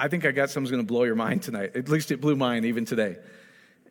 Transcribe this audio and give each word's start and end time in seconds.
I 0.00 0.08
think 0.08 0.24
I 0.24 0.30
got 0.30 0.48
something's 0.48 0.70
going 0.70 0.82
to 0.82 0.90
blow 0.90 1.04
your 1.04 1.14
mind 1.14 1.42
tonight. 1.42 1.76
At 1.76 1.90
least 1.90 2.10
it 2.10 2.22
blew 2.22 2.34
mine 2.34 2.64
even 2.64 2.86
today. 2.86 3.18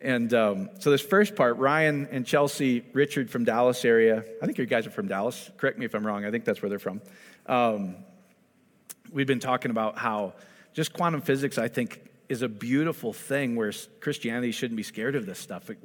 And 0.02 0.34
um, 0.34 0.70
so 0.80 0.90
this 0.90 1.02
first 1.02 1.36
part, 1.36 1.56
Ryan 1.58 2.08
and 2.10 2.26
Chelsea 2.26 2.82
Richard 2.92 3.30
from 3.30 3.44
Dallas 3.44 3.84
area. 3.84 4.24
I 4.42 4.46
think 4.46 4.58
you 4.58 4.66
guys 4.66 4.88
are 4.88 4.90
from 4.90 5.06
Dallas. 5.06 5.50
Correct 5.56 5.78
me 5.78 5.84
if 5.84 5.94
I'm 5.94 6.04
wrong. 6.04 6.24
I 6.24 6.32
think 6.32 6.44
that's 6.44 6.62
where 6.62 6.68
they're 6.68 6.80
from. 6.80 7.00
Um, 7.46 7.96
we've 9.12 9.28
been 9.28 9.38
talking 9.38 9.70
about 9.70 9.98
how 9.98 10.34
just 10.72 10.92
quantum 10.92 11.20
physics, 11.20 11.58
I 11.58 11.68
think, 11.68 12.00
is 12.28 12.42
a 12.42 12.48
beautiful 12.48 13.12
thing 13.12 13.54
where 13.54 13.72
Christianity 14.00 14.50
shouldn't 14.50 14.76
be 14.76 14.82
scared 14.82 15.14
of 15.14 15.26
this 15.26 15.38
stuff. 15.38 15.70
It, 15.70 15.78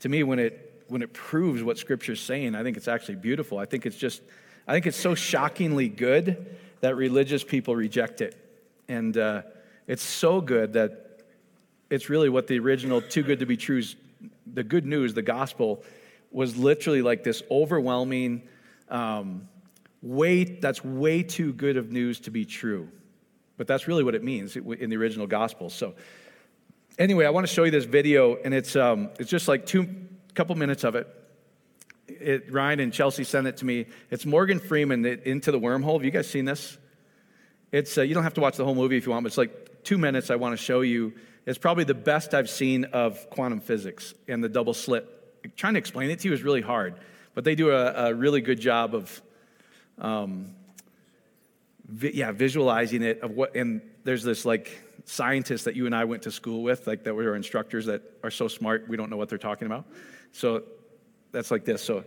to 0.00 0.08
me, 0.08 0.22
when 0.22 0.38
it 0.38 0.84
when 0.88 1.00
it 1.00 1.14
proves 1.14 1.62
what 1.62 1.78
Scripture's 1.78 2.20
saying, 2.20 2.54
I 2.54 2.62
think 2.62 2.76
it's 2.76 2.88
actually 2.88 3.14
beautiful. 3.14 3.56
I 3.56 3.64
think 3.64 3.86
it's 3.86 3.96
just, 3.96 4.20
I 4.68 4.74
think 4.74 4.86
it's 4.86 4.98
so 4.98 5.14
shockingly 5.14 5.88
good 5.88 6.54
that 6.82 6.96
religious 6.96 7.42
people 7.42 7.74
reject 7.74 8.20
it, 8.20 8.36
and 8.88 9.16
uh, 9.16 9.42
it's 9.92 10.02
so 10.02 10.40
good 10.40 10.72
that 10.74 11.22
it's 11.90 12.08
really 12.08 12.28
what 12.28 12.46
the 12.46 12.58
original 12.58 13.00
"too 13.00 13.22
good 13.22 13.40
to 13.40 13.46
be 13.46 13.56
true" 13.56 13.82
the 14.46 14.64
good 14.64 14.86
news, 14.86 15.14
the 15.14 15.22
gospel, 15.22 15.84
was 16.30 16.56
literally 16.56 17.02
like 17.02 17.24
this 17.24 17.42
overwhelming. 17.50 18.42
Um, 18.88 19.48
way 20.02 20.44
that's 20.44 20.84
way 20.84 21.22
too 21.22 21.52
good 21.52 21.76
of 21.76 21.92
news 21.92 22.20
to 22.20 22.30
be 22.30 22.44
true 22.44 22.88
but 23.62 23.68
that's 23.68 23.86
really 23.86 24.02
what 24.02 24.16
it 24.16 24.24
means 24.24 24.56
in 24.56 24.90
the 24.90 24.96
original 24.96 25.28
gospel. 25.28 25.70
So, 25.70 25.94
anyway, 26.98 27.26
I 27.26 27.30
want 27.30 27.46
to 27.46 27.52
show 27.52 27.62
you 27.62 27.70
this 27.70 27.84
video, 27.84 28.34
and 28.34 28.52
it's, 28.52 28.74
um, 28.74 29.10
it's 29.20 29.30
just 29.30 29.46
like 29.46 29.66
two 29.66 29.88
couple 30.34 30.56
minutes 30.56 30.82
of 30.82 30.96
it. 30.96 31.06
it. 32.08 32.52
Ryan 32.52 32.80
and 32.80 32.92
Chelsea 32.92 33.22
sent 33.22 33.46
it 33.46 33.58
to 33.58 33.64
me. 33.64 33.86
It's 34.10 34.26
Morgan 34.26 34.58
Freeman, 34.58 35.06
Into 35.06 35.52
the 35.52 35.60
Wormhole. 35.60 35.94
Have 35.94 36.04
you 36.04 36.10
guys 36.10 36.28
seen 36.28 36.44
this? 36.44 36.76
It's, 37.70 37.96
uh, 37.96 38.02
you 38.02 38.14
don't 38.14 38.24
have 38.24 38.34
to 38.34 38.40
watch 38.40 38.56
the 38.56 38.64
whole 38.64 38.74
movie 38.74 38.96
if 38.96 39.06
you 39.06 39.12
want, 39.12 39.22
but 39.22 39.28
it's 39.28 39.38
like 39.38 39.68
two 39.84 39.98
minutes 39.98 40.30
I 40.30 40.36
want 40.36 40.58
to 40.58 40.62
show 40.62 40.80
you. 40.80 41.14
It's 41.46 41.58
probably 41.58 41.84
the 41.84 41.94
best 41.94 42.34
I've 42.34 42.50
seen 42.50 42.84
of 42.86 43.28
quantum 43.30 43.60
physics 43.60 44.14
and 44.28 44.42
the 44.42 44.48
double 44.48 44.74
slit. 44.74 45.06
Trying 45.56 45.74
to 45.74 45.78
explain 45.78 46.10
it 46.10 46.20
to 46.20 46.28
you 46.28 46.34
is 46.34 46.42
really 46.42 46.60
hard, 46.60 46.94
but 47.34 47.44
they 47.44 47.54
do 47.54 47.70
a, 47.70 48.10
a 48.10 48.14
really 48.14 48.40
good 48.40 48.60
job 48.60 48.94
of 48.94 49.22
um, 49.98 50.54
vi- 51.86 52.12
yeah, 52.14 52.32
visualizing 52.32 53.02
it 53.02 53.20
of 53.22 53.32
what, 53.32 53.56
and 53.56 53.82
there's 54.04 54.22
this 54.22 54.44
like 54.44 54.82
scientists 55.04 55.64
that 55.64 55.74
you 55.74 55.86
and 55.86 55.94
I 55.94 56.04
went 56.04 56.22
to 56.22 56.30
school 56.30 56.62
with, 56.62 56.86
like 56.86 57.04
that 57.04 57.14
were 57.14 57.34
instructors 57.34 57.86
that 57.86 58.02
are 58.22 58.30
so 58.30 58.46
smart 58.48 58.88
we 58.88 58.96
don't 58.96 59.10
know 59.10 59.16
what 59.16 59.28
they're 59.28 59.38
talking 59.38 59.66
about. 59.66 59.84
So 60.32 60.62
that's 61.32 61.50
like 61.50 61.64
this. 61.64 61.82
So 61.82 62.04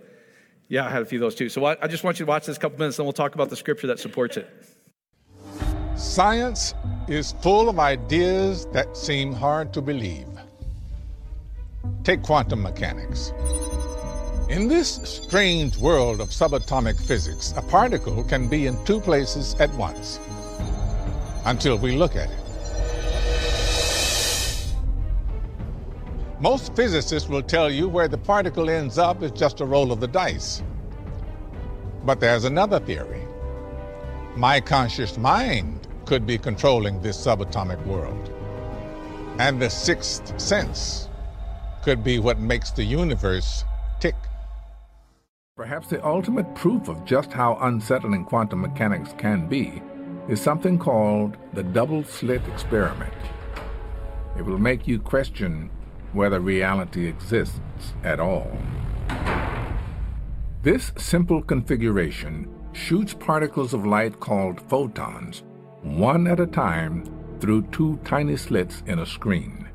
yeah, 0.67 0.85
I 0.85 0.89
had 0.89 1.01
a 1.01 1.05
few 1.05 1.19
of 1.19 1.21
those 1.21 1.35
too. 1.35 1.49
So 1.49 1.65
I 1.65 1.87
just 1.87 2.03
want 2.03 2.19
you 2.19 2.25
to 2.25 2.29
watch 2.29 2.45
this 2.45 2.57
couple 2.57 2.79
minutes, 2.79 2.97
and 2.97 3.05
we'll 3.05 3.13
talk 3.13 3.35
about 3.35 3.49
the 3.49 3.55
scripture 3.55 3.87
that 3.87 3.99
supports 3.99 4.37
it. 4.37 4.49
Science 5.97 6.73
is 7.07 7.31
full 7.41 7.69
of 7.69 7.79
ideas 7.79 8.65
that 8.73 8.97
seem 8.97 9.31
hard 9.31 9.71
to 9.71 9.81
believe. 9.81 10.27
Take 12.03 12.21
quantum 12.21 12.63
mechanics. 12.63 13.31
In 14.49 14.67
this 14.67 14.95
strange 15.03 15.77
world 15.77 16.19
of 16.19 16.29
subatomic 16.31 16.99
physics, 16.99 17.53
a 17.55 17.61
particle 17.61 18.25
can 18.25 18.49
be 18.49 18.67
in 18.67 18.83
two 18.83 18.99
places 18.99 19.55
at 19.61 19.73
once 19.75 20.19
until 21.45 21.77
we 21.77 21.93
look 21.93 22.17
at 22.17 22.30
it. 22.30 22.45
Most 26.41 26.75
physicists 26.75 27.30
will 27.30 27.41
tell 27.41 27.71
you 27.71 27.87
where 27.87 28.09
the 28.09 28.17
particle 28.17 28.69
ends 28.69 28.97
up 28.97 29.23
is 29.23 29.31
just 29.31 29.61
a 29.61 29.65
roll 29.65 29.93
of 29.93 30.02
the 30.02 30.09
dice. 30.09 30.61
But 32.03 32.19
there's 32.19 32.43
another 32.43 32.81
theory. 32.81 33.21
My 34.35 34.59
conscious 34.59 35.17
mind 35.17 35.84
could 36.06 36.25
be 36.25 36.38
controlling 36.38 37.02
this 37.02 37.17
subatomic 37.17 37.84
world. 37.86 38.31
And 39.39 39.61
the 39.61 39.70
sixth 39.70 40.39
sense 40.39 41.10
could 41.83 42.04
be 42.04 42.20
what 42.20 42.39
makes 42.39 42.71
the 42.71 42.83
universe 42.83 43.64
tick 43.99 44.15
Perhaps 45.58 45.88
the 45.88 46.05
ultimate 46.05 46.54
proof 46.54 46.89
of 46.89 47.05
just 47.05 47.32
how 47.32 47.58
unsettling 47.61 48.26
quantum 48.26 48.60
mechanics 48.60 49.14
can 49.17 49.48
be 49.48 49.82
is 50.27 50.42
something 50.42 50.77
called 50.77 51.38
the 51.54 51.64
double 51.64 52.04
slit 52.04 52.45
experiment. 52.49 53.14
It 54.38 54.42
will 54.42 54.58
make 54.58 54.86
you 54.86 54.99
question 54.99 55.70
whether 56.11 56.42
reality 56.42 57.08
exists 57.08 57.61
at 58.04 58.20
all. 58.20 58.52
This 60.61 60.92
simple 60.98 61.42
configuration 61.42 62.54
shoots 62.73 63.14
particles 63.14 63.73
of 63.73 63.86
light 63.86 64.20
called 64.20 64.60
photons, 64.60 65.44
one 65.85 66.25
at 66.25 66.39
a 66.39 66.47
time, 66.47 67.05
through 67.39 67.61
two 67.71 67.99
tiny 68.03 68.35
slits 68.35 68.81
in 68.87 68.97
a 68.97 69.05
screen. 69.05 69.69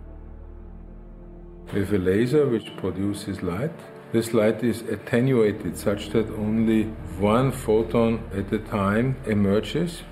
With 1.72 1.92
a 1.92 1.98
laser 1.98 2.48
which 2.48 2.76
produces 2.76 3.42
light, 3.44 3.70
this 4.10 4.34
light 4.34 4.64
is 4.64 4.82
attenuated 4.82 5.76
such 5.76 6.10
that 6.10 6.28
only 6.30 6.84
one 7.20 7.52
photon 7.52 8.28
at 8.34 8.52
a 8.52 8.58
time 8.58 9.14
emerges. 9.24 10.02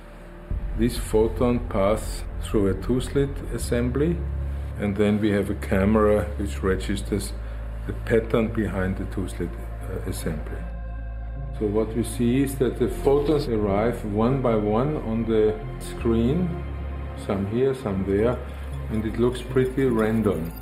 This 0.78 0.97
photon 0.97 1.59
passes 1.69 2.22
through 2.42 2.69
a 2.69 2.75
two-slit 2.75 3.36
assembly 3.53 4.16
and 4.78 4.97
then 4.97 5.20
we 5.20 5.32
have 5.32 5.50
a 5.50 5.56
camera 5.56 6.26
which 6.36 6.62
registers 6.62 7.32
the 7.88 7.92
pattern 7.92 8.53
behind 8.53 8.98
the 8.98 9.04
two-slit 9.06 9.50
uh, 9.50 10.09
assembly. 10.09 10.68
So 11.59 11.67
what 11.67 11.95
we 11.97 12.05
see 12.05 12.43
is 12.45 12.55
that 12.59 12.79
the 12.79 12.89
photons 12.89 13.49
arrive 13.49 14.05
one 14.05 14.41
by 14.41 14.55
one 14.55 14.97
on 14.99 15.25
the 15.25 15.59
screen, 15.81 16.49
some 17.27 17.47
here, 17.51 17.75
some 17.75 18.05
there, 18.07 18.39
and 18.91 19.05
it 19.05 19.19
looks 19.19 19.43
pretty 19.43 19.87
random. 19.87 20.53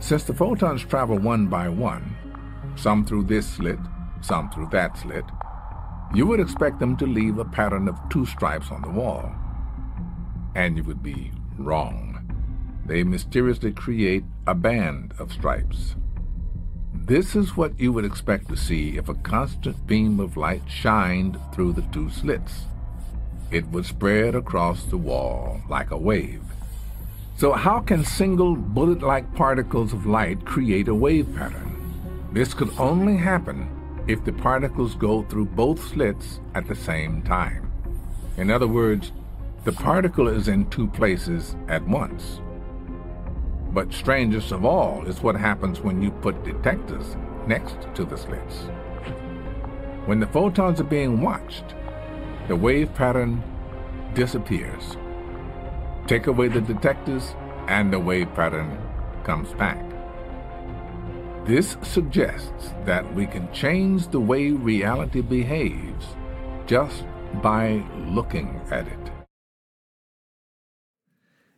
Since 0.00 0.24
the 0.24 0.34
photons 0.34 0.82
travel 0.82 1.16
one 1.16 1.46
by 1.46 1.68
one, 1.68 2.16
some 2.74 3.04
through 3.04 3.24
this 3.24 3.46
slit, 3.46 3.78
some 4.20 4.50
through 4.50 4.68
that 4.72 4.98
slit, 4.98 5.24
you 6.12 6.26
would 6.26 6.40
expect 6.40 6.80
them 6.80 6.96
to 6.96 7.06
leave 7.06 7.38
a 7.38 7.44
pattern 7.44 7.86
of 7.86 7.96
two 8.08 8.26
stripes 8.26 8.72
on 8.72 8.82
the 8.82 8.90
wall. 8.90 9.30
And 10.56 10.76
you 10.76 10.82
would 10.84 11.04
be 11.04 11.30
wrong. 11.56 12.16
They 12.84 13.04
mysteriously 13.04 13.70
create 13.70 14.24
a 14.48 14.56
band 14.56 15.14
of 15.20 15.30
stripes. 15.30 15.94
This 17.02 17.34
is 17.34 17.56
what 17.56 17.80
you 17.80 17.92
would 17.92 18.04
expect 18.04 18.48
to 18.48 18.56
see 18.56 18.96
if 18.96 19.08
a 19.08 19.14
constant 19.14 19.86
beam 19.86 20.20
of 20.20 20.36
light 20.36 20.62
shined 20.68 21.38
through 21.52 21.72
the 21.72 21.82
two 21.90 22.10
slits. 22.10 22.66
It 23.50 23.66
would 23.68 23.86
spread 23.86 24.34
across 24.34 24.84
the 24.84 24.98
wall 24.98 25.60
like 25.68 25.90
a 25.90 25.96
wave. 25.96 26.42
So 27.36 27.52
how 27.52 27.80
can 27.80 28.04
single 28.04 28.54
bullet-like 28.54 29.34
particles 29.34 29.92
of 29.92 30.06
light 30.06 30.44
create 30.44 30.88
a 30.88 30.94
wave 30.94 31.34
pattern? 31.34 31.74
This 32.32 32.54
could 32.54 32.70
only 32.78 33.16
happen 33.16 33.68
if 34.06 34.22
the 34.24 34.32
particles 34.32 34.94
go 34.94 35.22
through 35.22 35.46
both 35.46 35.82
slits 35.88 36.38
at 36.54 36.68
the 36.68 36.76
same 36.76 37.22
time. 37.22 37.72
In 38.36 38.50
other 38.50 38.68
words, 38.68 39.10
the 39.64 39.72
particle 39.72 40.28
is 40.28 40.48
in 40.48 40.68
two 40.70 40.86
places 40.86 41.56
at 41.66 41.82
once. 41.88 42.40
But 43.72 43.92
strangest 43.92 44.50
of 44.50 44.64
all 44.64 45.06
is 45.06 45.22
what 45.22 45.36
happens 45.36 45.80
when 45.80 46.02
you 46.02 46.10
put 46.10 46.44
detectors 46.44 47.16
next 47.46 47.76
to 47.94 48.04
the 48.04 48.16
slits. 48.16 48.64
When 50.06 50.18
the 50.18 50.26
photons 50.26 50.80
are 50.80 50.84
being 50.84 51.20
watched, 51.20 51.76
the 52.48 52.56
wave 52.56 52.92
pattern 52.94 53.42
disappears. 54.14 54.96
Take 56.08 56.26
away 56.26 56.48
the 56.48 56.60
detectors, 56.60 57.36
and 57.68 57.92
the 57.92 58.00
wave 58.00 58.34
pattern 58.34 58.76
comes 59.22 59.52
back. 59.54 59.78
This 61.46 61.76
suggests 61.82 62.74
that 62.84 63.14
we 63.14 63.26
can 63.26 63.52
change 63.52 64.08
the 64.08 64.18
way 64.18 64.50
reality 64.50 65.20
behaves 65.20 66.06
just 66.66 67.04
by 67.40 67.84
looking 68.08 68.60
at 68.70 68.88
it. 68.88 69.10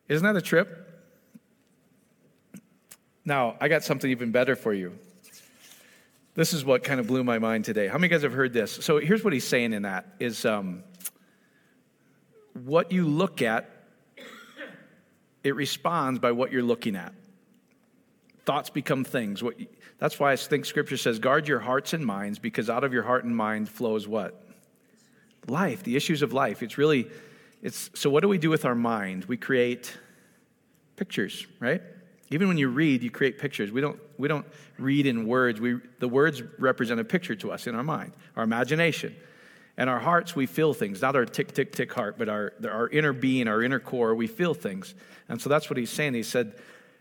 Isn't 0.08 0.26
that 0.26 0.36
a 0.36 0.42
trip? 0.42 0.91
Now, 3.24 3.56
I 3.60 3.68
got 3.68 3.84
something 3.84 4.10
even 4.10 4.32
better 4.32 4.56
for 4.56 4.72
you. 4.72 4.98
This 6.34 6.52
is 6.52 6.64
what 6.64 6.82
kind 6.82 6.98
of 6.98 7.06
blew 7.06 7.22
my 7.22 7.38
mind 7.38 7.64
today. 7.64 7.88
How 7.88 7.98
many 7.98 8.06
of 8.06 8.12
guys 8.12 8.22
have 8.22 8.32
heard 8.32 8.52
this? 8.52 8.72
So 8.72 8.98
here's 8.98 9.22
what 9.22 9.32
he's 9.32 9.46
saying 9.46 9.74
in 9.74 9.82
that 9.82 10.06
is 10.18 10.44
um, 10.44 10.82
what 12.64 12.90
you 12.90 13.06
look 13.06 13.42
at 13.42 13.68
it 15.44 15.54
responds 15.56 16.20
by 16.20 16.32
what 16.32 16.52
you're 16.52 16.62
looking 16.62 16.96
at. 16.96 17.12
Thoughts 18.44 18.70
become 18.70 19.04
things. 19.04 19.42
That's 19.98 20.18
why 20.18 20.32
I 20.32 20.36
think 20.36 20.64
Scripture 20.64 20.96
says, 20.96 21.18
guard 21.18 21.48
your 21.48 21.60
hearts 21.60 21.92
and 21.92 22.04
minds, 22.04 22.38
because 22.38 22.70
out 22.70 22.84
of 22.84 22.92
your 22.92 23.02
heart 23.02 23.24
and 23.24 23.36
mind 23.36 23.68
flows 23.68 24.08
what? 24.08 24.44
Life, 25.48 25.82
the 25.82 25.96
issues 25.96 26.22
of 26.22 26.32
life. 26.32 26.62
It's 26.62 26.78
really, 26.78 27.08
it's, 27.60 27.90
so 27.94 28.08
what 28.08 28.22
do 28.22 28.28
we 28.28 28.38
do 28.38 28.50
with 28.50 28.64
our 28.64 28.74
mind? 28.74 29.24
We 29.26 29.36
create 29.36 29.96
pictures, 30.96 31.46
right? 31.60 31.82
Even 32.32 32.48
when 32.48 32.58
you 32.58 32.68
read, 32.68 33.02
you 33.02 33.10
create 33.10 33.38
pictures. 33.38 33.70
We 33.70 33.80
don't, 33.80 34.00
we 34.18 34.28
don't 34.28 34.46
read 34.78 35.06
in 35.06 35.26
words. 35.26 35.60
We, 35.60 35.78
the 35.98 36.08
words 36.08 36.42
represent 36.58 36.98
a 37.00 37.04
picture 37.04 37.34
to 37.36 37.52
us 37.52 37.66
in 37.66 37.74
our 37.74 37.82
mind, 37.82 38.12
our 38.36 38.44
imagination. 38.44 39.14
And 39.76 39.88
our 39.88 39.98
hearts, 39.98 40.36
we 40.36 40.46
feel 40.46 40.74
things, 40.74 41.00
not 41.00 41.16
our 41.16 41.24
tick, 41.24 41.54
tick, 41.54 41.72
tick 41.72 41.92
heart, 41.92 42.18
but 42.18 42.28
our, 42.28 42.52
our 42.68 42.88
inner 42.88 43.12
being, 43.12 43.48
our 43.48 43.62
inner 43.62 43.80
core, 43.80 44.14
we 44.14 44.26
feel 44.26 44.54
things. 44.54 44.94
And 45.28 45.40
so 45.40 45.48
that's 45.48 45.70
what 45.70 45.78
he's 45.78 45.90
saying. 45.90 46.14
He 46.14 46.22
said, 46.22 46.54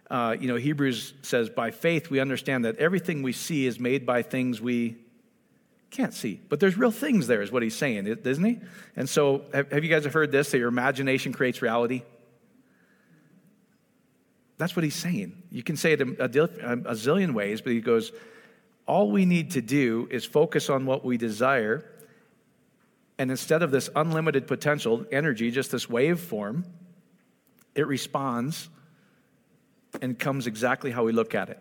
uh, 0.09 0.35
you 0.39 0.47
know, 0.47 0.55
Hebrews 0.55 1.13
says, 1.21 1.49
by 1.49 1.71
faith 1.71 2.09
we 2.09 2.19
understand 2.19 2.65
that 2.65 2.77
everything 2.77 3.23
we 3.23 3.33
see 3.33 3.65
is 3.65 3.79
made 3.79 4.05
by 4.05 4.21
things 4.21 4.61
we 4.61 4.97
can't 5.89 6.13
see. 6.13 6.39
But 6.49 6.59
there's 6.59 6.77
real 6.77 6.91
things 6.91 7.27
there, 7.27 7.41
is 7.41 7.51
what 7.51 7.63
he's 7.63 7.75
saying, 7.75 8.07
isn't 8.07 8.43
he? 8.43 8.59
And 8.95 9.07
so, 9.07 9.43
have, 9.53 9.71
have 9.71 9.83
you 9.83 9.89
guys 9.89 10.05
heard 10.05 10.31
this 10.31 10.51
that 10.51 10.57
your 10.57 10.69
imagination 10.69 11.33
creates 11.33 11.61
reality? 11.61 12.03
That's 14.61 14.75
what 14.75 14.83
he's 14.83 14.95
saying. 14.95 15.41
You 15.51 15.63
can 15.63 15.75
say 15.75 15.93
it 15.93 16.01
a, 16.01 16.05
a, 16.05 16.25
a 16.25 16.93
zillion 16.93 17.33
ways, 17.33 17.61
but 17.61 17.73
he 17.73 17.81
goes, 17.81 18.11
all 18.85 19.09
we 19.09 19.25
need 19.25 19.51
to 19.51 19.61
do 19.61 20.07
is 20.11 20.23
focus 20.23 20.69
on 20.69 20.85
what 20.85 21.03
we 21.03 21.17
desire 21.17 21.83
and 23.21 23.29
instead 23.29 23.61
of 23.61 23.69
this 23.69 23.87
unlimited 23.95 24.47
potential 24.47 25.05
energy, 25.11 25.51
just 25.51 25.71
this 25.71 25.87
wave 25.87 26.19
form, 26.19 26.65
it 27.75 27.85
responds 27.85 28.67
and 30.01 30.17
comes 30.17 30.47
exactly 30.47 30.89
how 30.89 31.03
we 31.03 31.11
look 31.11 31.35
at 31.35 31.49
it. 31.49 31.59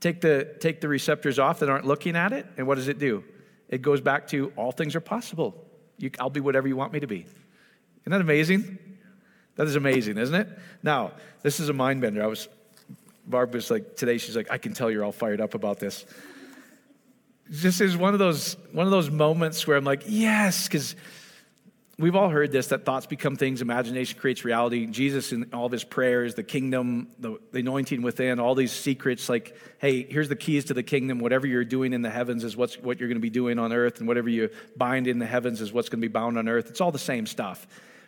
Take 0.00 0.20
the, 0.20 0.56
take 0.58 0.80
the 0.80 0.88
receptors 0.88 1.38
off 1.38 1.60
that 1.60 1.68
aren't 1.68 1.86
looking 1.86 2.16
at 2.16 2.32
it, 2.32 2.46
and 2.56 2.66
what 2.66 2.74
does 2.74 2.88
it 2.88 2.98
do? 2.98 3.22
It 3.68 3.80
goes 3.80 4.00
back 4.00 4.26
to 4.28 4.52
all 4.56 4.72
things 4.72 4.96
are 4.96 5.00
possible. 5.00 5.64
You, 5.98 6.10
I'll 6.18 6.30
be 6.30 6.40
whatever 6.40 6.66
you 6.66 6.74
want 6.74 6.92
me 6.92 6.98
to 6.98 7.06
be. 7.06 7.20
Isn't 7.20 8.10
that 8.10 8.20
amazing? 8.20 8.78
That 9.56 9.66
is 9.66 9.76
amazing, 9.76 10.18
isn't 10.18 10.34
it? 10.34 10.48
Now, 10.82 11.12
this 11.42 11.60
is 11.60 11.68
a 11.68 11.72
mind 11.72 12.00
bender. 12.00 12.22
I 12.22 12.26
was, 12.26 12.48
Barb 13.26 13.54
was 13.54 13.70
like, 13.70 13.96
today 13.96 14.18
she's 14.18 14.36
like, 14.36 14.50
I 14.50 14.58
can 14.58 14.72
tell 14.72 14.90
you're 14.90 15.04
all 15.04 15.12
fired 15.12 15.40
up 15.40 15.54
about 15.54 15.78
this 15.78 16.06
This 17.48 17.80
is 17.80 17.96
one 17.96 18.14
of 18.14 18.18
those 18.18 18.56
one 18.72 18.86
of 18.86 18.90
those 18.90 19.10
moments 19.10 19.66
where 19.66 19.76
I'm 19.76 19.84
like, 19.84 20.04
yes, 20.06 20.66
because 20.66 20.96
we've 21.98 22.16
all 22.16 22.30
heard 22.30 22.50
this 22.50 22.68
that 22.68 22.84
thoughts 22.84 23.06
become 23.06 23.36
things, 23.36 23.60
imagination 23.60 24.18
creates 24.18 24.44
reality. 24.44 24.86
Jesus 24.86 25.32
in 25.32 25.50
all 25.52 25.66
of 25.66 25.72
his 25.72 25.84
prayers, 25.84 26.34
the 26.34 26.42
kingdom, 26.42 27.08
the, 27.18 27.38
the 27.52 27.60
anointing 27.60 28.02
within, 28.02 28.40
all 28.40 28.54
these 28.54 28.72
secrets, 28.72 29.28
like, 29.28 29.56
hey, 29.78 30.02
here's 30.02 30.28
the 30.28 30.36
keys 30.36 30.64
to 30.66 30.74
the 30.74 30.82
kingdom. 30.82 31.18
Whatever 31.18 31.46
you're 31.46 31.64
doing 31.64 31.92
in 31.92 32.02
the 32.02 32.10
heavens 32.10 32.42
is 32.42 32.56
what's 32.56 32.78
what 32.78 32.98
you're 32.98 33.08
going 33.08 33.18
to 33.18 33.22
be 33.22 33.30
doing 33.30 33.58
on 33.58 33.72
earth, 33.72 33.98
and 33.98 34.08
whatever 34.08 34.28
you 34.30 34.48
bind 34.76 35.06
in 35.06 35.18
the 35.18 35.26
heavens 35.26 35.60
is 35.60 35.72
what's 35.72 35.88
going 35.90 36.00
to 36.00 36.08
be 36.08 36.12
bound 36.12 36.38
on 36.38 36.48
earth. 36.48 36.70
It's 36.70 36.80
all 36.80 36.92
the 36.92 36.98
same 36.98 37.26
stuff. 37.26 37.66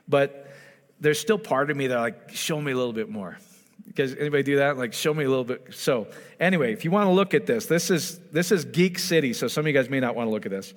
But 0.09 0.54
there's 1.01 1.19
still 1.19 1.39
part 1.39 1.71
of 1.71 1.77
me 1.77 1.89
that 1.89 1.99
like, 1.99 2.35
show 2.35 2.61
me 2.61 2.73
a 2.73 2.77
little 2.77 2.93
bit 2.93 3.09
more. 3.09 3.39
Because 3.87 4.15
anybody 4.17 4.43
do 4.43 4.57
that? 4.57 4.79
Like, 4.79 4.93
show 4.93 5.13
me 5.13 5.25
a 5.25 5.29
little 5.29 5.45
bit. 5.45 5.69
So, 5.73 6.09
anyway, 6.41 6.73
if 6.73 6.85
you 6.85 6.91
want 6.91 7.07
to 7.07 7.13
look 7.13 7.35
at 7.35 7.47
this, 7.47 7.67
this 7.67 7.91
is 7.91 8.19
this 8.33 8.51
is 8.51 8.65
Geek 8.65 8.99
City. 8.99 9.33
So 9.33 9.47
some 9.47 9.63
of 9.63 9.67
you 9.67 9.73
guys 9.73 9.91
may 9.91 10.01
not 10.01 10.15
want 10.15 10.29
to 10.29 10.31
look 10.33 10.47
at 10.47 10.51
this, 10.51 10.75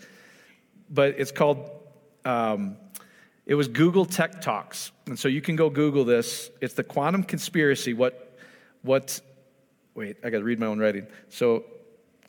but 0.90 1.16
it's 1.18 1.32
called. 1.32 1.70
Um, 2.26 2.78
it 3.46 3.56
was 3.56 3.70
Google 3.70 4.06
Tech 4.06 4.42
Talks, 4.42 4.92
and 5.06 5.18
so 5.18 5.30
you 5.30 5.42
can 5.42 5.56
go 5.56 5.70
Google 5.70 6.04
this. 6.04 6.52
It's 6.60 6.74
the 6.74 6.84
quantum 6.84 7.24
conspiracy. 7.24 7.94
What, 7.94 8.38
what? 8.82 9.22
Wait, 9.96 10.18
I 10.24 10.30
got 10.30 10.40
to 10.40 10.44
read 10.44 10.60
my 10.60 10.66
own 10.66 10.80
writing. 10.80 11.08
So, 11.30 11.64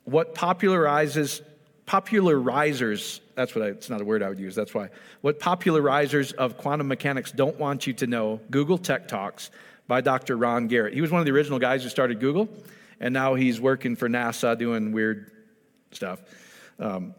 what 0.04 0.36
popularizes 0.36 1.42
popularizers? 1.88 3.20
That's 3.34 3.54
what 3.54 3.64
I, 3.64 3.68
it's 3.68 3.88
not 3.88 4.02
a 4.02 4.04
word 4.04 4.22
I 4.22 4.28
would 4.28 4.38
use. 4.38 4.54
That's 4.54 4.74
why. 4.74 4.90
What 5.22 5.40
popularizers 5.40 6.34
of 6.34 6.58
quantum 6.58 6.86
mechanics 6.86 7.32
don't 7.32 7.58
want 7.58 7.86
you 7.86 7.94
to 7.94 8.06
know? 8.06 8.40
Google 8.50 8.76
Tech 8.76 9.08
Talks 9.08 9.50
by 9.86 10.02
Dr. 10.02 10.36
Ron 10.36 10.68
Garret. 10.68 10.92
He 10.92 11.00
was 11.00 11.10
one 11.10 11.20
of 11.20 11.24
the 11.24 11.32
original 11.32 11.58
guys 11.58 11.82
who 11.82 11.88
started 11.88 12.20
Google, 12.20 12.48
and 13.00 13.14
now 13.14 13.34
he's 13.34 13.58
working 13.58 13.96
for 13.96 14.06
NASA 14.06 14.56
doing 14.56 14.92
weird 14.92 15.32
stuff. 15.90 16.20
Um, 16.78 17.14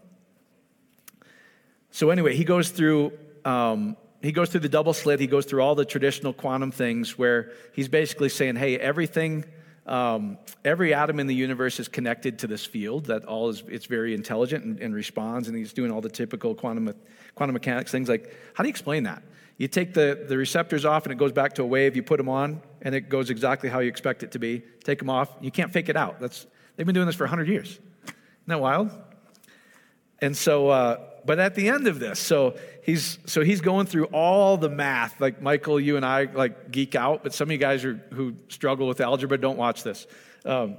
so 1.90 2.12
anyway, 2.12 2.36
he 2.36 2.44
goes 2.44 2.70
through 2.70 3.12
um, 3.44 3.98
he 4.22 4.32
goes 4.32 4.50
through 4.50 4.60
the 4.60 4.70
double 4.70 4.94
slit. 4.94 5.20
He 5.20 5.28
goes 5.28 5.46
through 5.46 5.62
all 5.62 5.76
the 5.76 5.86
traditional 5.86 6.34
quantum 6.34 6.72
things 6.72 7.18
where 7.18 7.54
he's 7.74 7.88
basically 7.88 8.30
saying, 8.30 8.56
"Hey, 8.58 8.78
everything." 8.78 9.46
Um, 9.90 10.38
every 10.64 10.94
atom 10.94 11.20
in 11.20 11.28
the 11.28 11.36
universe 11.36 11.80
is 11.80 11.88
connected 11.88 12.40
to 12.40 12.48
this 12.48 12.66
field 12.66 13.06
that 13.06 13.26
all 13.26 13.50
is 13.50 13.64
it's 13.68 13.88
very 13.88 14.14
intelligent 14.14 14.64
and, 14.64 14.80
and, 14.80 14.94
responds 14.94 15.48
and 15.48 15.58
he's 15.58 15.74
doing 15.74 15.92
all 15.92 16.00
the 16.00 16.12
typical 16.12 16.54
quantum 16.54 16.94
quantum 17.34 17.54
mechanics 17.56 17.92
things 17.92 18.08
like 18.08 18.36
how 18.54 18.64
do 18.64 18.68
you 18.68 18.72
explain 18.72 19.02
that 19.02 19.24
you 19.60 19.68
take 19.68 19.94
the, 19.94 20.26
the 20.28 20.38
receptors 20.38 20.86
off 20.86 21.04
and 21.04 21.12
it 21.12 21.18
goes 21.18 21.34
back 21.34 21.54
to 21.56 21.64
a 21.64 21.66
wave. 21.66 21.94
You 21.94 22.02
put 22.02 22.16
them 22.16 22.30
on 22.30 22.62
and 22.82 22.96
it 22.96 23.10
goes 23.10 23.30
exactly 23.30 23.70
how 23.70 23.80
you 23.80 23.90
expect 23.90 24.24
it 24.24 24.32
to 24.32 24.40
be. 24.40 24.64
Take 24.86 25.00
them 25.00 25.10
off. 25.10 25.30
You 25.42 25.52
can't 25.52 25.72
fake 25.72 25.90
it 25.90 25.98
out. 25.98 26.22
That's, 26.22 26.48
they've 26.76 26.86
been 26.86 26.96
doing 26.96 27.08
this 27.08 27.18
for 27.18 27.26
100 27.26 27.50
years. 27.50 27.72
Isn't 27.72 28.16
that 28.48 28.62
wild? 28.62 28.90
And 30.20 30.36
so, 30.36 30.70
uh, 30.70 31.02
but 31.26 31.40
at 31.40 31.56
the 31.56 31.68
end 31.68 31.88
of 31.88 32.00
this, 32.00 32.20
so 32.20 32.58
he's 32.90 33.20
so 33.26 33.42
he's 33.42 33.62
going 33.62 33.86
through 33.86 34.06
all 34.06 34.58
the 34.58 34.70
math. 34.70 35.20
Like 35.22 35.42
Michael, 35.42 35.80
you 35.80 35.96
and 35.96 36.06
I 36.06 36.24
like 36.24 36.72
geek 36.72 36.96
out, 36.96 37.24
but 37.24 37.34
some 37.34 37.48
of 37.48 37.52
you 37.52 37.58
guys 37.58 37.86
are, 37.86 37.96
who 38.14 38.36
struggle 38.50 38.88
with 38.88 39.02
algebra 39.02 39.38
don't 39.38 39.58
watch 39.58 39.84
this. 39.84 40.08
Um, 40.46 40.78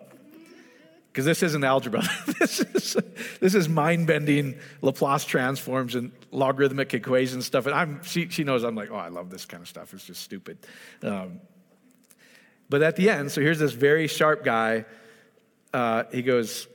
because 1.13 1.25
this 1.25 1.43
isn't 1.43 1.65
algebra. 1.65 2.03
this 2.39 2.61
is 2.61 2.97
this 3.41 3.55
is 3.55 3.69
mind 3.69 4.07
bending 4.07 4.59
Laplace 4.81 5.25
transforms 5.25 5.97
and 5.97 6.13
logarithmic 6.31 6.95
equations 6.95 7.47
stuff. 7.47 7.67
And 7.67 7.75
I'm 7.75 8.03
she 8.05 8.29
she 8.29 8.45
knows 8.45 8.63
I'm 8.63 8.77
like 8.77 8.91
oh 8.91 8.97
I 8.97 9.09
love 9.09 9.31
this 9.31 9.45
kind 9.45 9.61
of 9.61 9.69
stuff. 9.69 9.93
It's 9.93 10.05
just 10.05 10.23
stupid. 10.23 10.59
Um, 11.03 11.41
but 12.69 12.83
at 12.83 12.95
the 12.95 13.11
end, 13.11 13.33
so 13.33 13.41
here's 13.41 13.59
this 13.59 13.73
very 13.73 14.07
sharp 14.07 14.45
guy. 14.45 14.85
Uh, 15.75 16.05
he 16.13 16.23
goes, 16.23 16.69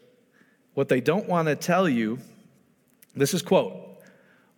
"What 0.74 0.90
they 0.90 1.00
don't 1.00 1.28
want 1.28 1.48
to 1.48 1.56
tell 1.56 1.88
you." 1.88 2.20
This 3.16 3.34
is 3.34 3.42
quote: 3.42 3.85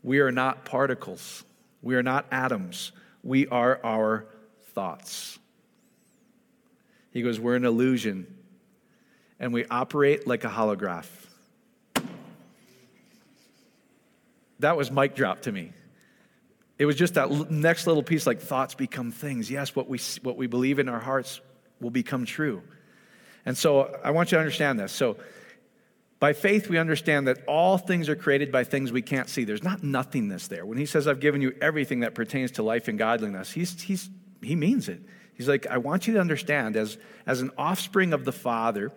"We 0.04 0.20
are 0.20 0.32
not 0.32 0.66
particles. 0.66 1.44
We 1.82 1.96
are 1.96 2.04
not 2.04 2.26
atoms. 2.32 2.92
We 3.24 3.48
are 3.48 3.80
our 3.84 4.26
thoughts." 4.74 5.40
He 7.12 7.22
goes, 7.22 7.40
"We're 7.40 7.56
an 7.56 7.66
illusion." 7.66 8.38
and 9.40 9.54
we 9.54 9.66
operate 9.66 10.28
like 10.28 10.44
a 10.44 10.50
holograph. 10.50 11.08
That 14.60 14.76
was 14.76 14.90
mic 14.90 15.16
drop 15.16 15.42
to 15.42 15.52
me. 15.52 15.72
It 16.80 16.86
was 16.86 16.96
just 16.96 17.16
that 17.16 17.52
next 17.52 17.88
little 17.88 18.04
piece 18.04 18.26
like 18.26 18.40
thoughts 18.40 18.74
become 18.74 19.12
things. 19.12 19.50
Yes, 19.50 19.76
what 19.76 19.88
we, 19.88 20.00
what 20.24 20.38
we 20.38 20.48
believe 20.48 20.80
in 20.80 20.90
our 20.90 21.00
hearts 21.00 21.42
will 21.80 21.92
become 21.92 22.26
true. 22.26 22.62
And 23.46 23.58
so 23.58 24.00
I 24.04 24.12
want 24.12 24.32
you 24.32 24.38
to 24.38 24.40
understand 24.40 24.80
this. 24.80 24.92
So 24.92 25.18
by 26.20 26.34
faith, 26.34 26.68
we 26.68 26.80
understand 26.80 27.28
that 27.28 27.46
all 27.48 27.78
things 27.78 28.10
are 28.10 28.16
created 28.16 28.52
by 28.52 28.64
things 28.64 28.92
we 28.92 29.04
can't 29.04 29.30
see. 29.30 29.44
There's 29.44 29.64
not 29.64 29.84
nothingness 29.84 30.48
there. 30.48 30.66
When 30.66 30.78
he 30.78 30.88
says, 30.88 31.08
I've 31.08 31.20
given 31.20 31.42
you 31.42 31.56
everything 31.62 32.00
that 32.00 32.16
pertains 32.16 32.52
to 32.54 32.64
life 32.64 32.88
and 32.88 32.98
godliness, 32.98 33.52
he's, 33.52 33.80
he's, 33.82 34.10
he 34.42 34.56
means 34.56 34.90
it. 34.90 35.02
He's 35.36 35.48
like, 35.48 35.68
I 35.68 35.78
want 35.78 36.08
you 36.08 36.16
to 36.16 36.20
understand, 36.20 36.76
as, 36.76 36.98
as 37.28 37.42
an 37.42 37.52
offspring 37.58 38.14
of 38.14 38.26
the 38.26 38.32
Father, 38.32 38.92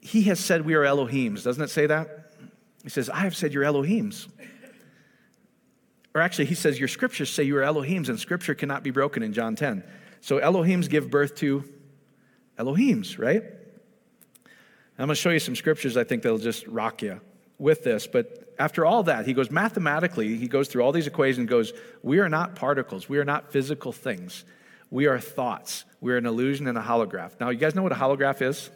he 0.00 0.22
has 0.22 0.40
said 0.40 0.64
we 0.64 0.72
are 0.72 0.82
Elohims. 0.82 1.44
Doesn't 1.44 1.62
it 1.62 1.68
say 1.68 1.86
that? 1.86 2.32
He 2.82 2.88
says, 2.88 3.10
I 3.10 3.20
have 3.20 3.36
said 3.36 3.52
you're 3.52 3.64
Elohims. 3.64 4.28
Or 6.14 6.22
actually, 6.22 6.46
he 6.46 6.54
says, 6.54 6.78
Your 6.78 6.88
scriptures 6.88 7.30
say 7.30 7.42
you 7.42 7.56
are 7.58 7.62
Elohims, 7.62 8.08
and 8.08 8.18
scripture 8.18 8.54
cannot 8.54 8.82
be 8.82 8.90
broken 8.90 9.22
in 9.22 9.34
John 9.34 9.54
10. 9.54 9.84
So 10.22 10.40
Elohims 10.40 10.88
give 10.88 11.10
birth 11.10 11.34
to 11.36 11.64
Elohims, 12.58 13.18
right? 13.18 13.44
I'm 15.00 15.06
going 15.06 15.14
to 15.14 15.20
show 15.20 15.30
you 15.30 15.38
some 15.38 15.56
scriptures 15.56 15.96
I 15.96 16.04
think 16.04 16.22
that'll 16.22 16.36
just 16.36 16.66
rock 16.66 17.00
you 17.00 17.22
with 17.58 17.84
this. 17.84 18.06
But 18.06 18.52
after 18.58 18.84
all 18.84 19.04
that, 19.04 19.24
he 19.26 19.32
goes 19.32 19.50
mathematically, 19.50 20.36
he 20.36 20.46
goes 20.46 20.68
through 20.68 20.82
all 20.82 20.92
these 20.92 21.06
equations 21.06 21.48
goes, 21.48 21.72
We 22.02 22.18
are 22.18 22.28
not 22.28 22.54
particles, 22.54 23.08
we 23.08 23.16
are 23.16 23.24
not 23.24 23.50
physical 23.50 23.92
things. 23.92 24.44
We 24.90 25.06
are 25.06 25.18
thoughts. 25.18 25.84
We 26.02 26.12
are 26.12 26.18
an 26.18 26.26
illusion 26.26 26.66
and 26.66 26.76
a 26.76 26.82
holograph. 26.82 27.40
Now, 27.40 27.48
you 27.48 27.58
guys 27.58 27.74
know 27.74 27.82
what 27.82 27.92
a 27.92 27.96
holograph 27.96 28.42
is? 28.42 28.70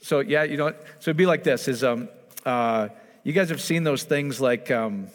So 0.00 0.20
yeah, 0.20 0.44
you 0.44 0.56
know, 0.56 0.66
what? 0.66 0.84
so 1.00 1.10
it'd 1.10 1.16
be 1.16 1.26
like 1.26 1.42
this: 1.42 1.66
is 1.66 1.82
um, 1.82 2.08
uh, 2.46 2.88
you 3.24 3.32
guys 3.32 3.48
have 3.48 3.60
seen 3.60 3.82
those 3.82 4.04
things 4.04 4.40
like 4.40 4.70
um, 4.70 5.08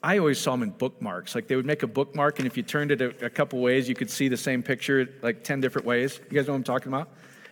I 0.00 0.18
always 0.18 0.38
saw 0.38 0.52
them 0.52 0.62
in 0.62 0.70
bookmarks. 0.70 1.34
Like 1.34 1.48
they 1.48 1.56
would 1.56 1.66
make 1.66 1.82
a 1.82 1.88
bookmark, 1.88 2.38
and 2.38 2.46
if 2.46 2.56
you 2.56 2.62
turned 2.62 2.92
it 2.92 3.00
a, 3.00 3.26
a 3.26 3.30
couple 3.30 3.58
ways, 3.58 3.88
you 3.88 3.96
could 3.96 4.10
see 4.10 4.28
the 4.28 4.36
same 4.36 4.62
picture 4.62 5.08
like 5.22 5.42
ten 5.42 5.60
different 5.60 5.86
ways. 5.86 6.20
You 6.30 6.36
guys 6.36 6.46
know 6.46 6.52
what 6.52 6.58
I'm 6.58 6.64
talking 6.64 6.92
about? 6.92 7.08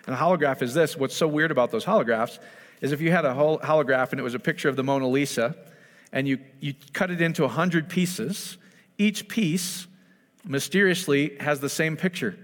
And 0.06 0.14
a 0.14 0.18
holograph 0.18 0.62
is 0.62 0.74
this. 0.74 0.96
What's 0.96 1.16
so 1.16 1.26
weird 1.26 1.50
about 1.50 1.70
those 1.70 1.84
holographs 1.84 2.38
is 2.80 2.92
if 2.92 3.00
you 3.00 3.10
had 3.10 3.24
a 3.24 3.32
holograph 3.32 4.10
and 4.10 4.20
it 4.20 4.22
was 4.22 4.34
a 4.34 4.38
picture 4.38 4.68
of 4.68 4.76
the 4.76 4.82
Mona 4.82 5.08
Lisa, 5.08 5.56
and 6.12 6.28
you 6.28 6.38
you 6.60 6.74
cut 6.92 7.10
it 7.10 7.20
into 7.20 7.44
a 7.44 7.48
hundred 7.48 7.88
pieces, 7.88 8.58
each 8.98 9.28
piece 9.28 9.86
mysteriously 10.44 11.36
has 11.40 11.60
the 11.60 11.68
same 11.68 11.96
picture. 11.96 12.38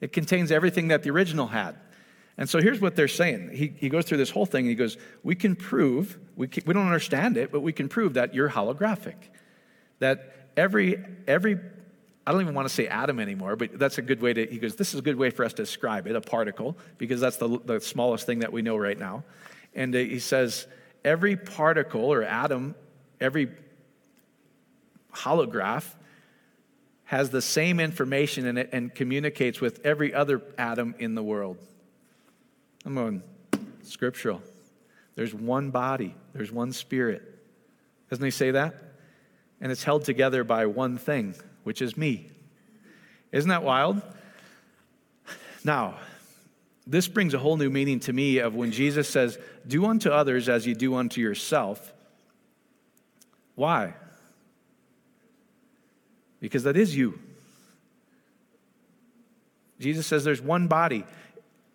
It 0.00 0.12
contains 0.12 0.52
everything 0.52 0.88
that 0.88 1.02
the 1.02 1.10
original 1.10 1.48
had. 1.48 1.76
And 2.36 2.48
so 2.48 2.60
here's 2.60 2.80
what 2.80 2.96
they're 2.96 3.08
saying. 3.08 3.50
He, 3.54 3.72
he 3.76 3.88
goes 3.88 4.06
through 4.06 4.18
this 4.18 4.30
whole 4.30 4.46
thing 4.46 4.60
and 4.60 4.68
he 4.68 4.74
goes, 4.74 4.96
We 5.22 5.34
can 5.34 5.54
prove, 5.54 6.18
we, 6.36 6.48
can, 6.48 6.64
we 6.66 6.74
don't 6.74 6.86
understand 6.86 7.36
it, 7.36 7.52
but 7.52 7.60
we 7.60 7.72
can 7.72 7.88
prove 7.88 8.14
that 8.14 8.34
you're 8.34 8.50
holographic. 8.50 9.14
That 10.00 10.48
every, 10.56 11.04
every, 11.28 11.58
I 12.26 12.32
don't 12.32 12.40
even 12.40 12.54
want 12.54 12.68
to 12.68 12.74
say 12.74 12.86
atom 12.86 13.20
anymore, 13.20 13.56
but 13.56 13.78
that's 13.78 13.98
a 13.98 14.02
good 14.02 14.22
way 14.22 14.32
to, 14.32 14.46
he 14.46 14.58
goes, 14.58 14.76
This 14.76 14.94
is 14.94 15.00
a 15.00 15.02
good 15.02 15.16
way 15.16 15.30
for 15.30 15.44
us 15.44 15.52
to 15.54 15.62
describe 15.62 16.06
it, 16.06 16.16
a 16.16 16.20
particle, 16.20 16.76
because 16.98 17.20
that's 17.20 17.36
the, 17.36 17.60
the 17.64 17.80
smallest 17.80 18.24
thing 18.26 18.38
that 18.38 18.52
we 18.52 18.62
know 18.62 18.76
right 18.76 18.98
now. 18.98 19.24
And 19.74 19.94
uh, 19.94 19.98
he 19.98 20.18
says, 20.18 20.66
every 21.04 21.36
particle 21.36 22.12
or 22.12 22.22
atom, 22.22 22.74
every 23.20 23.50
holograph 25.12 25.84
has 27.04 27.30
the 27.30 27.42
same 27.42 27.78
information 27.78 28.46
in 28.46 28.56
it 28.56 28.70
and 28.72 28.94
communicates 28.94 29.60
with 29.60 29.84
every 29.84 30.14
other 30.14 30.42
atom 30.56 30.94
in 30.98 31.14
the 31.14 31.22
world. 31.22 31.58
I'm 32.84 32.94
going, 32.94 33.22
scriptural. 33.82 34.42
There's 35.14 35.34
one 35.34 35.70
body, 35.70 36.14
there's 36.32 36.50
one 36.50 36.72
spirit. 36.72 37.22
Doesn't 38.10 38.24
he 38.24 38.30
say 38.30 38.52
that? 38.52 38.74
And 39.60 39.70
it's 39.70 39.84
held 39.84 40.04
together 40.04 40.44
by 40.44 40.66
one 40.66 40.98
thing, 40.98 41.34
which 41.64 41.82
is 41.82 41.96
me. 41.96 42.30
Isn't 43.32 43.50
that 43.50 43.64
wild? 43.64 44.00
Now, 45.64 45.96
this 46.86 47.08
brings 47.08 47.34
a 47.34 47.38
whole 47.38 47.56
new 47.56 47.70
meaning 47.70 48.00
to 48.00 48.12
me 48.12 48.38
of 48.38 48.54
when 48.54 48.70
Jesus 48.70 49.08
says, 49.08 49.38
Do 49.66 49.86
unto 49.86 50.10
others 50.10 50.48
as 50.48 50.66
you 50.66 50.74
do 50.74 50.94
unto 50.94 51.20
yourself. 51.20 51.92
Why? 53.54 53.94
Because 56.40 56.64
that 56.64 56.76
is 56.76 56.94
you. 56.94 57.18
Jesus 59.80 60.06
says 60.06 60.24
there's 60.24 60.42
one 60.42 60.68
body. 60.68 61.04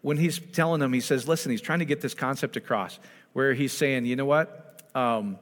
When 0.01 0.17
he's 0.17 0.39
telling 0.39 0.79
them, 0.79 0.93
he 0.93 1.01
says, 1.01 1.27
Listen, 1.27 1.51
he's 1.51 1.62
trying 1.62 1.79
to 1.79 1.86
get 1.86 2.01
this 2.01 2.13
concept 2.13 2.55
across 2.55 3.00
where 3.34 3.53
he's 3.53 3.74
saying, 3.74 4.05
You 4.05 4.15
know 4.15 4.25
what? 4.25 4.84
Um, 4.93 5.39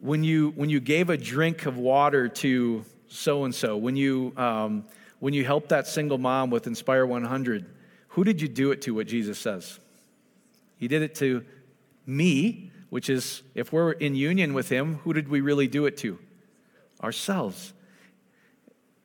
when, 0.00 0.24
you, 0.24 0.52
when 0.56 0.68
you 0.68 0.80
gave 0.80 1.10
a 1.10 1.16
drink 1.16 1.66
of 1.66 1.76
water 1.76 2.28
to 2.28 2.84
so 3.08 3.44
and 3.44 3.54
so, 3.54 3.76
when 3.76 3.96
you 3.96 4.32
um, 4.36 4.84
when 5.20 5.34
you 5.34 5.44
helped 5.44 5.70
that 5.70 5.86
single 5.86 6.18
mom 6.18 6.50
with 6.50 6.66
Inspire 6.66 7.06
100, 7.06 7.66
who 8.08 8.24
did 8.24 8.40
you 8.40 8.48
do 8.48 8.70
it 8.70 8.82
to, 8.82 8.94
what 8.94 9.06
Jesus 9.06 9.38
says? 9.38 9.78
He 10.76 10.88
did 10.88 11.02
it 11.02 11.14
to 11.16 11.44
me, 12.06 12.70
which 12.90 13.10
is, 13.10 13.42
if 13.54 13.72
we're 13.72 13.92
in 13.92 14.14
union 14.14 14.54
with 14.54 14.68
Him, 14.68 14.96
who 14.96 15.12
did 15.12 15.28
we 15.28 15.40
really 15.40 15.66
do 15.66 15.86
it 15.86 15.96
to? 15.98 16.18
Ourselves. 17.02 17.72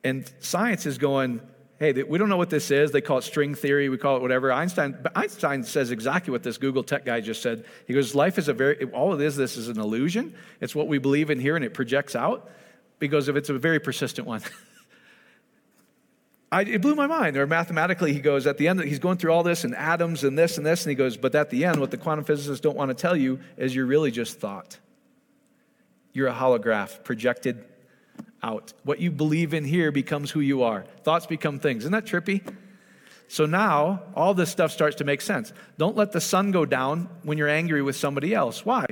And 0.04 0.30
science 0.40 0.86
is 0.86 0.98
going, 0.98 1.40
hey, 1.80 1.92
we 2.04 2.18
don't 2.18 2.28
know 2.28 2.36
what 2.36 2.50
this 2.50 2.70
is. 2.70 2.92
They 2.92 3.00
call 3.00 3.18
it 3.18 3.22
string 3.22 3.54
theory, 3.54 3.88
we 3.88 3.98
call 3.98 4.16
it 4.16 4.22
whatever. 4.22 4.52
Einstein, 4.52 4.96
but 5.02 5.16
Einstein 5.16 5.64
says 5.64 5.90
exactly 5.90 6.30
what 6.30 6.42
this 6.42 6.58
Google 6.58 6.84
tech 6.84 7.04
guy 7.04 7.20
just 7.20 7.42
said. 7.42 7.64
He 7.86 7.94
goes, 7.94 8.14
life 8.14 8.38
is 8.38 8.48
a 8.48 8.52
very, 8.52 8.84
all 8.92 9.14
it 9.14 9.20
is, 9.20 9.34
this 9.34 9.56
is 9.56 9.68
an 9.68 9.80
illusion. 9.80 10.34
It's 10.60 10.74
what 10.74 10.86
we 10.86 10.98
believe 10.98 11.30
in 11.30 11.40
here 11.40 11.56
and 11.56 11.64
it 11.64 11.74
projects 11.74 12.14
out 12.14 12.50
because 13.06 13.28
if 13.28 13.36
it's 13.36 13.50
a 13.50 13.58
very 13.58 13.78
persistent 13.78 14.26
one. 14.26 14.40
I, 16.54 16.62
it 16.62 16.80
blew 16.80 16.94
my 16.94 17.08
mind. 17.08 17.36
Or 17.36 17.46
mathematically, 17.46 18.12
he 18.12 18.20
goes, 18.20 18.46
at 18.46 18.58
the 18.58 18.68
end, 18.68 18.80
he's 18.80 19.00
going 19.00 19.18
through 19.18 19.32
all 19.32 19.42
this 19.42 19.64
and 19.64 19.74
atoms 19.74 20.22
and 20.24 20.38
this 20.38 20.56
and 20.56 20.64
this, 20.64 20.84
and 20.84 20.90
he 20.90 20.94
goes, 20.94 21.16
but 21.16 21.34
at 21.34 21.50
the 21.50 21.64
end, 21.64 21.80
what 21.80 21.90
the 21.90 21.96
quantum 21.96 22.24
physicists 22.24 22.60
don't 22.60 22.76
want 22.76 22.90
to 22.90 22.94
tell 22.94 23.16
you 23.16 23.40
is 23.56 23.74
you're 23.74 23.86
really 23.86 24.10
just 24.10 24.38
thought. 24.38 24.78
You're 26.12 26.28
a 26.28 26.32
holograph 26.32 27.02
projected 27.02 27.64
out. 28.42 28.72
What 28.84 29.00
you 29.00 29.10
believe 29.10 29.52
in 29.52 29.64
here 29.64 29.90
becomes 29.90 30.30
who 30.30 30.40
you 30.40 30.62
are. 30.62 30.84
Thoughts 31.02 31.26
become 31.26 31.58
things. 31.58 31.82
Isn't 31.82 31.92
that 31.92 32.06
trippy? 32.06 32.48
So 33.26 33.46
now 33.46 34.02
all 34.14 34.32
this 34.32 34.50
stuff 34.50 34.70
starts 34.70 34.96
to 34.96 35.04
make 35.04 35.20
sense. 35.20 35.52
Don't 35.76 35.96
let 35.96 36.12
the 36.12 36.20
sun 36.20 36.52
go 36.52 36.64
down 36.64 37.08
when 37.24 37.36
you're 37.36 37.48
angry 37.48 37.82
with 37.82 37.96
somebody 37.96 38.32
else. 38.32 38.64
Why? 38.64 38.86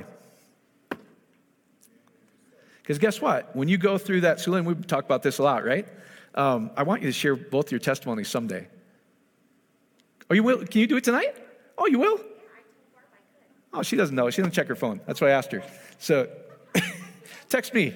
Because 2.83 2.99
guess 2.99 3.21
what? 3.21 3.55
When 3.55 3.69
you 3.69 3.77
go 3.77 3.97
through 3.97 4.21
that, 4.21 4.39
Sulan, 4.39 4.65
we 4.65 4.75
talk 4.75 5.05
about 5.05 5.23
this 5.23 5.37
a 5.37 5.43
lot, 5.43 5.63
right? 5.63 5.87
Um, 6.35 6.69
I 6.75 6.83
want 6.83 7.01
you 7.01 7.07
to 7.07 7.13
share 7.13 7.35
both 7.35 7.71
your 7.71 7.79
testimonies 7.79 8.27
someday. 8.27 8.67
Oh, 10.29 10.33
you 10.33 10.43
will? 10.43 10.65
Can 10.65 10.81
you 10.81 10.87
do 10.87 10.97
it 10.97 11.03
tonight? 11.03 11.33
Oh, 11.77 11.87
you 11.87 11.99
will? 11.99 12.19
Oh, 13.73 13.83
she 13.83 13.95
doesn't 13.95 14.15
know. 14.15 14.29
She 14.29 14.41
doesn't 14.41 14.53
check 14.53 14.67
her 14.67 14.75
phone. 14.75 14.99
That's 15.07 15.21
why 15.21 15.29
I 15.29 15.31
asked 15.31 15.53
her. 15.53 15.63
So, 15.97 16.27
text 17.49 17.73
me. 17.73 17.95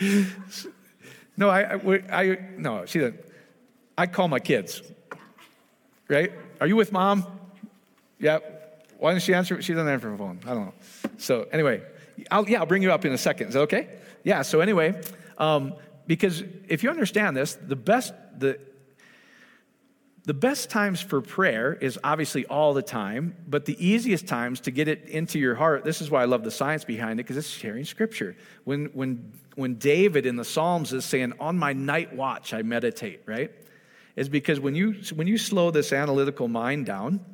no, 1.36 1.48
I, 1.48 1.74
I, 1.74 2.00
I, 2.10 2.38
no, 2.58 2.84
she 2.84 2.98
doesn't. 2.98 3.20
I 3.96 4.06
call 4.06 4.26
my 4.26 4.40
kids. 4.40 4.82
Right? 6.08 6.32
Are 6.60 6.66
you 6.66 6.74
with 6.74 6.90
mom? 6.90 7.24
Yeah. 8.18 8.40
Why 8.98 9.12
doesn't 9.12 9.24
she 9.24 9.34
answer? 9.34 9.62
She 9.62 9.72
doesn't 9.72 9.88
answer 9.88 10.10
her 10.10 10.16
phone. 10.16 10.40
I 10.44 10.54
don't 10.54 10.66
know. 10.66 10.74
So 11.18 11.46
anyway, 11.52 11.82
I'll, 12.30 12.48
yeah, 12.48 12.60
I'll 12.60 12.66
bring 12.66 12.82
you 12.82 12.92
up 12.92 13.04
in 13.04 13.12
a 13.12 13.18
second. 13.18 13.48
Is 13.48 13.54
that 13.54 13.60
okay? 13.60 13.88
Yeah. 14.24 14.42
So 14.42 14.60
anyway, 14.60 15.00
um, 15.38 15.74
because 16.06 16.42
if 16.68 16.82
you 16.82 16.90
understand 16.90 17.36
this, 17.36 17.54
the 17.54 17.76
best, 17.76 18.14
the, 18.38 18.58
the 20.24 20.34
best 20.34 20.70
times 20.70 21.00
for 21.00 21.20
prayer 21.20 21.72
is 21.74 21.98
obviously 22.04 22.46
all 22.46 22.74
the 22.74 22.82
time, 22.82 23.36
but 23.48 23.64
the 23.64 23.84
easiest 23.84 24.26
times 24.26 24.60
to 24.60 24.70
get 24.70 24.88
it 24.88 25.08
into 25.08 25.38
your 25.38 25.54
heart, 25.54 25.84
this 25.84 26.00
is 26.00 26.10
why 26.10 26.22
I 26.22 26.26
love 26.26 26.44
the 26.44 26.50
science 26.50 26.84
behind 26.84 27.20
it, 27.20 27.24
because 27.24 27.36
it's 27.36 27.48
sharing 27.48 27.84
scripture. 27.84 28.36
When, 28.64 28.86
when, 28.86 29.32
when 29.54 29.76
David 29.76 30.26
in 30.26 30.36
the 30.36 30.44
Psalms 30.44 30.92
is 30.92 31.04
saying, 31.04 31.34
On 31.40 31.56
my 31.56 31.72
night 31.72 32.14
watch, 32.14 32.52
I 32.52 32.62
meditate, 32.62 33.22
right? 33.26 33.50
Is 34.16 34.28
because 34.28 34.60
when 34.60 34.74
you, 34.74 34.96
when 35.14 35.26
you 35.26 35.38
slow 35.38 35.70
this 35.70 35.92
analytical 35.92 36.48
mind 36.48 36.86
down, 36.86 37.24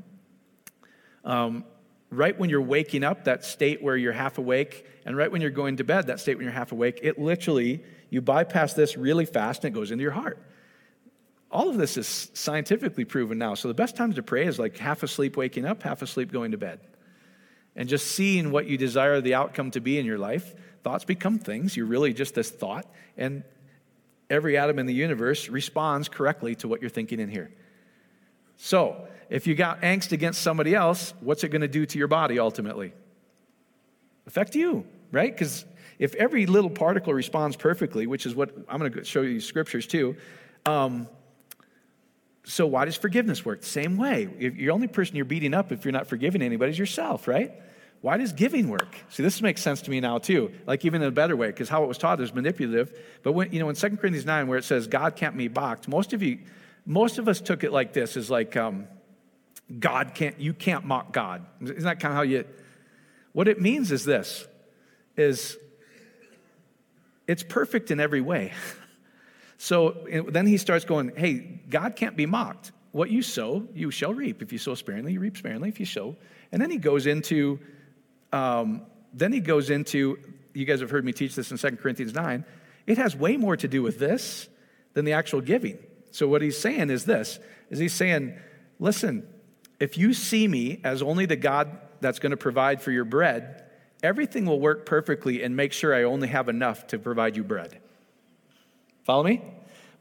um, 1.25 1.65
right 2.11 2.39
when 2.39 2.51
you're 2.51 2.63
waking 2.63 3.05
up, 3.05 3.25
that 3.25 3.45
state 3.45 3.83
where 3.83 3.97
you're 3.97 4.13
half 4.13 4.39
awake, 4.39 4.87
and 5.05 5.17
right 5.17 5.31
when 5.31 5.41
you're 5.41 5.51
going 5.51 5.77
to 5.79 5.85
bed, 5.85 6.07
that 6.07 6.21
state 6.21 6.37
when 6.37 6.45
you're 6.45 6.53
half 6.53 6.73
awake, 6.73 7.01
it 7.03 7.19
literally 7.19 7.83
you 8.11 8.21
bypass 8.21 8.75
this 8.75 8.97
really 8.97 9.27
fast 9.27 9.65
and 9.65 9.75
it 9.75 9.79
goes 9.79 9.91
into 9.91 10.03
your 10.03 10.13
heart. 10.13 10.39
All 11.51 11.69
of 11.69 11.77
this 11.77 11.97
is 11.97 12.31
scientifically 12.35 13.05
proven 13.05 13.39
now. 13.39 13.55
So 13.55 13.69
the 13.69 13.75
best 13.75 13.97
times 13.97 14.17
to 14.17 14.23
pray 14.23 14.47
is 14.47 14.59
like 14.59 14.77
half 14.77 15.03
asleep 15.03 15.37
waking 15.37 15.65
up, 15.65 15.83
half 15.83 16.03
asleep 16.03 16.33
going 16.33 16.53
to 16.53 16.59
bed. 16.59 16.81
And 17.75 17.89
just 17.89 18.09
seeing 18.13 18.51
what 18.51 18.67
you 18.67 18.79
desire 18.79 19.21
the 19.21 19.35
outcome 19.35 19.71
to 19.73 19.81
be 19.81 19.99
in 19.99 20.07
your 20.07 20.19
life. 20.19 20.55
Thoughts 20.83 21.05
become 21.05 21.39
things. 21.39 21.77
You're 21.77 21.87
really 21.87 22.15
just 22.15 22.35
this 22.35 22.51
thought. 22.51 22.87
And 23.17 23.45
every 24.31 24.57
atom 24.57 24.79
in 24.79 24.87
the 24.87 24.95
universe 24.95 25.49
responds 25.49 26.09
correctly 26.09 26.55
to 26.57 26.69
what 26.69 26.81
you're 26.81 26.91
thinking 26.91 27.21
in 27.21 27.29
here. 27.29 27.53
So, 28.57 29.07
if 29.29 29.47
you 29.47 29.55
got 29.55 29.83
angst 29.83 30.13
against 30.13 30.43
somebody 30.43 30.75
else, 30.75 31.15
what's 31.21 31.45
it 31.45 31.49
going 31.49 31.63
to 31.63 31.69
do 31.69 31.87
to 31.87 31.99
your 31.99 32.09
body 32.09 32.39
ultimately? 32.39 32.93
Affect 34.27 34.55
you, 34.55 34.87
right? 35.13 35.33
Because 35.33 35.65
if 35.99 36.15
every 36.15 36.47
little 36.47 36.71
particle 36.71 37.15
responds 37.15 37.57
perfectly, 37.57 38.07
which 38.07 38.27
is 38.27 38.35
what 38.35 38.55
I'm 38.69 38.79
going 38.79 38.93
to 38.93 39.05
show 39.05 39.23
you 39.23 39.41
scriptures 39.41 39.87
too, 39.87 40.17
um, 40.65 41.09
so 42.45 42.67
why 42.67 42.85
does 42.85 42.97
forgiveness 42.97 43.45
work? 43.45 43.61
The 43.61 43.67
same 43.67 43.97
way. 43.97 44.29
If 44.39 44.57
you're 44.57 44.67
the 44.67 44.75
only 44.75 44.87
person 44.87 45.17
you're 45.17 45.25
beating 45.25 45.53
up 45.53 45.73
if 45.73 45.85
you're 45.85 45.93
not 45.93 46.07
forgiving 46.07 46.43
anybody 46.43 46.71
is 46.71 46.79
yourself, 46.79 47.27
right? 47.27 47.53
Why 48.03 48.19
does 48.19 48.33
giving 48.33 48.69
work? 48.69 48.97
See, 49.09 49.25
this 49.25 49.43
makes 49.43 49.61
sense 49.63 49.83
to 49.83 49.91
me 49.91 50.01
now 50.01 50.19
too. 50.19 50.53
Like 50.67 50.85
even 50.85 51.03
in 51.03 51.09
a 51.09 51.13
better 51.13 51.35
way, 51.35 51.49
because 51.49 51.69
how 51.69 51.83
it 51.83 51.89
was 51.89 51.99
taught 51.99 52.21
is 52.21 52.33
manipulative. 52.33 52.97
But 53.25 53.33
when 53.33 53.51
you 53.53 53.59
know 53.59 53.69
in 53.69 53.75
2 53.75 53.89
Corinthians 53.97 54.27
9, 54.27 54.47
where 54.47 54.59
it 54.59 54.65
says 54.65 54.87
God 54.87 55.17
can't 55.17 55.37
be 55.37 55.49
mocked, 55.49 55.89
most 55.89 56.13
of 56.13 56.23
you, 56.23 56.39
most 56.85 57.19
of 57.19 57.27
us 57.27 57.41
took 57.41 57.65
it 57.65 57.73
like 57.73 57.93
this: 57.93 58.17
is 58.17 58.31
like 58.31 58.57
um, 58.57 58.87
God 59.79 60.13
can't, 60.15 60.39
you 60.41 60.53
can't 60.53 60.85
mock 60.85 61.13
God. 61.13 61.45
Isn't 61.61 61.83
that 61.83 62.01
kind 62.01 62.13
of 62.13 62.17
how 62.17 62.23
you? 62.23 62.45
What 63.33 63.49
it 63.49 63.61
means 63.61 63.91
is 63.93 64.05
this: 64.05 64.47
is 65.17 65.57
it's 67.27 67.43
perfect 67.43 67.91
in 67.91 68.01
every 68.01 68.21
way. 68.21 68.53
So 69.59 70.05
then 70.29 70.47
he 70.47 70.59
starts 70.59 70.85
going, 70.85 71.13
hey, 71.17 71.61
God 71.71 71.97
can't 71.97 72.17
be 72.17 72.27
mocked. 72.27 72.73
What 72.93 73.11
you 73.11 73.23
sow, 73.23 73.67
you 73.75 73.91
shall 73.91 74.13
reap. 74.13 74.43
If 74.43 74.53
you 74.53 74.59
sow 74.59 74.75
sparingly, 74.75 75.15
you 75.15 75.21
reap 75.21 75.37
sparingly. 75.37 75.69
If 75.69 75.81
you 75.81 75.87
sow, 75.87 76.17
and 76.53 76.61
then 76.61 76.71
he 76.71 76.79
goes 76.79 77.07
into, 77.07 77.59
um, 78.33 78.83
then 79.13 79.33
he 79.33 79.41
goes 79.41 79.71
into. 79.71 80.19
You 80.55 80.65
guys 80.65 80.81
have 80.81 80.91
heard 80.91 81.05
me 81.05 81.13
teach 81.13 81.35
this 81.35 81.51
in 81.51 81.59
2 81.59 81.77
Corinthians 81.77 82.15
9. 82.15 82.45
It 82.87 82.97
has 82.97 83.15
way 83.15 83.37
more 83.37 83.57
to 83.57 83.69
do 83.69 83.83
with 83.83 83.99
this 83.99 84.49
than 84.95 85.05
the 85.05 85.13
actual 85.13 85.43
giving. 85.43 85.79
So 86.11 86.27
what 86.27 86.41
he's 86.41 86.59
saying 86.59 86.89
is 86.89 87.05
this: 87.05 87.39
is 87.69 87.79
he's 87.79 87.93
saying, 87.93 88.35
listen, 88.79 89.29
if 89.79 89.99
you 89.99 90.15
see 90.15 90.49
me 90.49 90.81
as 90.85 91.03
only 91.03 91.27
the 91.27 91.37
God 91.37 91.79
that's 92.01 92.19
going 92.19 92.31
to 92.31 92.37
provide 92.37 92.81
for 92.81 92.91
your 92.91 93.05
bread, 93.05 93.65
everything 94.03 94.47
will 94.47 94.61
work 94.61 94.87
perfectly 94.87 95.43
and 95.43 95.57
make 95.57 95.73
sure 95.73 95.95
I 95.95 96.05
only 96.05 96.29
have 96.29 96.49
enough 96.49 96.87
to 96.89 96.99
provide 96.99 97.37
you 97.37 97.45
bread. 97.45 97.79
Follow 99.05 99.23
me? 99.23 99.43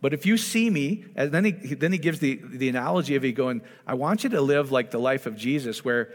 But 0.01 0.13
if 0.13 0.25
you 0.25 0.37
see 0.37 0.69
me, 0.69 1.05
and 1.15 1.31
then 1.31 1.45
he, 1.45 1.51
then 1.51 1.91
he 1.91 1.97
gives 1.97 2.19
the, 2.19 2.39
the 2.43 2.69
analogy 2.69 3.15
of 3.15 3.23
he 3.23 3.31
going, 3.31 3.61
I 3.87 3.95
want 3.95 4.23
you 4.23 4.29
to 4.31 4.41
live 4.41 4.71
like 4.71 4.91
the 4.91 4.99
life 4.99 5.25
of 5.25 5.35
Jesus, 5.35 5.83
where 5.83 6.13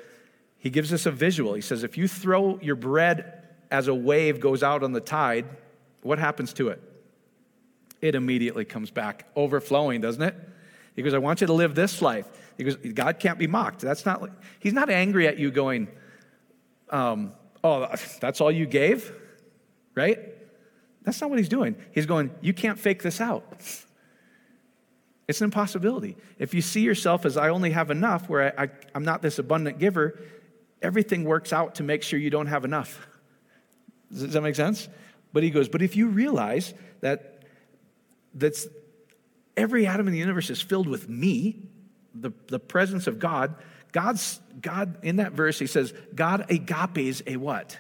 he 0.59 0.71
gives 0.71 0.93
us 0.93 1.07
a 1.07 1.11
visual. 1.11 1.55
He 1.55 1.61
says, 1.61 1.83
if 1.83 1.97
you 1.97 2.07
throw 2.07 2.59
your 2.61 2.77
bread 2.77 3.43
as 3.71 3.89
a 3.89 3.95
wave 3.95 4.41
goes 4.41 4.63
out 4.63 4.83
on 4.83 4.93
the 4.93 5.01
tide, 5.01 5.47
what 6.03 6.19
happens 6.19 6.53
to 6.55 6.69
it? 6.69 6.83
It 8.01 8.15
immediately 8.15 8.65
comes 8.65 8.91
back, 8.91 9.27
overflowing, 9.35 10.01
doesn't 10.01 10.23
it? 10.23 10.35
He 10.97 11.03
goes, 11.03 11.15
I 11.15 11.19
want 11.19 11.41
you 11.41 11.47
to 11.47 11.53
live 11.53 11.75
this 11.75 12.03
life. 12.03 12.27
He 12.61 12.65
goes, 12.65 12.77
God 12.77 13.19
can't 13.19 13.39
be 13.39 13.47
mocked. 13.47 13.81
That's 13.81 14.05
not, 14.05 14.29
he's 14.59 14.75
not 14.75 14.91
angry 14.91 15.27
at 15.27 15.39
you 15.39 15.51
going, 15.51 15.89
um, 16.91 17.33
Oh, 17.63 17.95
that's 18.21 18.41
all 18.41 18.51
you 18.51 18.67
gave? 18.67 19.13
Right? 19.95 20.19
That's 21.03 21.21
not 21.21 21.31
what 21.31 21.39
he's 21.39 21.49
doing. 21.49 21.77
He's 21.93 22.07
going, 22.07 22.31
You 22.41 22.53
can't 22.53 22.79
fake 22.79 23.03
this 23.03 23.21
out. 23.21 23.45
It's 25.29 25.41
an 25.41 25.45
impossibility. 25.45 26.17
If 26.39 26.55
you 26.55 26.61
see 26.61 26.81
yourself 26.81 27.25
as 27.25 27.37
I 27.37 27.51
only 27.51 27.71
have 27.71 27.91
enough, 27.91 28.29
where 28.29 28.59
I, 28.61 28.69
am 28.95 29.05
not 29.05 29.23
this 29.23 29.39
abundant 29.39 29.79
giver, 29.79 30.21
everything 30.83 31.25
works 31.25 31.53
out 31.53 31.77
to 31.77 31.83
make 31.83 32.03
sure 32.03 32.19
you 32.19 32.31
don't 32.31 32.49
have 32.49 32.65
enough. 32.65 33.07
Does 34.13 34.33
that 34.33 34.43
make 34.43 34.57
sense? 34.57 34.89
But 35.33 35.45
he 35.45 35.51
goes, 35.51 35.69
but 35.69 35.83
if 35.83 35.95
you 35.95 36.09
realize 36.09 36.75
that 37.01 37.45
that's 38.35 38.67
every 39.57 39.87
atom 39.87 40.09
in 40.09 40.13
the 40.13 40.19
universe 40.19 40.51
is 40.51 40.61
filled 40.61 40.89
with 40.89 41.09
me, 41.09 41.70
the, 42.15 42.33
the 42.49 42.59
presence 42.59 43.07
of 43.07 43.19
God, 43.19 43.55
God's 43.93 44.41
God 44.61 44.99
in 45.03 45.17
that 45.17 45.33
verse, 45.33 45.59
he 45.59 45.67
says, 45.67 45.93
God 46.15 46.47
agapes 46.51 47.23
a 47.27 47.37
what? 47.37 47.79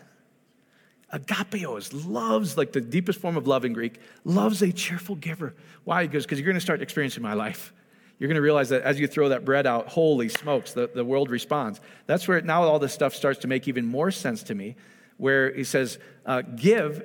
Agapeos 1.12 1.92
loves, 2.06 2.56
like 2.56 2.72
the 2.72 2.80
deepest 2.80 3.20
form 3.20 3.36
of 3.36 3.46
love 3.46 3.64
in 3.64 3.72
Greek, 3.72 3.98
loves 4.24 4.62
a 4.62 4.72
cheerful 4.72 5.16
giver. 5.16 5.54
Why? 5.84 6.02
He 6.02 6.08
goes, 6.08 6.24
because 6.24 6.38
you're 6.38 6.46
going 6.46 6.54
to 6.54 6.60
start 6.60 6.82
experiencing 6.82 7.22
my 7.22 7.34
life. 7.34 7.72
You're 8.18 8.28
going 8.28 8.36
to 8.36 8.42
realize 8.42 8.68
that 8.68 8.82
as 8.82 9.00
you 9.00 9.06
throw 9.06 9.30
that 9.30 9.44
bread 9.44 9.66
out, 9.66 9.88
holy 9.88 10.28
smokes, 10.28 10.72
the, 10.72 10.90
the 10.94 11.04
world 11.04 11.30
responds. 11.30 11.80
That's 12.06 12.28
where 12.28 12.40
now 12.42 12.62
all 12.62 12.78
this 12.78 12.92
stuff 12.92 13.14
starts 13.14 13.40
to 13.40 13.48
make 13.48 13.66
even 13.66 13.86
more 13.86 14.10
sense 14.10 14.42
to 14.44 14.54
me, 14.54 14.76
where 15.16 15.52
he 15.52 15.64
says, 15.64 15.98
uh, 16.26 16.42
Give, 16.42 17.02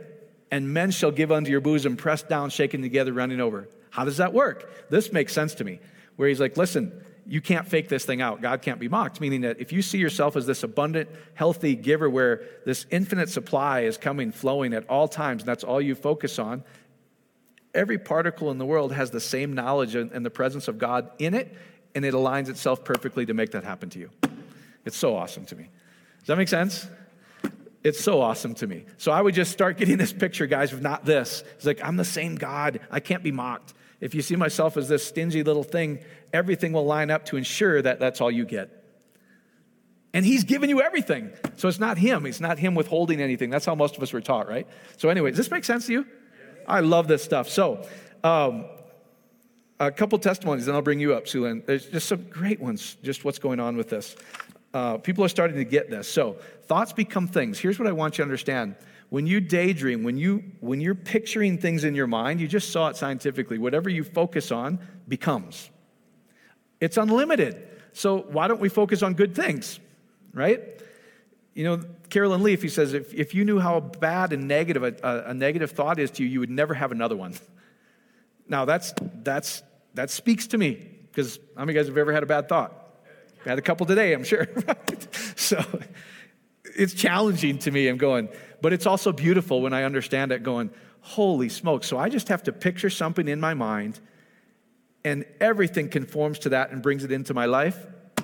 and 0.51 0.73
men 0.73 0.91
shall 0.91 1.11
give 1.11 1.31
unto 1.31 1.49
your 1.49 1.61
bosom, 1.61 1.95
pressed 1.95 2.27
down, 2.27 2.49
shaken 2.49 2.81
together, 2.81 3.13
running 3.13 3.39
over. 3.39 3.69
How 3.89 4.03
does 4.03 4.17
that 4.17 4.33
work? 4.33 4.89
This 4.89 5.13
makes 5.13 5.33
sense 5.33 5.55
to 5.55 5.63
me, 5.63 5.79
where 6.17 6.27
he's 6.27 6.41
like, 6.41 6.57
Listen, 6.57 6.91
you 7.27 7.41
can't 7.41 7.67
fake 7.67 7.89
this 7.89 8.05
thing 8.05 8.21
out. 8.21 8.41
God 8.41 8.61
can't 8.61 8.79
be 8.79 8.87
mocked. 8.87 9.19
Meaning 9.19 9.41
that 9.41 9.59
if 9.59 9.71
you 9.71 9.81
see 9.81 9.97
yourself 9.97 10.35
as 10.35 10.45
this 10.45 10.63
abundant, 10.63 11.09
healthy 11.33 11.75
giver 11.75 12.09
where 12.09 12.43
this 12.65 12.85
infinite 12.91 13.29
supply 13.29 13.81
is 13.81 13.97
coming, 13.97 14.31
flowing 14.31 14.73
at 14.73 14.87
all 14.89 15.07
times, 15.07 15.41
and 15.41 15.47
that's 15.47 15.63
all 15.63 15.81
you 15.81 15.95
focus 15.95 16.37
on, 16.37 16.63
every 17.73 17.97
particle 17.97 18.51
in 18.51 18.57
the 18.57 18.65
world 18.65 18.93
has 18.93 19.11
the 19.11 19.19
same 19.19 19.53
knowledge 19.53 19.95
and 19.95 20.25
the 20.25 20.29
presence 20.29 20.67
of 20.67 20.77
God 20.77 21.09
in 21.19 21.33
it, 21.33 21.53
and 21.93 22.05
it 22.05 22.13
aligns 22.13 22.49
itself 22.49 22.83
perfectly 22.83 23.25
to 23.25 23.33
make 23.33 23.51
that 23.51 23.63
happen 23.63 23.89
to 23.89 23.99
you. 23.99 24.09
It's 24.85 24.97
so 24.97 25.15
awesome 25.15 25.45
to 25.47 25.55
me. 25.55 25.69
Does 26.19 26.27
that 26.27 26.37
make 26.37 26.47
sense? 26.47 26.87
It's 27.83 27.99
so 27.99 28.21
awesome 28.21 28.55
to 28.55 28.67
me. 28.67 28.85
So 28.97 29.11
I 29.11 29.21
would 29.21 29.35
just 29.35 29.51
start 29.51 29.77
getting 29.77 29.97
this 29.97 30.13
picture, 30.13 30.47
guys, 30.47 30.73
of 30.73 30.81
not 30.81 31.05
this. 31.05 31.43
It's 31.55 31.65
like, 31.65 31.83
I'm 31.83 31.97
the 31.97 32.05
same 32.05 32.35
God. 32.35 32.79
I 32.89 32.99
can't 32.99 33.23
be 33.23 33.31
mocked. 33.31 33.73
If 34.01 34.13
you 34.13 34.21
see 34.21 34.35
myself 34.35 34.77
as 34.77 34.87
this 34.89 35.05
stingy 35.05 35.43
little 35.43 35.63
thing, 35.63 35.99
everything 36.33 36.73
will 36.73 36.85
line 36.85 37.09
up 37.09 37.25
to 37.27 37.37
ensure 37.37 37.81
that 37.81 37.99
that's 37.99 38.21
all 38.21 38.31
you 38.31 38.45
get. 38.45 38.83
And 40.13 40.25
he's 40.25 40.45
given 40.45 40.69
you 40.69 40.81
everything. 40.81 41.31
So 41.57 41.67
it's 41.67 41.79
not 41.79 41.97
him. 41.97 42.25
It's 42.25 42.39
not 42.39 42.57
him 42.57 42.73
withholding 42.73 43.21
anything. 43.21 43.49
That's 43.49 43.65
how 43.65 43.75
most 43.75 43.97
of 43.97 44.03
us 44.03 44.13
were 44.13 44.21
taught, 44.21 44.47
right? 44.47 44.67
So, 44.95 45.09
anyway, 45.09 45.31
does 45.31 45.37
this 45.37 45.51
make 45.51 45.65
sense 45.65 45.87
to 45.87 45.91
you? 45.91 46.07
I 46.67 46.79
love 46.79 47.07
this 47.07 47.21
stuff. 47.23 47.49
So, 47.49 47.85
um, 48.23 48.65
a 49.77 49.91
couple 49.91 50.17
testimonies, 50.19 50.67
and 50.67 50.75
I'll 50.75 50.81
bring 50.81 51.01
you 51.01 51.13
up, 51.13 51.25
Sulan. 51.25 51.65
There's 51.65 51.87
just 51.87 52.07
some 52.07 52.23
great 52.29 52.61
ones, 52.61 52.95
just 53.03 53.25
what's 53.25 53.39
going 53.39 53.59
on 53.59 53.75
with 53.75 53.89
this. 53.89 54.15
Uh, 54.73 54.97
people 54.97 55.23
are 55.25 55.29
starting 55.29 55.57
to 55.57 55.65
get 55.65 55.89
this. 55.89 56.07
So, 56.07 56.37
thoughts 56.63 56.93
become 56.93 57.27
things. 57.27 57.59
Here's 57.59 57.77
what 57.77 57.87
I 57.87 57.91
want 57.91 58.13
you 58.13 58.17
to 58.17 58.23
understand 58.23 58.75
when 59.15 59.27
you 59.27 59.39
daydream, 59.39 60.03
when, 60.03 60.17
you, 60.17 60.43
when 60.59 60.81
you're 60.81 60.93
picturing 60.93 61.57
things 61.57 61.85
in 61.85 61.95
your 61.95 62.05
mind, 62.05 62.41
you 62.41 62.49
just 62.49 62.73
saw 62.73 62.89
it 62.89 62.97
scientifically. 62.97 63.57
Whatever 63.57 63.89
you 63.89 64.03
focus 64.03 64.51
on 64.51 64.77
becomes. 65.07 65.69
It's 66.81 66.97
unlimited. 66.97 67.65
So 67.93 68.17
why 68.23 68.49
don't 68.49 68.59
we 68.59 68.67
focus 68.67 69.03
on 69.03 69.13
good 69.13 69.33
things, 69.33 69.79
right? 70.33 70.61
You 71.53 71.63
know, 71.63 71.81
Carolyn 72.09 72.43
Leaf, 72.43 72.61
he 72.61 72.67
says, 72.67 72.93
if, 72.93 73.13
if 73.13 73.33
you 73.33 73.45
knew 73.45 73.57
how 73.57 73.79
bad 73.79 74.33
and 74.33 74.49
negative 74.49 74.83
a, 74.83 74.97
a, 75.01 75.29
a 75.29 75.33
negative 75.33 75.71
thought 75.71 75.97
is 75.97 76.11
to 76.11 76.23
you, 76.23 76.27
you 76.27 76.39
would 76.41 76.49
never 76.49 76.73
have 76.73 76.91
another 76.91 77.15
one. 77.15 77.35
Now, 78.49 78.65
that's, 78.65 78.93
that's, 79.23 79.63
that 79.93 80.09
speaks 80.09 80.47
to 80.47 80.57
me 80.57 80.73
because 81.09 81.39
how 81.55 81.63
many 81.63 81.73
guys 81.73 81.87
have 81.87 81.97
ever 81.97 82.11
had 82.11 82.23
a 82.23 82.25
bad 82.25 82.49
thought? 82.49 82.81
had 83.45 83.59
a 83.59 83.61
couple 83.61 83.85
today, 83.85 84.11
I'm 84.11 84.25
sure. 84.25 84.45
so 85.37 85.63
it's 86.75 86.93
challenging 86.93 87.59
to 87.59 87.71
me. 87.71 87.87
I'm 87.87 87.97
going, 87.97 88.29
but 88.65 88.73
it's 88.73 88.87
also 88.87 89.11
beautiful 89.11 89.61
when 89.61 89.73
I 89.73 89.83
understand 89.83 90.31
it, 90.31 90.41
going, 90.41 90.71
holy 91.01 91.49
smoke. 91.49 91.83
So 91.83 91.99
I 91.99 92.09
just 92.09 92.29
have 92.29 92.41
to 92.45 92.51
picture 92.51 92.89
something 92.89 93.27
in 93.27 93.39
my 93.39 93.53
mind, 93.53 93.99
and 95.03 95.23
everything 95.39 95.87
conforms 95.87 96.39
to 96.39 96.49
that 96.49 96.71
and 96.71 96.81
brings 96.81 97.03
it 97.03 97.11
into 97.11 97.35
my 97.35 97.45
life. 97.45 97.77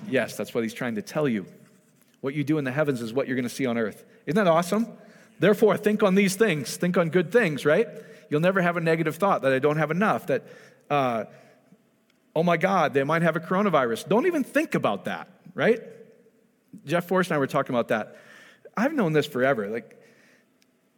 Yes, 0.10 0.36
that's 0.36 0.52
what 0.56 0.63
he's 0.63 0.74
trying 0.74 0.96
to 0.96 1.04
tell 1.04 1.30
you. 1.30 1.46
What 2.22 2.34
you 2.34 2.44
do 2.44 2.58
in 2.58 2.63
the 2.63 2.72
heavens 2.72 3.02
is 3.02 3.13
what 3.13 3.28
you're 3.28 3.36
going 3.36 3.48
to 3.48 3.54
see 3.54 3.68
on 3.68 3.78
earth. 3.78 4.04
Isn't 4.26 4.36
that 4.44 4.48
awesome? 4.48 4.88
Therefore, 5.38 5.78
think 5.78 6.02
on 6.02 6.16
these 6.16 6.36
things. 6.36 6.76
Think 6.76 6.98
on 6.98 7.12
good 7.12 7.32
things, 7.32 7.63
right? 7.63 7.88
You'll 8.32 8.42
never 8.42 8.63
have 8.63 8.78
a 8.78 8.82
negative 8.82 9.18
thought 9.18 9.44
that 9.44 9.54
I 9.54 9.60
don't 9.60 9.78
have 9.78 9.92
enough, 9.92 10.26
that, 10.26 10.48
uh, 10.89 11.26
oh 12.36 12.42
my 12.42 12.58
God, 12.58 12.96
they 12.96 13.04
might 13.04 13.22
have 13.22 13.36
a 13.36 13.42
coronavirus. 13.42 14.08
Don't 14.08 14.26
even 14.26 14.44
think 14.44 14.74
about 14.74 15.06
that, 15.06 15.28
right? 15.54 15.82
Jeff 16.84 17.08
Forrest 17.08 17.30
and 17.30 17.36
I 17.36 17.38
were 17.38 17.46
talking 17.46 17.76
about 17.76 17.89
that. 17.89 18.18
I've 18.76 18.96
known 18.96 19.13
this 19.13 19.28
forever. 19.28 19.70
Like, 19.70 20.00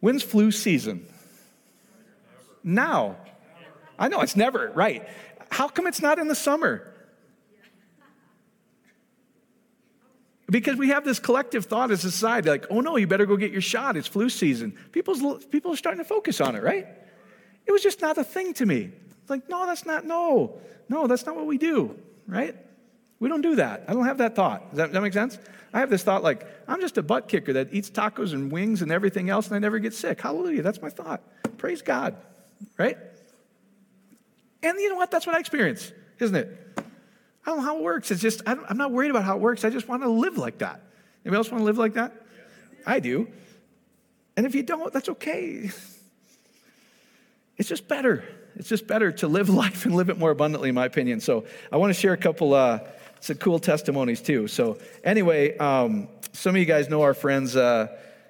when's 0.04 0.22
flu 0.22 0.50
season? 0.50 1.06
Now. 2.62 3.16
I 3.98 4.08
know 4.08 4.20
it's 4.20 4.36
never, 4.36 4.70
right. 4.74 5.08
How 5.50 5.68
come 5.68 5.86
it's 5.86 6.02
not 6.02 6.18
in 6.18 6.28
the 6.28 6.34
summer? 6.34 6.92
Because 10.50 10.76
we 10.76 10.88
have 10.88 11.06
this 11.06 11.18
collective 11.18 11.64
thought 11.64 11.90
as 11.90 12.04
a 12.04 12.10
society, 12.10 12.50
like, 12.50 12.66
oh 12.68 12.80
no, 12.80 12.98
you 12.98 13.06
better 13.06 13.24
go 13.24 13.38
get 13.38 13.50
your 13.50 13.62
shot. 13.62 13.96
It's 13.96 14.06
flu 14.06 14.28
season. 14.28 14.76
People's, 14.92 15.46
people 15.46 15.72
are 15.72 15.76
starting 15.76 16.02
to 16.02 16.08
focus 16.08 16.38
on 16.38 16.54
it, 16.54 16.62
right? 16.62 16.86
It 17.64 17.72
was 17.72 17.82
just 17.82 18.02
not 18.02 18.18
a 18.18 18.24
thing 18.24 18.52
to 18.54 18.66
me. 18.66 18.90
Like, 19.28 19.48
no, 19.48 19.64
that's 19.64 19.86
not, 19.86 20.04
no, 20.04 20.60
no, 20.90 21.06
that's 21.06 21.24
not 21.24 21.34
what 21.34 21.46
we 21.46 21.56
do, 21.56 21.98
right? 22.26 22.54
We 23.24 23.30
don't 23.30 23.40
do 23.40 23.56
that. 23.56 23.84
I 23.88 23.94
don't 23.94 24.04
have 24.04 24.18
that 24.18 24.36
thought. 24.36 24.68
Does 24.68 24.76
that, 24.76 24.92
that 24.92 25.00
make 25.00 25.14
sense? 25.14 25.38
I 25.72 25.80
have 25.80 25.88
this 25.88 26.02
thought 26.02 26.22
like, 26.22 26.46
I'm 26.68 26.78
just 26.82 26.98
a 26.98 27.02
butt 27.02 27.26
kicker 27.26 27.54
that 27.54 27.72
eats 27.72 27.88
tacos 27.88 28.34
and 28.34 28.52
wings 28.52 28.82
and 28.82 28.92
everything 28.92 29.30
else, 29.30 29.46
and 29.46 29.56
I 29.56 29.60
never 29.60 29.78
get 29.78 29.94
sick. 29.94 30.20
Hallelujah. 30.20 30.60
That's 30.60 30.82
my 30.82 30.90
thought. 30.90 31.22
Praise 31.56 31.80
God. 31.80 32.18
Right? 32.76 32.98
And 34.62 34.78
you 34.78 34.90
know 34.90 34.96
what? 34.96 35.10
That's 35.10 35.26
what 35.26 35.34
I 35.34 35.38
experience, 35.38 35.90
isn't 36.18 36.36
it? 36.36 36.54
I 36.76 36.82
don't 37.46 37.60
know 37.60 37.64
how 37.64 37.78
it 37.78 37.82
works. 37.82 38.10
It's 38.10 38.20
just, 38.20 38.42
I 38.46 38.58
am 38.68 38.76
not 38.76 38.92
worried 38.92 39.10
about 39.10 39.24
how 39.24 39.36
it 39.36 39.40
works. 39.40 39.64
I 39.64 39.70
just 39.70 39.88
want 39.88 40.02
to 40.02 40.10
live 40.10 40.36
like 40.36 40.58
that. 40.58 40.82
Anybody 41.24 41.38
else 41.38 41.50
want 41.50 41.62
to 41.62 41.64
live 41.64 41.78
like 41.78 41.94
that? 41.94 42.12
I 42.86 43.00
do. 43.00 43.26
And 44.36 44.44
if 44.44 44.54
you 44.54 44.62
don't, 44.62 44.92
that's 44.92 45.08
okay. 45.08 45.70
It's 47.56 47.68
just 47.68 47.86
better. 47.86 48.24
It's 48.56 48.68
just 48.68 48.86
better 48.86 49.12
to 49.12 49.28
live 49.28 49.48
life 49.64 49.86
and 49.86 49.94
live 49.94 50.10
it 50.10 50.18
more 50.18 50.30
abundantly, 50.30 50.68
in 50.68 50.74
my 50.74 50.86
opinion. 50.86 51.20
So 51.20 51.44
I 51.70 51.76
want 51.76 51.94
to 51.94 51.98
share 51.98 52.12
a 52.12 52.16
couple 52.18 52.52
uh, 52.52 52.80
some 53.24 53.38
cool 53.38 53.58
testimonies 53.58 54.20
too. 54.20 54.46
So 54.48 54.76
anyway, 55.02 55.56
um, 55.56 56.08
some 56.34 56.54
of 56.54 56.60
you 56.60 56.66
guys 56.66 56.90
know 56.90 57.00
our 57.00 57.14
friends 57.14 57.56
uh, 57.56 57.88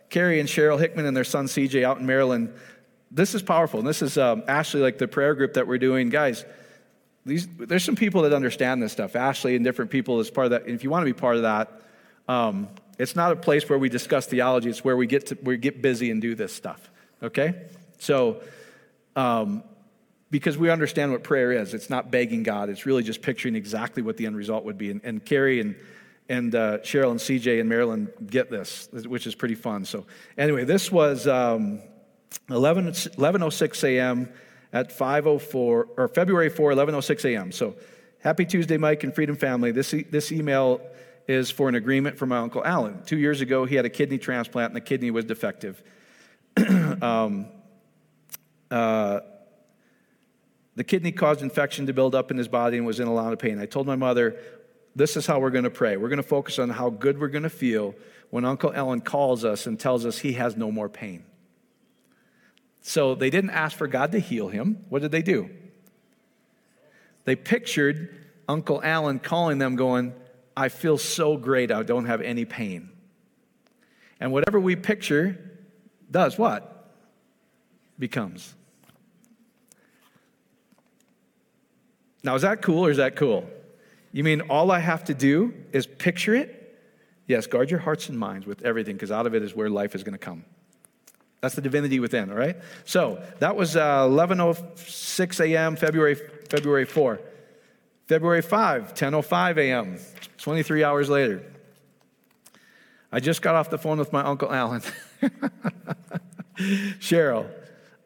Carrie 0.09 0.39
and 0.39 0.49
Cheryl 0.49 0.79
Hickman 0.79 1.05
and 1.05 1.17
their 1.17 1.25
son 1.25 1.47
CJ 1.47 1.83
out 1.83 1.99
in 1.99 2.07
Maryland. 2.07 2.55
This 3.11 3.35
is 3.35 3.43
powerful. 3.43 3.81
And 3.81 3.89
this 3.89 4.03
is 4.03 4.17
um, 4.17 4.45
Ashley, 4.47 4.81
like 4.81 4.99
the 4.99 5.09
prayer 5.09 5.35
group 5.35 5.55
that 5.55 5.67
we're 5.67 5.79
doing. 5.79 6.11
Guys, 6.11 6.45
these, 7.27 7.49
there's 7.59 7.83
some 7.83 7.97
people 7.97 8.23
that 8.23 8.33
understand 8.33 8.81
this 8.81 8.93
stuff. 8.93 9.17
Ashley 9.17 9.57
and 9.57 9.65
different 9.65 9.91
people 9.91 10.21
as 10.21 10.31
part 10.31 10.45
of 10.45 10.51
that. 10.53 10.67
And 10.67 10.77
if 10.77 10.85
you 10.85 10.91
want 10.91 11.03
to 11.03 11.13
be 11.13 11.19
part 11.19 11.35
of 11.35 11.43
that, 11.43 11.73
um, 12.29 12.69
it's 12.97 13.17
not 13.17 13.33
a 13.33 13.37
place 13.37 13.69
where 13.69 13.81
we 13.81 13.89
discuss 13.89 14.27
theology. 14.27 14.71
It's 14.71 14.85
where 14.85 14.97
we 14.97 15.09
get 15.09 15.27
to 15.27 15.39
we 15.43 15.57
get 15.57 15.83
busy 15.83 16.13
and 16.13 16.23
do 16.23 16.37
this 16.37 16.55
stuff. 16.55 16.89
Okay, 17.21 17.65
so 17.99 18.43
um, 19.17 19.65
because 20.31 20.59
we 20.59 20.71
understand 20.71 21.13
what 21.13 21.23
prayer 21.23 21.53
is. 21.53 21.75
It's 21.75 21.91
not 21.91 22.11
begging 22.11 22.43
God, 22.43 22.69
it's 22.69 22.87
really 22.87 23.03
just 23.03 23.23
picturing 23.23 23.57
exactly 23.57 24.03
what 24.03 24.17
the 24.17 24.27
end 24.27 24.37
result 24.37 24.65
would 24.65 24.79
be. 24.79 24.91
And, 24.91 25.01
and 25.05 25.25
Carrie 25.25 25.61
and, 25.61 25.77
and 26.29 26.55
uh, 26.55 26.79
Cheryl 26.79 27.11
and 27.11 27.21
CJ 27.21 27.61
and 27.61 27.69
Marilyn 27.69 28.09
get 28.27 28.51
this, 28.51 28.89
which 28.93 29.27
is 29.27 29.35
pretty 29.35 29.55
fun. 29.55 29.85
So, 29.85 30.07
anyway, 30.37 30.65
this 30.65 30.91
was 30.91 31.27
um, 31.27 31.81
11, 32.51 32.87
11.06 32.87 33.85
a.m. 33.85 34.29
at 34.73 34.91
5.04, 34.91 35.55
or 35.55 36.09
February 36.09 36.49
4, 36.49 36.73
11.06 36.73 37.25
a.m. 37.33 37.53
So, 37.53 37.77
happy 38.21 38.45
Tuesday, 38.45 38.77
Mike 38.79 39.05
and 39.05 39.15
Freedom 39.15 39.37
Family. 39.37 39.71
This, 39.71 39.93
e- 39.93 40.07
this 40.11 40.33
email 40.33 40.81
is 41.27 41.51
for 41.51 41.69
an 41.69 41.75
agreement 41.75 42.19
for 42.19 42.27
my 42.27 42.39
Uncle 42.39 42.65
Alan. 42.65 43.03
Two 43.05 43.19
years 43.19 43.41
ago, 43.41 43.65
he 43.65 43.77
had 43.77 43.85
a 43.85 43.91
kidney 43.91 44.19
transplant 44.19 44.71
and 44.71 44.77
the 44.77 44.81
kidney 44.81 45.11
was 45.11 45.25
defective. 45.25 45.83
um, 47.03 47.47
uh, 48.71 49.21
the 50.77 50.85
kidney 50.85 51.13
caused 51.13 51.43
infection 51.43 51.87
to 51.87 51.93
build 51.93 52.15
up 52.15 52.31
in 52.31 52.37
his 52.37 52.49
body 52.49 52.77
and 52.77 52.87
was 52.87 53.01
in 53.01 53.07
a 53.07 53.15
lot 53.15 53.33
of 53.33 53.39
pain. 53.39 53.59
I 53.59 53.67
told 53.67 53.87
my 53.87 53.97
mother, 53.97 54.37
This 54.97 55.17
is 55.17 55.27
how 55.27 55.39
we're 55.41 55.51
going 55.51 55.65
to 55.65 55.71
pray. 55.71 55.97
We're 55.97 56.09
going 56.09 56.17
to 56.17 56.23
focus 56.23 56.59
on 56.59 56.71
how 56.71 56.91
good 56.91 57.19
we're 57.21 57.29
going 57.29 57.45
to 57.45 57.51
feel 57.51 57.95
when 58.31 58.45
Uncle 58.45 58.73
Alan 58.75 59.01
calls 59.01 59.45
us 59.45 59.67
and 59.67 59.79
tells 59.79 60.05
us 60.05 60.19
he 60.19 60.33
has 60.33 60.57
no 60.57 60.71
more 60.71 60.89
pain. 60.89 61.25
So 62.81 63.15
they 63.15 63.31
didn't 63.31 63.51
ask 63.51 63.77
for 63.77 63.87
God 63.87 64.13
to 64.13 64.19
heal 64.19 64.49
him. 64.49 64.85
What 64.89 65.03
did 65.03 65.11
they 65.11 65.23
do? 65.23 65.49
They 67.25 67.37
pictured 67.37 68.27
Uncle 68.49 68.83
Alan 68.83 69.19
calling 69.19 69.59
them, 69.59 69.77
going, 69.77 70.15
I 70.57 70.69
feel 70.69 70.99
so 70.99 71.37
great, 71.37 71.73
I 71.73 71.83
don't 71.83 72.05
have 72.07 72.21
any 72.21 72.45
pain. 72.45 72.91
And 74.21 74.33
whatever 74.33 74.61
we 74.61 74.77
picture 74.77 75.39
does 76.11 76.39
what? 76.39 76.93
Becomes. 77.99 78.55
Now, 82.25 82.35
is 82.35 82.43
that 82.43 82.63
cool 82.63 82.87
or 82.87 82.91
is 82.91 82.97
that 82.97 83.15
cool? 83.15 83.49
You 84.11 84.25
mean 84.25 84.41
all 84.43 84.73
I 84.73 84.81
have 84.81 85.05
to 85.05 85.15
do 85.15 85.55
is 85.73 85.87
picture 85.87 86.35
it 86.35 86.65
Yes, 87.27 87.47
guard 87.47 87.71
your 87.71 87.81
hearts 87.81 88.09
and 88.09 88.19
minds 88.19 88.47
with 88.47 88.63
everything, 88.63 88.97
because 88.97 89.11
out 89.11 89.27
of 89.27 89.35
it 89.35 89.43
is 89.43 89.55
where 89.55 89.71
life 89.71 89.95
is 89.95 90.03
going 90.03 90.13
to 90.13 90.19
come. 90.19 90.45
That's 91.41 91.55
the 91.55 91.63
divinity 91.63 92.01
within, 92.01 92.31
all 92.31 92.37
right? 92.37 92.57
So 92.85 93.23
that 93.39 93.57
was 93.57 93.77
uh, 93.77 94.05
11.06 94.05 95.41
a.m., 95.47 95.77
February, 95.77 96.15
February 96.15 96.85
4. 96.85 97.21
February 98.07 98.43
5, 98.43 98.95
10.05 98.95 99.57
a.m., 99.57 99.99
23 100.39 100.85
hours 100.85 101.09
later. 101.09 101.51
I 103.11 103.21
just 103.21 103.41
got 103.41 103.55
off 103.55 103.71
the 103.71 103.79
phone 103.79 103.99
with 103.99 104.13
my 104.13 104.23
Uncle 104.23 104.53
Alan. 104.53 104.83
Cheryl, 106.99 107.49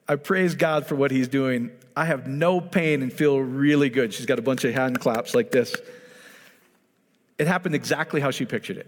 I 0.07 0.17
praise 0.17 0.55
God 0.55 0.87
for 0.87 0.95
what 0.95 1.11
he's 1.11 1.27
doing. 1.27 1.73
I 1.99 2.05
have 2.05 2.29
no 2.29 2.61
pain 2.61 3.03
and 3.03 3.13
feel 3.13 3.41
really 3.41 3.91
good. 3.91 4.15
She's 4.15 4.25
got 4.25 4.39
a 4.39 4.43
bunch 4.43 4.63
of 4.63 4.73
hand 4.73 5.01
claps 5.01 5.35
like 5.35 5.51
this. 5.51 5.75
It 7.39 7.49
happened 7.49 7.75
exactly 7.75 8.21
how 8.21 8.31
she 8.31 8.45
pictured 8.45 8.77
it. 8.77 8.87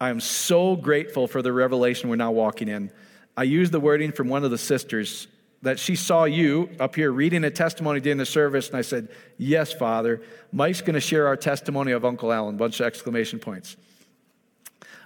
I 0.00 0.10
am 0.10 0.20
so 0.20 0.76
grateful 0.76 1.26
for 1.26 1.42
the 1.42 1.52
revelation 1.52 2.08
we're 2.08 2.14
now 2.14 2.30
walking 2.30 2.68
in. 2.68 2.92
I 3.36 3.42
used 3.42 3.72
the 3.72 3.80
wording 3.80 4.12
from 4.12 4.28
one 4.28 4.44
of 4.44 4.52
the 4.52 4.58
sisters 4.58 5.26
that 5.62 5.80
she 5.80 5.96
saw 5.96 6.22
you 6.22 6.70
up 6.78 6.94
here 6.94 7.10
reading 7.10 7.42
a 7.42 7.50
testimony 7.50 7.98
during 7.98 8.18
the 8.18 8.24
service, 8.24 8.68
and 8.68 8.76
I 8.76 8.82
said, 8.82 9.08
Yes, 9.36 9.72
Father. 9.72 10.22
Mike's 10.52 10.82
going 10.82 10.94
to 10.94 11.00
share 11.00 11.26
our 11.26 11.36
testimony 11.36 11.90
of 11.90 12.04
Uncle 12.04 12.32
Alan, 12.32 12.56
bunch 12.56 12.78
of 12.78 12.86
exclamation 12.86 13.40
points. 13.40 13.76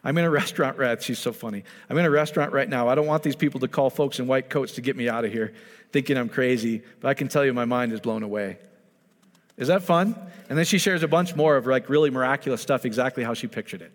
I'm 0.05 0.17
in 0.19 0.25
a 0.25 0.31
restaurant 0.43 0.79
right 0.79 1.03
she's 1.03 1.19
so 1.19 1.33
funny. 1.33 1.65
I'm 1.89 1.97
in 1.99 2.05
a 2.05 2.11
restaurant 2.11 2.53
right 2.53 2.69
now. 2.69 2.89
I 2.89 2.95
don't 2.95 3.07
want 3.07 3.23
these 3.23 3.37
people 3.37 3.61
to 3.61 3.69
call 3.69 3.91
folks 3.91 4.19
in 4.19 4.27
white 4.27 4.51
coats 4.51 4.75
to 4.75 4.83
get 4.83 4.97
me 4.97 5.09
out 5.09 5.25
of 5.25 5.33
here, 5.33 5.55
thinking 5.93 6.17
I'm 6.17 6.29
crazy, 6.29 6.83
but 7.01 7.09
I 7.09 7.15
can 7.15 7.29
tell 7.29 7.45
you 7.45 7.53
my 7.53 7.65
mind 7.65 7.93
is 7.93 8.01
blown 8.01 8.23
away. 8.23 8.59
Is 9.57 9.69
that 9.69 9.83
fun? 9.83 10.17
And 10.49 10.59
then 10.59 10.65
she 10.65 10.79
shares 10.79 11.03
a 11.03 11.09
bunch 11.09 11.35
more 11.35 11.57
of 11.57 11.67
like 11.67 11.89
really 11.89 12.11
miraculous 12.11 12.61
stuff, 12.61 12.85
exactly 12.85 13.25
how 13.25 13.35
she 13.35 13.47
pictured 13.47 13.83
it. 13.83 13.93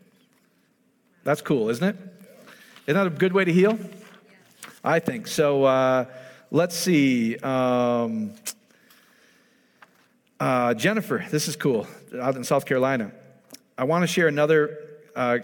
That's 1.23 1.41
cool, 1.41 1.69
isn't 1.69 1.85
it? 1.85 1.95
Isn't 2.87 2.95
that 2.95 3.07
a 3.07 3.09
good 3.11 3.33
way 3.33 3.45
to 3.45 3.53
heal? 3.53 3.77
I 4.83 4.99
think. 4.99 5.27
So 5.27 5.65
uh, 5.65 6.05
let's 6.49 6.75
see. 6.75 7.37
Um, 7.37 8.31
uh, 10.39 10.73
Jennifer, 10.73 11.25
this 11.29 11.49
is 11.49 11.57
cool, 11.57 11.85
out 12.19 12.35
in 12.35 12.43
South 12.45 12.65
Carolina. 12.65 13.11
I 13.77 13.83
want 13.83 14.03
to 14.03 14.07
share 14.07 14.27
another 14.27 14.77
uh, 15.15 15.39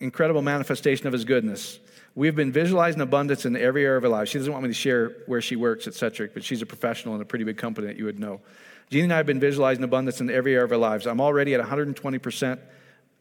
incredible 0.00 0.42
manifestation 0.42 1.06
of 1.06 1.12
his 1.12 1.24
goodness. 1.24 1.78
We've 2.14 2.34
been 2.34 2.52
visualizing 2.52 3.00
abundance 3.00 3.44
in 3.44 3.56
every 3.56 3.84
area 3.84 3.98
of 3.98 4.04
our 4.04 4.10
lives. 4.10 4.30
She 4.30 4.38
doesn't 4.38 4.52
want 4.52 4.64
me 4.64 4.70
to 4.70 4.74
share 4.74 5.16
where 5.26 5.42
she 5.42 5.54
works, 5.54 5.86
etc., 5.86 6.30
but 6.32 6.42
she's 6.42 6.62
a 6.62 6.66
professional 6.66 7.14
in 7.14 7.20
a 7.20 7.24
pretty 7.24 7.44
big 7.44 7.58
company 7.58 7.88
that 7.88 7.96
you 7.96 8.06
would 8.06 8.18
know. 8.18 8.40
Jeannie 8.88 9.04
and 9.04 9.12
I 9.12 9.16
have 9.18 9.26
been 9.26 9.40
visualizing 9.40 9.84
abundance 9.84 10.20
in 10.20 10.30
every 10.30 10.54
area 10.54 10.64
of 10.64 10.72
our 10.72 10.78
lives. 10.78 11.06
I'm 11.06 11.20
already 11.20 11.54
at 11.54 11.60
120% 11.60 12.58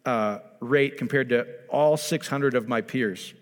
uh, 0.06 0.40
rate 0.60 0.98
compared 0.98 1.30
to 1.30 1.48
all 1.70 1.98
600 1.98 2.56
of 2.56 2.68
my 2.68 2.82
peers. 2.82 3.34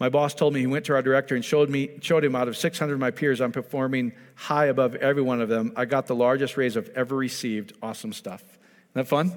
My 0.00 0.08
boss 0.08 0.34
told 0.34 0.54
me 0.54 0.60
he 0.60 0.66
went 0.66 0.84
to 0.86 0.94
our 0.94 1.02
director 1.02 1.34
and 1.34 1.44
showed 1.44 1.70
me 1.70 1.98
showed 2.00 2.24
him 2.24 2.36
out 2.36 2.46
of 2.46 2.56
600 2.56 2.92
of 2.92 3.00
my 3.00 3.10
peers, 3.10 3.40
I'm 3.40 3.52
performing 3.52 4.12
high 4.36 4.66
above 4.66 4.94
every 4.96 5.22
one 5.22 5.40
of 5.40 5.48
them. 5.48 5.72
I 5.76 5.86
got 5.86 6.06
the 6.06 6.14
largest 6.14 6.56
raise 6.56 6.76
I've 6.76 6.90
ever 6.90 7.16
received. 7.16 7.72
Awesome 7.82 8.12
stuff. 8.12 8.42
Isn't 8.42 8.58
that 8.94 9.08
fun? 9.08 9.32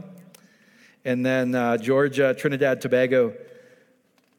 And 1.03 1.25
then 1.25 1.55
uh, 1.55 1.77
Georgia, 1.77 2.33
Trinidad, 2.33 2.81
Tobago. 2.81 3.33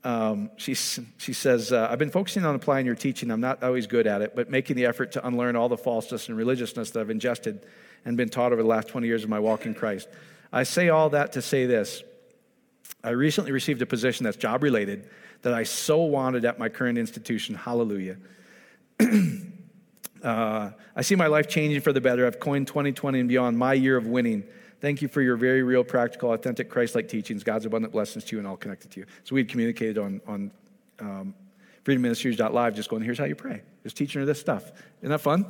Um, 0.05 0.51
she, 0.57 0.75
she 0.75 1.33
says, 1.33 1.73
uh, 1.73 1.89
I've 1.91 1.99
been 1.99 2.11
focusing 2.11 2.45
on 2.45 2.55
applying 2.55 2.87
your 2.87 2.95
teaching. 2.95 3.31
I'm 3.31 3.41
not 3.41 3.63
always 3.63 3.87
good 3.87 4.07
at 4.07 4.21
it, 4.21 4.35
but 4.35 4.51
making 4.51 4.77
the 4.77 4.87
effort 4.87 5.13
to 5.13 5.27
unlearn 5.27 5.55
all 5.55 5.69
the 5.69 5.77
falseness 5.77 6.29
and 6.29 6.37
religiousness 6.37 6.91
that 6.91 7.01
I've 7.01 7.11
ingested 7.11 7.65
and 8.05 8.17
been 8.17 8.29
taught 8.29 8.53
over 8.53 8.63
the 8.63 8.69
last 8.69 8.89
20 8.89 9.07
years 9.07 9.23
of 9.23 9.31
my 9.31 9.39
walk 9.39 9.65
in 9.65 9.75
Christ. 9.75 10.09
I 10.53 10.65
say 10.65 10.89
all 10.89 11.11
that 11.11 11.33
to 11.33 11.43
say 11.43 11.67
this. 11.67 12.03
I 13.05 13.11
recently 13.11 13.53
received 13.53 13.81
a 13.83 13.87
position 13.87 14.25
that's 14.25 14.37
job 14.37 14.63
related 14.63 15.09
that 15.43 15.55
I 15.55 15.65
so 15.65 16.03
wanted 16.03 16.45
at 16.45 16.59
my 16.59 16.69
current 16.69 16.99
institution. 16.99 17.55
Hallelujah. 17.55 18.17
uh, 20.23 20.71
I 20.95 21.03
see 21.03 21.17
my 21.17 21.27
life 21.27 21.49
changing 21.49 21.81
for 21.81 21.93
the 21.93 22.01
better. 22.01 22.27
I've 22.27 22.39
coined 22.39 22.69
2020 22.69 23.21
and 23.21 23.29
beyond 23.29 23.59
my 23.59 23.73
year 23.75 23.97
of 23.97 24.07
winning. 24.07 24.45
Thank 24.83 25.01
you 25.01 25.07
for 25.07 25.23
your 25.23 25.37
very 25.37 25.63
real, 25.63 25.85
practical, 25.85 26.33
authentic, 26.33 26.69
Christ 26.69 26.97
like 26.97 27.07
teachings. 27.07 27.45
God's 27.45 27.65
abundant 27.67 27.93
blessings 27.93 28.25
to 28.25 28.35
you 28.35 28.41
and 28.41 28.49
all 28.49 28.57
connected 28.57 28.91
to 28.91 29.01
you. 29.01 29.07
So 29.23 29.37
we 29.37 29.43
had 29.43 29.49
communicated 29.49 29.97
on, 29.97 30.21
on 30.27 30.51
um, 30.99 31.35
freedomministries.live, 31.85 32.75
just 32.75 32.91
going, 32.91 33.05
here's 33.05 33.17
how 33.17 33.27
you 33.27 33.37
pray. 33.37 33.63
Just 33.85 33.97
teaching 33.97 34.19
her 34.19 34.27
this 34.27 34.41
stuff. 34.41 34.73
Isn't 35.01 35.11
that 35.11 35.21
fun? 35.21 35.47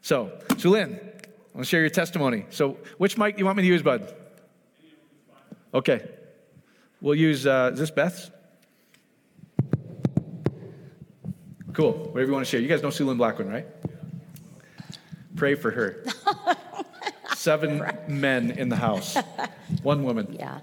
So, 0.00 0.32
Sulin, 0.48 0.94
I 0.94 1.26
want 1.52 1.58
to 1.58 1.64
share 1.64 1.82
your 1.82 1.90
testimony. 1.90 2.46
So, 2.48 2.78
which 2.96 3.18
mic 3.18 3.36
do 3.36 3.40
you 3.40 3.44
want 3.44 3.58
me 3.58 3.64
to 3.64 3.68
use, 3.68 3.82
bud? 3.82 4.14
Okay. 5.74 6.08
We'll 7.02 7.16
use, 7.16 7.46
uh, 7.46 7.68
is 7.74 7.78
this 7.78 7.90
Beth's? 7.90 8.30
Cool. 11.74 11.92
Whatever 11.92 12.28
you 12.28 12.32
want 12.32 12.46
to 12.46 12.50
share. 12.50 12.60
You 12.60 12.68
guys 12.68 12.82
know 12.82 12.88
Sue 12.88 13.04
Lynn 13.04 13.18
Blackwood, 13.18 13.46
right? 13.46 13.66
Pray 15.36 15.54
for 15.54 15.70
her. 15.70 16.02
Seven 17.44 17.84
men 18.08 18.52
in 18.52 18.70
the 18.70 18.76
house, 18.76 19.18
one 19.82 20.02
woman. 20.02 20.34
Yeah. 20.40 20.60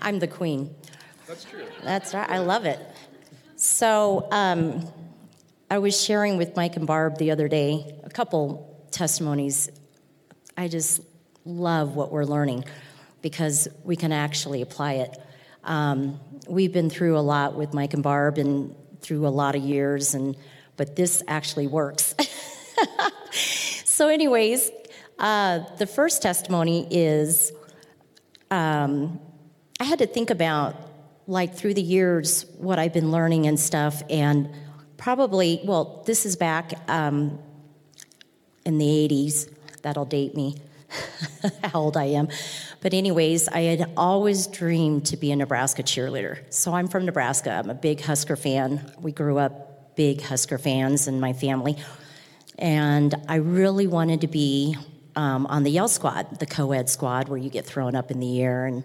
I'm 0.00 0.18
the 0.18 0.26
queen. 0.26 0.74
That's 1.28 1.44
true. 1.44 1.66
That's 1.84 2.14
right. 2.14 2.30
I 2.30 2.38
love 2.38 2.64
it. 2.64 2.80
So 3.56 4.26
um, 4.30 4.88
I 5.70 5.76
was 5.76 6.02
sharing 6.02 6.38
with 6.38 6.56
Mike 6.56 6.76
and 6.76 6.86
Barb 6.86 7.18
the 7.18 7.32
other 7.32 7.48
day 7.48 8.00
a 8.02 8.08
couple 8.08 8.82
testimonies. 8.90 9.68
I 10.56 10.68
just 10.68 11.02
love 11.44 11.96
what 11.96 12.10
we're 12.10 12.24
learning 12.24 12.64
because 13.20 13.68
we 13.84 13.94
can 13.94 14.10
actually 14.10 14.62
apply 14.62 14.94
it. 14.94 15.22
Um, 15.64 16.18
we've 16.48 16.72
been 16.72 16.88
through 16.88 17.18
a 17.18 17.20
lot 17.20 17.56
with 17.56 17.74
Mike 17.74 17.92
and 17.92 18.02
Barb 18.02 18.38
and 18.38 18.74
through 19.02 19.26
a 19.26 19.28
lot 19.28 19.54
of 19.54 19.60
years, 19.62 20.14
and 20.14 20.34
but 20.78 20.96
this 20.96 21.22
actually 21.28 21.66
works. 21.66 22.14
so, 23.84 24.08
anyways, 24.08 24.70
uh, 25.18 25.60
the 25.78 25.86
first 25.86 26.22
testimony 26.22 26.86
is 26.90 27.52
um, 28.50 29.20
I 29.80 29.84
had 29.84 29.98
to 30.00 30.06
think 30.06 30.30
about 30.30 30.76
like 31.26 31.54
through 31.54 31.74
the 31.74 31.82
years 31.82 32.46
what 32.58 32.78
I've 32.78 32.92
been 32.92 33.10
learning 33.10 33.46
and 33.46 33.58
stuff, 33.58 34.02
and 34.08 34.48
probably 34.96 35.60
well, 35.64 36.02
this 36.06 36.26
is 36.26 36.36
back 36.36 36.72
um, 36.88 37.38
in 38.64 38.78
the 38.78 38.86
'80s. 38.86 39.52
That'll 39.82 40.04
date 40.04 40.34
me. 40.34 40.56
how 41.62 41.80
old 41.80 41.96
I 41.96 42.04
am. 42.04 42.28
But, 42.80 42.94
anyways, 42.94 43.48
I 43.48 43.60
had 43.60 43.90
always 43.96 44.46
dreamed 44.46 45.06
to 45.06 45.16
be 45.16 45.32
a 45.32 45.36
Nebraska 45.36 45.82
cheerleader. 45.82 46.38
So 46.50 46.74
I'm 46.74 46.88
from 46.88 47.04
Nebraska. 47.06 47.50
I'm 47.50 47.70
a 47.70 47.74
big 47.74 48.00
Husker 48.00 48.36
fan. 48.36 48.92
We 49.00 49.12
grew 49.12 49.38
up 49.38 49.96
big 49.96 50.22
Husker 50.22 50.58
fans 50.58 51.08
in 51.08 51.20
my 51.20 51.32
family. 51.32 51.76
And 52.58 53.14
I 53.28 53.36
really 53.36 53.86
wanted 53.86 54.20
to 54.22 54.28
be 54.28 54.76
um, 55.16 55.46
on 55.46 55.62
the 55.62 55.70
Yell 55.70 55.88
Squad, 55.88 56.38
the 56.38 56.46
co 56.46 56.72
ed 56.72 56.88
squad 56.88 57.28
where 57.28 57.38
you 57.38 57.50
get 57.50 57.64
thrown 57.64 57.96
up 57.96 58.10
in 58.10 58.20
the 58.20 58.40
air. 58.42 58.66
And, 58.66 58.84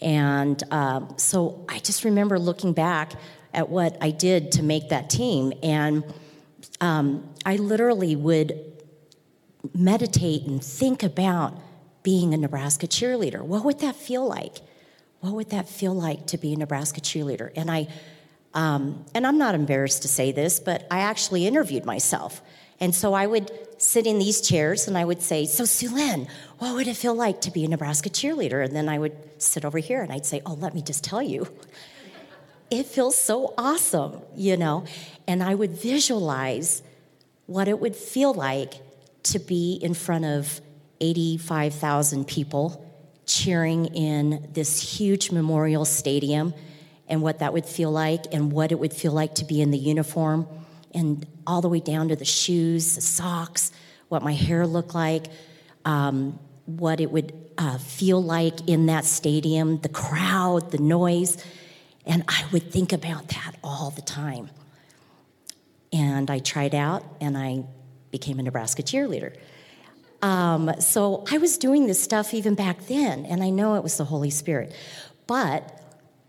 and 0.00 0.62
um, 0.70 1.14
so 1.16 1.64
I 1.68 1.78
just 1.78 2.04
remember 2.04 2.38
looking 2.38 2.72
back 2.72 3.12
at 3.52 3.68
what 3.68 3.96
I 4.00 4.10
did 4.10 4.52
to 4.52 4.62
make 4.62 4.90
that 4.90 5.08
team. 5.10 5.52
And 5.62 6.04
um, 6.80 7.28
I 7.44 7.56
literally 7.56 8.14
would 8.14 8.60
meditate 9.74 10.44
and 10.44 10.62
think 10.62 11.02
about 11.02 11.58
being 12.02 12.34
a 12.34 12.36
Nebraska 12.36 12.86
cheerleader. 12.86 13.40
What 13.40 13.64
would 13.64 13.80
that 13.80 13.96
feel 13.96 14.26
like? 14.26 14.58
What 15.20 15.32
would 15.32 15.50
that 15.50 15.68
feel 15.68 15.94
like 15.94 16.26
to 16.28 16.38
be 16.38 16.52
a 16.52 16.56
Nebraska 16.56 17.00
cheerleader? 17.00 17.50
And 17.56 17.70
I, 17.70 17.88
um, 18.54 19.04
and 19.14 19.26
I'm 19.26 19.38
not 19.38 19.54
embarrassed 19.54 20.02
to 20.02 20.08
say 20.08 20.30
this, 20.30 20.60
but 20.60 20.86
I 20.90 21.00
actually 21.00 21.46
interviewed 21.46 21.84
myself. 21.84 22.42
And 22.78 22.94
so 22.94 23.14
I 23.14 23.26
would 23.26 23.50
sit 23.78 24.06
in 24.06 24.18
these 24.18 24.40
chairs 24.40 24.88
and 24.88 24.96
I 24.96 25.04
would 25.04 25.22
say, 25.22 25.46
So, 25.46 25.64
Sulin, 25.64 26.28
what 26.58 26.74
would 26.74 26.88
it 26.88 26.96
feel 26.96 27.14
like 27.14 27.40
to 27.42 27.50
be 27.50 27.64
a 27.64 27.68
Nebraska 27.68 28.08
cheerleader? 28.08 28.64
And 28.64 28.74
then 28.74 28.88
I 28.88 28.98
would 28.98 29.16
sit 29.38 29.64
over 29.64 29.78
here 29.78 30.02
and 30.02 30.12
I'd 30.12 30.26
say, 30.26 30.42
Oh, 30.46 30.54
let 30.54 30.74
me 30.74 30.82
just 30.82 31.04
tell 31.04 31.22
you. 31.22 31.46
It 32.70 32.86
feels 32.86 33.16
so 33.16 33.54
awesome, 33.56 34.22
you 34.34 34.56
know? 34.56 34.84
And 35.28 35.42
I 35.42 35.54
would 35.54 35.70
visualize 35.70 36.82
what 37.46 37.68
it 37.68 37.78
would 37.78 37.94
feel 37.94 38.34
like 38.34 38.74
to 39.24 39.38
be 39.38 39.78
in 39.80 39.94
front 39.94 40.24
of 40.24 40.60
85,000 41.00 42.26
people 42.26 42.82
cheering 43.24 43.86
in 43.86 44.48
this 44.52 44.98
huge 44.98 45.30
memorial 45.30 45.84
stadium 45.84 46.54
and 47.08 47.22
what 47.22 47.40
that 47.40 47.52
would 47.52 47.66
feel 47.66 47.90
like 47.90 48.32
and 48.32 48.50
what 48.50 48.72
it 48.72 48.78
would 48.78 48.92
feel 48.92 49.12
like 49.12 49.34
to 49.36 49.44
be 49.44 49.60
in 49.60 49.70
the 49.70 49.78
uniform 49.78 50.46
and 50.96 51.26
all 51.46 51.60
the 51.60 51.68
way 51.68 51.78
down 51.78 52.08
to 52.08 52.16
the 52.16 52.24
shoes, 52.24 52.96
the 52.96 53.00
socks, 53.00 53.70
what 54.08 54.22
my 54.22 54.32
hair 54.32 54.66
looked 54.66 54.94
like, 54.94 55.26
um, 55.84 56.38
what 56.64 57.00
it 57.00 57.12
would 57.12 57.32
uh, 57.58 57.78
feel 57.78 58.20
like 58.20 58.68
in 58.68 58.86
that 58.86 59.04
stadium, 59.04 59.78
the 59.80 59.88
crowd, 59.88 60.70
the 60.72 60.78
noise. 60.78 61.36
And 62.06 62.24
I 62.28 62.44
would 62.52 62.72
think 62.72 62.92
about 62.92 63.28
that 63.28 63.56
all 63.62 63.90
the 63.90 64.02
time. 64.02 64.50
And 65.92 66.30
I 66.30 66.38
tried 66.38 66.74
out 66.74 67.04
and 67.20 67.36
I 67.36 67.64
became 68.10 68.38
a 68.38 68.42
Nebraska 68.42 68.82
cheerleader. 68.82 69.36
Um, 70.22 70.72
so 70.80 71.24
I 71.30 71.38
was 71.38 71.58
doing 71.58 71.86
this 71.86 72.02
stuff 72.02 72.32
even 72.32 72.54
back 72.54 72.86
then, 72.86 73.26
and 73.26 73.42
I 73.42 73.50
know 73.50 73.74
it 73.74 73.82
was 73.82 73.98
the 73.98 74.04
Holy 74.04 74.30
Spirit. 74.30 74.74
But 75.26 75.78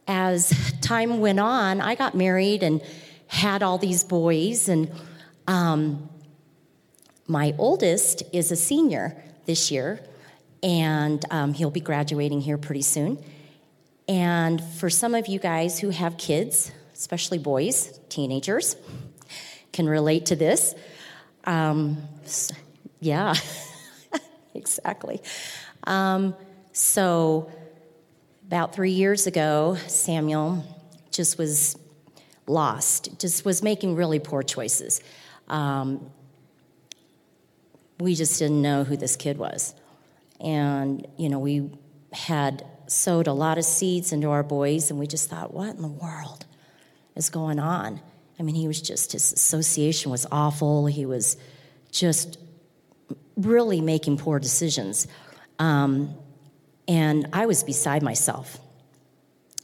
as 0.08 0.74
time 0.82 1.20
went 1.20 1.40
on, 1.40 1.80
I 1.80 1.96
got 1.96 2.16
married 2.16 2.64
and 2.64 2.82
had 3.28 3.64
all 3.64 3.78
these 3.78 4.04
boys, 4.04 4.70
and 4.70 4.92
um, 5.48 6.10
my 7.28 7.54
oldest 7.58 8.24
is 8.34 8.52
a 8.52 8.56
senior 8.56 9.22
this 9.46 9.72
year, 9.72 10.00
and 10.64 11.24
um, 11.32 11.54
he'll 11.54 11.72
be 11.72 11.80
graduating 11.80 12.42
here 12.42 12.58
pretty 12.58 12.82
soon. 12.82 13.24
And 14.08 14.64
for 14.64 14.90
some 14.90 15.14
of 15.16 15.28
you 15.28 15.40
guys 15.40 15.80
who 15.80 15.90
have 15.90 16.18
kids, 16.18 16.72
especially 16.94 17.38
boys, 17.38 18.00
teenagers, 18.10 18.76
can 19.74 19.88
relate 19.88 20.28
to 20.28 20.36
this. 20.36 20.74
Um, 21.44 21.98
yeah, 23.00 23.36
exactly. 24.54 25.22
Um, 25.86 26.36
so, 26.72 27.52
about 28.48 28.74
three 28.74 28.92
years 28.92 29.28
ago, 29.28 29.78
Samuel 29.88 30.64
just 31.12 31.38
was 31.38 31.78
lost, 32.48 33.20
just 33.20 33.46
was 33.46 33.62
making 33.62 33.96
really 33.96 34.20
poor 34.20 34.42
choices. 34.42 35.02
Um, 35.48 36.10
we 38.00 38.16
just 38.16 38.40
didn't 38.40 38.62
know 38.62 38.84
who 38.84 38.98
this 38.98 39.16
kid 39.16 39.38
was. 39.38 39.76
And, 40.40 41.08
you 41.18 41.30
know, 41.30 41.40
we 41.40 41.72
had 42.14 42.66
sowed 42.88 43.28
a 43.28 43.34
lot 43.34 43.58
of 43.58 43.66
seeds 43.66 44.14
into 44.14 44.30
our 44.30 44.44
boys, 44.44 44.90
and 44.90 45.00
we 45.00 45.08
just 45.08 45.30
thought, 45.30 45.54
what 45.54 45.76
in 45.76 45.82
the 45.82 45.88
world 45.88 46.46
is 47.16 47.30
going 47.30 47.60
on? 47.60 48.00
I 48.40 48.44
mean, 48.44 48.56
he 48.56 48.68
was 48.68 48.82
just, 48.82 49.14
his 49.14 49.34
association 49.34 50.12
was 50.12 50.28
awful. 50.32 50.86
He 50.86 51.06
was 51.06 51.38
just 51.92 52.38
really 53.36 53.82
making 53.82 54.18
poor 54.18 54.40
decisions. 54.40 55.08
Um, 55.60 56.16
and 56.88 57.28
I 57.34 57.48
was 57.48 57.64
beside 57.64 58.04
myself. 58.04 58.60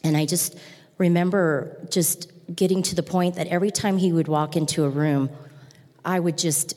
And 0.03 0.17
I 0.17 0.25
just 0.25 0.57
remember 0.97 1.87
just 1.89 2.32
getting 2.53 2.83
to 2.83 2.95
the 2.95 3.03
point 3.03 3.35
that 3.35 3.47
every 3.47 3.71
time 3.71 3.97
he 3.97 4.11
would 4.11 4.27
walk 4.27 4.55
into 4.55 4.83
a 4.83 4.89
room, 4.89 5.29
I 6.03 6.19
would 6.19 6.37
just, 6.37 6.75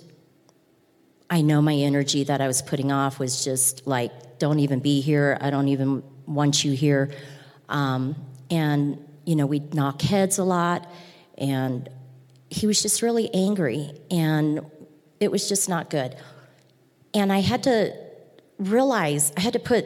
I 1.30 1.40
know 1.40 1.62
my 1.62 1.74
energy 1.74 2.24
that 2.24 2.40
I 2.40 2.46
was 2.46 2.62
putting 2.62 2.92
off 2.92 3.18
was 3.18 3.44
just 3.44 3.86
like, 3.86 4.38
don't 4.38 4.60
even 4.60 4.80
be 4.80 5.00
here. 5.00 5.38
I 5.40 5.50
don't 5.50 5.68
even 5.68 6.02
want 6.26 6.64
you 6.64 6.72
here. 6.72 7.10
Um, 7.68 8.14
and, 8.50 9.04
you 9.24 9.34
know, 9.34 9.46
we'd 9.46 9.74
knock 9.74 10.02
heads 10.02 10.38
a 10.38 10.44
lot 10.44 10.88
and 11.38 11.88
he 12.50 12.66
was 12.66 12.82
just 12.82 13.02
really 13.02 13.32
angry 13.34 13.90
and 14.10 14.60
it 15.20 15.30
was 15.30 15.48
just 15.48 15.68
not 15.68 15.90
good 15.90 16.16
and 17.14 17.32
i 17.32 17.40
had 17.40 17.62
to 17.62 17.92
realize 18.58 19.32
i 19.36 19.40
had 19.40 19.52
to 19.52 19.58
put 19.58 19.84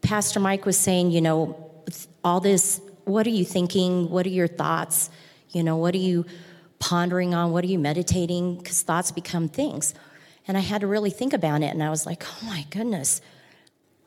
pastor 0.00 0.40
mike 0.40 0.64
was 0.64 0.76
saying 0.76 1.10
you 1.10 1.20
know 1.20 1.70
all 2.24 2.40
this 2.40 2.80
what 3.12 3.26
are 3.26 3.30
you 3.30 3.44
thinking 3.44 4.08
what 4.10 4.26
are 4.26 4.30
your 4.30 4.48
thoughts 4.48 5.10
you 5.50 5.62
know 5.62 5.76
what 5.76 5.94
are 5.94 5.98
you 5.98 6.24
pondering 6.78 7.34
on 7.34 7.52
what 7.52 7.62
are 7.64 7.68
you 7.68 7.78
meditating 7.78 8.56
because 8.56 8.82
thoughts 8.82 9.12
become 9.12 9.48
things 9.48 9.94
and 10.48 10.56
i 10.56 10.60
had 10.60 10.80
to 10.80 10.86
really 10.86 11.10
think 11.10 11.32
about 11.32 11.62
it 11.62 11.66
and 11.66 11.82
i 11.82 11.90
was 11.90 12.06
like 12.06 12.24
oh 12.24 12.46
my 12.46 12.66
goodness 12.70 13.20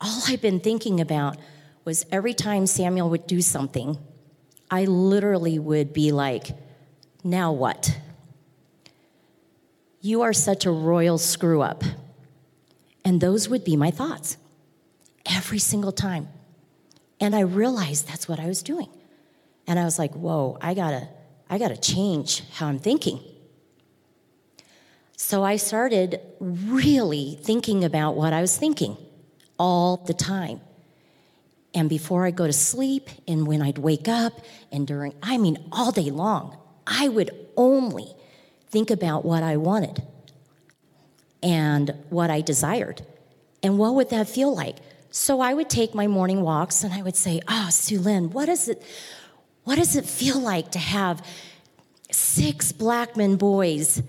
all 0.00 0.22
i've 0.28 0.42
been 0.42 0.60
thinking 0.60 1.00
about 1.00 1.36
was 1.84 2.04
every 2.12 2.34
time 2.34 2.66
samuel 2.66 3.08
would 3.08 3.26
do 3.26 3.40
something 3.40 3.98
I 4.70 4.84
literally 4.84 5.58
would 5.58 5.92
be 5.92 6.12
like, 6.12 6.48
now 7.22 7.52
what? 7.52 7.98
You 10.00 10.22
are 10.22 10.32
such 10.32 10.66
a 10.66 10.70
royal 10.70 11.18
screw 11.18 11.62
up. 11.62 11.82
And 13.04 13.20
those 13.20 13.48
would 13.48 13.64
be 13.64 13.76
my 13.76 13.90
thoughts 13.90 14.36
every 15.24 15.58
single 15.58 15.92
time. 15.92 16.28
And 17.20 17.34
I 17.34 17.40
realized 17.40 18.08
that's 18.08 18.28
what 18.28 18.40
I 18.40 18.46
was 18.46 18.62
doing. 18.62 18.88
And 19.66 19.78
I 19.78 19.84
was 19.84 19.98
like, 19.98 20.12
whoa, 20.14 20.58
I 20.60 20.74
gotta, 20.74 21.08
I 21.50 21.58
gotta 21.58 21.76
change 21.76 22.48
how 22.50 22.66
I'm 22.66 22.78
thinking. 22.78 23.20
So 25.16 25.42
I 25.42 25.56
started 25.56 26.20
really 26.40 27.38
thinking 27.40 27.84
about 27.84 28.16
what 28.16 28.32
I 28.32 28.40
was 28.40 28.56
thinking 28.56 28.96
all 29.58 29.96
the 29.96 30.14
time 30.14 30.60
and 31.76 31.90
before 31.90 32.24
I 32.24 32.30
go 32.30 32.46
to 32.46 32.54
sleep 32.54 33.10
and 33.28 33.46
when 33.46 33.60
I'd 33.60 33.76
wake 33.76 34.08
up 34.08 34.40
and 34.72 34.86
during, 34.86 35.14
I 35.22 35.36
mean, 35.36 35.58
all 35.70 35.92
day 35.92 36.10
long, 36.10 36.56
I 36.86 37.06
would 37.06 37.30
only 37.54 38.16
think 38.70 38.90
about 38.90 39.26
what 39.26 39.42
I 39.42 39.58
wanted 39.58 40.02
and 41.42 41.94
what 42.08 42.30
I 42.30 42.40
desired. 42.40 43.02
And 43.62 43.78
what 43.78 43.94
would 43.94 44.08
that 44.08 44.26
feel 44.26 44.56
like? 44.56 44.76
So 45.10 45.40
I 45.40 45.52
would 45.52 45.68
take 45.68 45.94
my 45.94 46.06
morning 46.06 46.40
walks 46.40 46.82
and 46.82 46.94
I 46.94 47.02
would 47.02 47.14
say, 47.14 47.42
Oh, 47.46 47.68
Sue 47.70 48.00
Lynn, 48.00 48.30
what 48.30 48.48
is 48.48 48.68
it? 48.68 48.82
What 49.66 49.78
does 49.78 49.96
it 49.96 50.04
feel 50.04 50.38
like 50.38 50.70
to 50.70 50.78
have 50.78 51.26
six 52.12 52.70
black 52.70 53.16
men 53.16 53.34
boys 53.34 54.00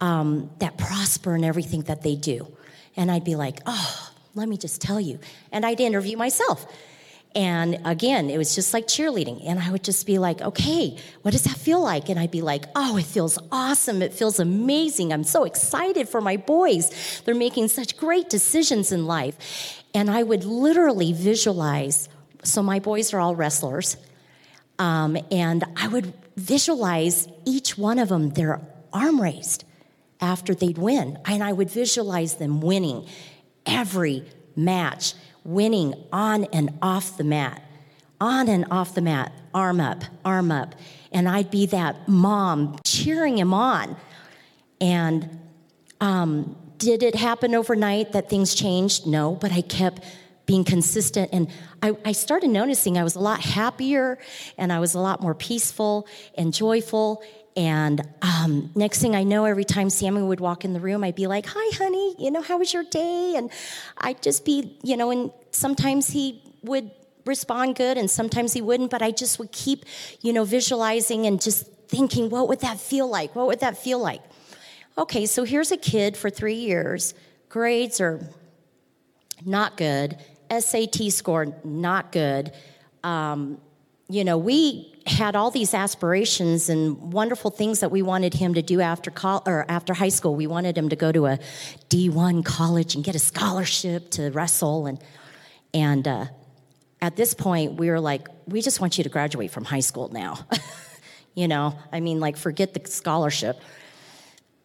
um, 0.00 0.50
that 0.58 0.76
prosper 0.76 1.36
in 1.36 1.44
everything 1.44 1.82
that 1.82 2.02
they 2.02 2.16
do? 2.16 2.48
And 2.96 3.12
I'd 3.12 3.22
be 3.22 3.36
like, 3.36 3.60
Oh, 3.64 4.10
let 4.34 4.48
me 4.48 4.56
just 4.56 4.80
tell 4.80 5.00
you. 5.00 5.20
And 5.52 5.64
I'd 5.64 5.78
interview 5.78 6.16
myself. 6.16 6.66
And 7.32 7.80
again, 7.84 8.28
it 8.28 8.38
was 8.38 8.56
just 8.56 8.74
like 8.74 8.88
cheerleading. 8.88 9.46
And 9.46 9.60
I 9.60 9.70
would 9.70 9.84
just 9.84 10.04
be 10.04 10.18
like, 10.18 10.40
okay, 10.40 10.96
what 11.22 11.30
does 11.30 11.44
that 11.44 11.56
feel 11.56 11.80
like? 11.80 12.08
And 12.08 12.18
I'd 12.18 12.32
be 12.32 12.42
like, 12.42 12.64
oh, 12.74 12.96
it 12.96 13.04
feels 13.04 13.38
awesome. 13.52 14.02
It 14.02 14.12
feels 14.12 14.40
amazing. 14.40 15.12
I'm 15.12 15.24
so 15.24 15.44
excited 15.44 16.08
for 16.08 16.20
my 16.20 16.36
boys. 16.36 17.22
They're 17.24 17.34
making 17.36 17.68
such 17.68 17.96
great 17.96 18.28
decisions 18.28 18.90
in 18.90 19.06
life. 19.06 19.82
And 19.94 20.10
I 20.10 20.24
would 20.24 20.44
literally 20.44 21.12
visualize. 21.12 22.08
So 22.42 22.64
my 22.64 22.80
boys 22.80 23.12
are 23.12 23.20
all 23.20 23.36
wrestlers. 23.36 23.96
Um, 24.78 25.16
and 25.30 25.64
I 25.76 25.88
would 25.88 26.12
visualize 26.36 27.28
each 27.44 27.78
one 27.78 27.98
of 27.98 28.08
them, 28.08 28.30
their 28.30 28.60
arm 28.92 29.20
raised 29.20 29.64
after 30.20 30.54
they'd 30.54 30.78
win. 30.78 31.18
And 31.24 31.42
I 31.42 31.52
would 31.52 31.70
visualize 31.70 32.36
them 32.36 32.60
winning 32.60 33.06
every 33.66 34.24
match 34.56 35.14
winning 35.44 35.94
on 36.12 36.44
and 36.44 36.70
off 36.80 37.16
the 37.16 37.24
mat, 37.24 37.62
on 38.20 38.48
and 38.48 38.64
off 38.70 38.94
the 38.94 39.02
mat, 39.02 39.32
arm 39.52 39.80
up, 39.80 40.02
arm 40.24 40.50
up. 40.50 40.74
And 41.12 41.28
I'd 41.28 41.50
be 41.50 41.66
that 41.66 42.08
mom 42.08 42.78
cheering 42.84 43.38
him 43.38 43.54
on. 43.54 43.96
And 44.80 45.38
um, 46.00 46.56
did 46.78 47.02
it 47.02 47.14
happen 47.14 47.54
overnight 47.54 48.12
that 48.12 48.28
things 48.28 48.54
changed? 48.54 49.06
No, 49.06 49.32
but 49.36 49.52
I 49.52 49.60
kept 49.60 50.02
being 50.46 50.64
consistent. 50.64 51.30
And 51.32 51.48
I, 51.82 51.96
I, 52.04 52.12
started 52.12 52.50
noticing 52.50 52.98
I 52.98 53.04
was 53.04 53.14
a 53.14 53.20
lot 53.20 53.40
happier 53.40 54.18
and 54.58 54.72
I 54.72 54.78
was 54.78 54.94
a 54.94 55.00
lot 55.00 55.22
more 55.22 55.34
peaceful 55.34 56.06
and 56.36 56.52
joyful. 56.52 57.22
And 57.56 58.06
um, 58.20 58.70
next 58.74 59.00
thing 59.00 59.14
I 59.14 59.22
know, 59.22 59.44
every 59.44 59.64
time 59.64 59.88
Sammy 59.88 60.22
would 60.22 60.40
walk 60.40 60.64
in 60.64 60.72
the 60.72 60.80
room, 60.80 61.04
I'd 61.04 61.14
be 61.14 61.26
like, 61.26 61.46
Hi, 61.46 61.76
honey, 61.76 62.14
you 62.18 62.30
know, 62.30 62.42
how 62.42 62.58
was 62.58 62.74
your 62.74 62.84
day? 62.84 63.34
And 63.36 63.50
I'd 63.98 64.22
just 64.22 64.44
be, 64.44 64.76
you 64.82 64.96
know, 64.96 65.10
and 65.10 65.30
sometimes 65.50 66.08
he 66.08 66.42
would 66.62 66.90
respond 67.24 67.76
good 67.76 67.96
and 67.96 68.10
sometimes 68.10 68.52
he 68.52 68.60
wouldn't, 68.60 68.90
but 68.90 69.02
I 69.02 69.10
just 69.10 69.38
would 69.38 69.52
keep, 69.52 69.84
you 70.20 70.32
know, 70.32 70.44
visualizing 70.44 71.26
and 71.26 71.40
just 71.40 71.66
thinking, 71.88 72.28
What 72.28 72.48
would 72.48 72.60
that 72.60 72.78
feel 72.80 73.08
like? 73.08 73.34
What 73.34 73.46
would 73.46 73.60
that 73.60 73.78
feel 73.78 73.98
like? 73.98 74.20
Okay, 74.96 75.26
so 75.26 75.44
here's 75.44 75.72
a 75.72 75.76
kid 75.76 76.16
for 76.16 76.30
three 76.30 76.54
years, 76.54 77.14
grades 77.48 78.00
are 78.00 78.20
not 79.44 79.76
good, 79.76 80.16
SAT 80.50 81.10
score 81.10 81.54
not 81.64 82.12
good. 82.12 82.52
Um, 83.02 83.58
you 84.08 84.24
know, 84.24 84.38
we 84.38 84.94
had 85.06 85.36
all 85.36 85.50
these 85.50 85.74
aspirations 85.74 86.68
and 86.68 87.12
wonderful 87.12 87.50
things 87.50 87.80
that 87.80 87.90
we 87.90 88.02
wanted 88.02 88.34
him 88.34 88.54
to 88.54 88.62
do 88.62 88.80
after 88.80 89.10
col- 89.10 89.42
or 89.46 89.64
after 89.68 89.94
high 89.94 90.08
school. 90.08 90.34
We 90.34 90.46
wanted 90.46 90.76
him 90.76 90.88
to 90.88 90.96
go 90.96 91.12
to 91.12 91.26
a 91.26 91.38
D1 91.90 92.44
college 92.44 92.94
and 92.94 93.04
get 93.04 93.14
a 93.14 93.18
scholarship 93.18 94.10
to 94.12 94.30
wrestle 94.30 94.86
and 94.86 94.98
and 95.72 96.06
uh, 96.06 96.26
at 97.02 97.16
this 97.16 97.34
point 97.34 97.74
we 97.74 97.90
were 97.90 97.98
like, 97.98 98.28
we 98.46 98.62
just 98.62 98.80
want 98.80 98.96
you 98.96 99.04
to 99.04 99.10
graduate 99.10 99.50
from 99.50 99.64
high 99.64 99.80
school 99.80 100.08
now. 100.10 100.38
you 101.34 101.48
know, 101.48 101.78
I 101.92 102.00
mean 102.00 102.20
like 102.20 102.36
forget 102.36 102.72
the 102.74 102.88
scholarship. 102.88 103.60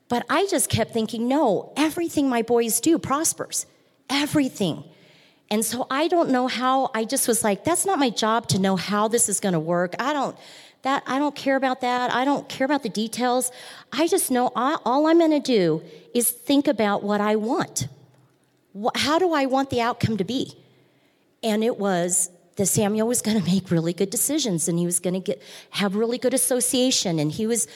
But 0.07 0.25
I 0.29 0.47
just 0.47 0.69
kept 0.69 0.91
thinking, 0.91 1.27
no, 1.27 1.71
everything 1.75 2.29
my 2.29 2.41
boys 2.41 2.79
do 2.79 2.97
prospers. 2.97 3.65
Everything. 4.09 4.83
And 5.51 5.65
so 5.65 5.87
I 5.89 6.07
don't 6.07 6.29
know 6.29 6.47
how, 6.47 6.91
I 6.93 7.05
just 7.05 7.27
was 7.27 7.43
like, 7.43 7.63
that's 7.63 7.85
not 7.85 7.97
my 7.97 8.11
job 8.11 8.47
to 8.49 8.59
know 8.59 8.75
how 8.75 9.07
this 9.07 9.27
is 9.29 9.39
going 9.39 9.53
to 9.53 9.59
work. 9.59 9.95
I 9.99 10.13
don't, 10.13 10.37
that, 10.83 11.03
I 11.07 11.19
don't 11.19 11.35
care 11.35 11.55
about 11.55 11.81
that. 11.81 12.13
I 12.13 12.23
don't 12.23 12.47
care 12.47 12.65
about 12.65 12.83
the 12.83 12.89
details. 12.89 13.51
I 13.91 14.07
just 14.07 14.29
know 14.31 14.51
all, 14.55 15.07
I'm 15.07 15.17
going 15.17 15.31
to 15.31 15.39
do 15.39 15.83
is 16.13 16.29
think 16.29 16.67
about 16.67 17.03
what 17.03 17.19
I 17.19 17.35
want. 17.35 17.87
How 18.95 19.17
do 19.17 19.33
I 19.33 19.45
want 19.47 19.71
the 19.71 19.81
outcome 19.81 20.17
to 20.17 20.23
be? 20.23 20.55
And 21.43 21.63
it 21.63 21.77
was 21.77 22.29
that 22.55 22.67
Samuel 22.67 23.07
was 23.07 23.21
going 23.21 23.41
to 23.41 23.45
make 23.45 23.71
really 23.71 23.93
good 23.93 24.09
decisions 24.09 24.67
and 24.67 24.77
he 24.77 24.85
was 24.85 24.99
going 24.99 25.15
to 25.15 25.19
get, 25.19 25.41
have 25.71 25.95
really 25.95 26.17
good 26.17 26.33
association 26.33 27.17
and 27.17 27.31
he 27.31 27.47
was 27.47 27.67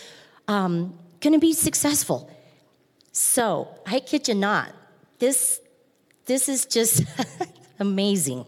um, 0.47 0.97
going 1.21 1.33
to 1.33 1.39
be 1.39 1.53
successful. 1.53 2.29
So 3.11 3.67
I 3.85 3.99
kid 3.99 4.27
you 4.27 4.35
not, 4.35 4.73
this, 5.19 5.59
this 6.25 6.47
is 6.47 6.65
just 6.65 7.03
amazing. 7.79 8.45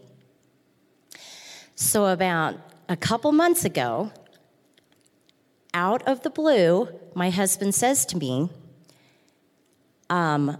So, 1.74 2.06
about 2.06 2.56
a 2.88 2.96
couple 2.96 3.32
months 3.32 3.64
ago, 3.64 4.12
out 5.74 6.02
of 6.08 6.22
the 6.22 6.30
blue, 6.30 6.88
my 7.14 7.30
husband 7.30 7.74
says 7.74 8.06
to 8.06 8.16
me, 8.16 8.48
um, 10.08 10.56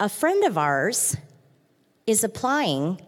A 0.00 0.08
friend 0.08 0.44
of 0.44 0.56
ours 0.56 1.16
is 2.06 2.24
applying 2.24 3.00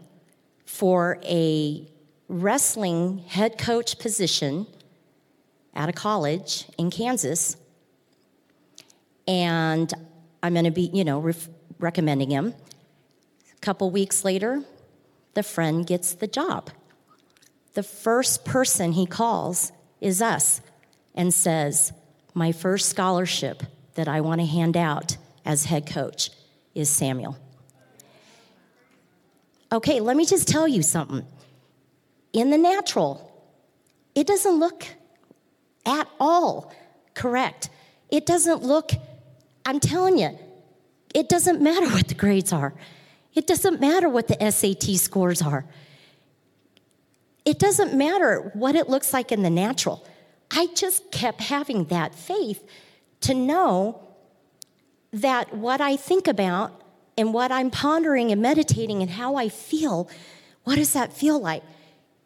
for 0.67 1.19
a 1.25 1.87
wrestling 2.29 3.19
head 3.19 3.57
coach 3.57 3.99
position 3.99 4.67
at 5.75 5.89
a 5.89 5.93
college 5.93 6.67
in 6.77 6.91
Kansas. 6.91 7.57
And 9.27 9.93
I'm 10.43 10.53
going 10.53 10.65
to 10.65 10.71
be, 10.71 10.91
you 10.93 11.05
know, 11.05 11.21
ref- 11.21 11.49
recommending 11.79 12.31
him. 12.31 12.55
A 13.57 13.61
couple 13.61 13.91
weeks 13.91 14.25
later, 14.25 14.63
the 15.39 15.43
friend 15.45 15.87
gets 15.87 16.15
the 16.15 16.27
job. 16.27 16.69
The 17.75 17.85
first 17.85 18.45
person 18.45 18.91
he 18.91 19.07
calls 19.07 19.71
is 20.01 20.21
us 20.21 20.61
and 21.15 21.33
says, 21.33 21.93
My 22.35 22.51
first 22.51 22.89
scholarship 22.89 23.63
that 23.95 24.09
I 24.09 24.21
want 24.21 24.41
to 24.41 24.47
hand 24.49 24.77
out 24.77 25.17
as 25.45 25.67
head 25.67 25.87
coach 25.87 26.31
is 26.75 26.91
Samuel. 26.91 27.39
Okay, 29.71 30.01
let 30.01 30.17
me 30.17 30.27
just 30.27 30.49
tell 30.49 30.67
you 30.67 30.83
something. 30.83 31.25
In 32.33 32.51
the 32.51 32.59
natural, 32.59 33.33
it 34.17 34.27
doesn't 34.27 34.59
look 34.59 34.87
at 35.87 36.09
all 36.19 36.75
correct. 37.15 37.71
It 38.11 38.27
doesn't 38.27 38.65
look, 38.65 38.91
I'm 39.65 39.79
telling 39.79 40.19
you, 40.19 40.37
it 41.15 41.29
doesn't 41.29 41.61
matter 41.61 41.87
what 41.91 42.09
the 42.09 42.15
grades 42.15 42.53
are. 42.53 42.75
It 43.39 43.47
doesn't 43.47 43.81
matter 43.81 44.09
what 44.09 44.27
the 44.27 44.51
SAT 44.51 44.97
scores 44.97 45.41
are. 45.41 45.65
It 47.45 47.61
doesn't 47.61 47.95
matter 47.95 48.51
what 48.53 48.75
it 48.75 48.89
looks 48.89 49.13
like 49.13 49.31
in 49.31 49.45
the 49.45 49.49
natural. 49.49 50.05
I 50.51 50.67
just 50.75 51.13
kept 51.13 51.43
having 51.43 51.85
that 51.85 52.17
faith 52.17 52.69
to 53.21 53.35
know 53.35 54.03
that 55.13 55.55
what 55.55 55.81
I 55.81 55.95
think 55.95 56.27
about 56.27 56.83
and 57.17 57.33
what 57.33 57.53
I'm 57.53 57.71
pondering 57.71 58.33
and 58.33 58.43
meditating 58.43 59.03
and 59.03 59.11
how 59.13 59.37
I 59.37 59.51
feel, 59.51 60.11
what 60.65 60.75
does 60.75 60.95
that 60.95 61.13
feel 61.13 61.39
like? 61.39 61.63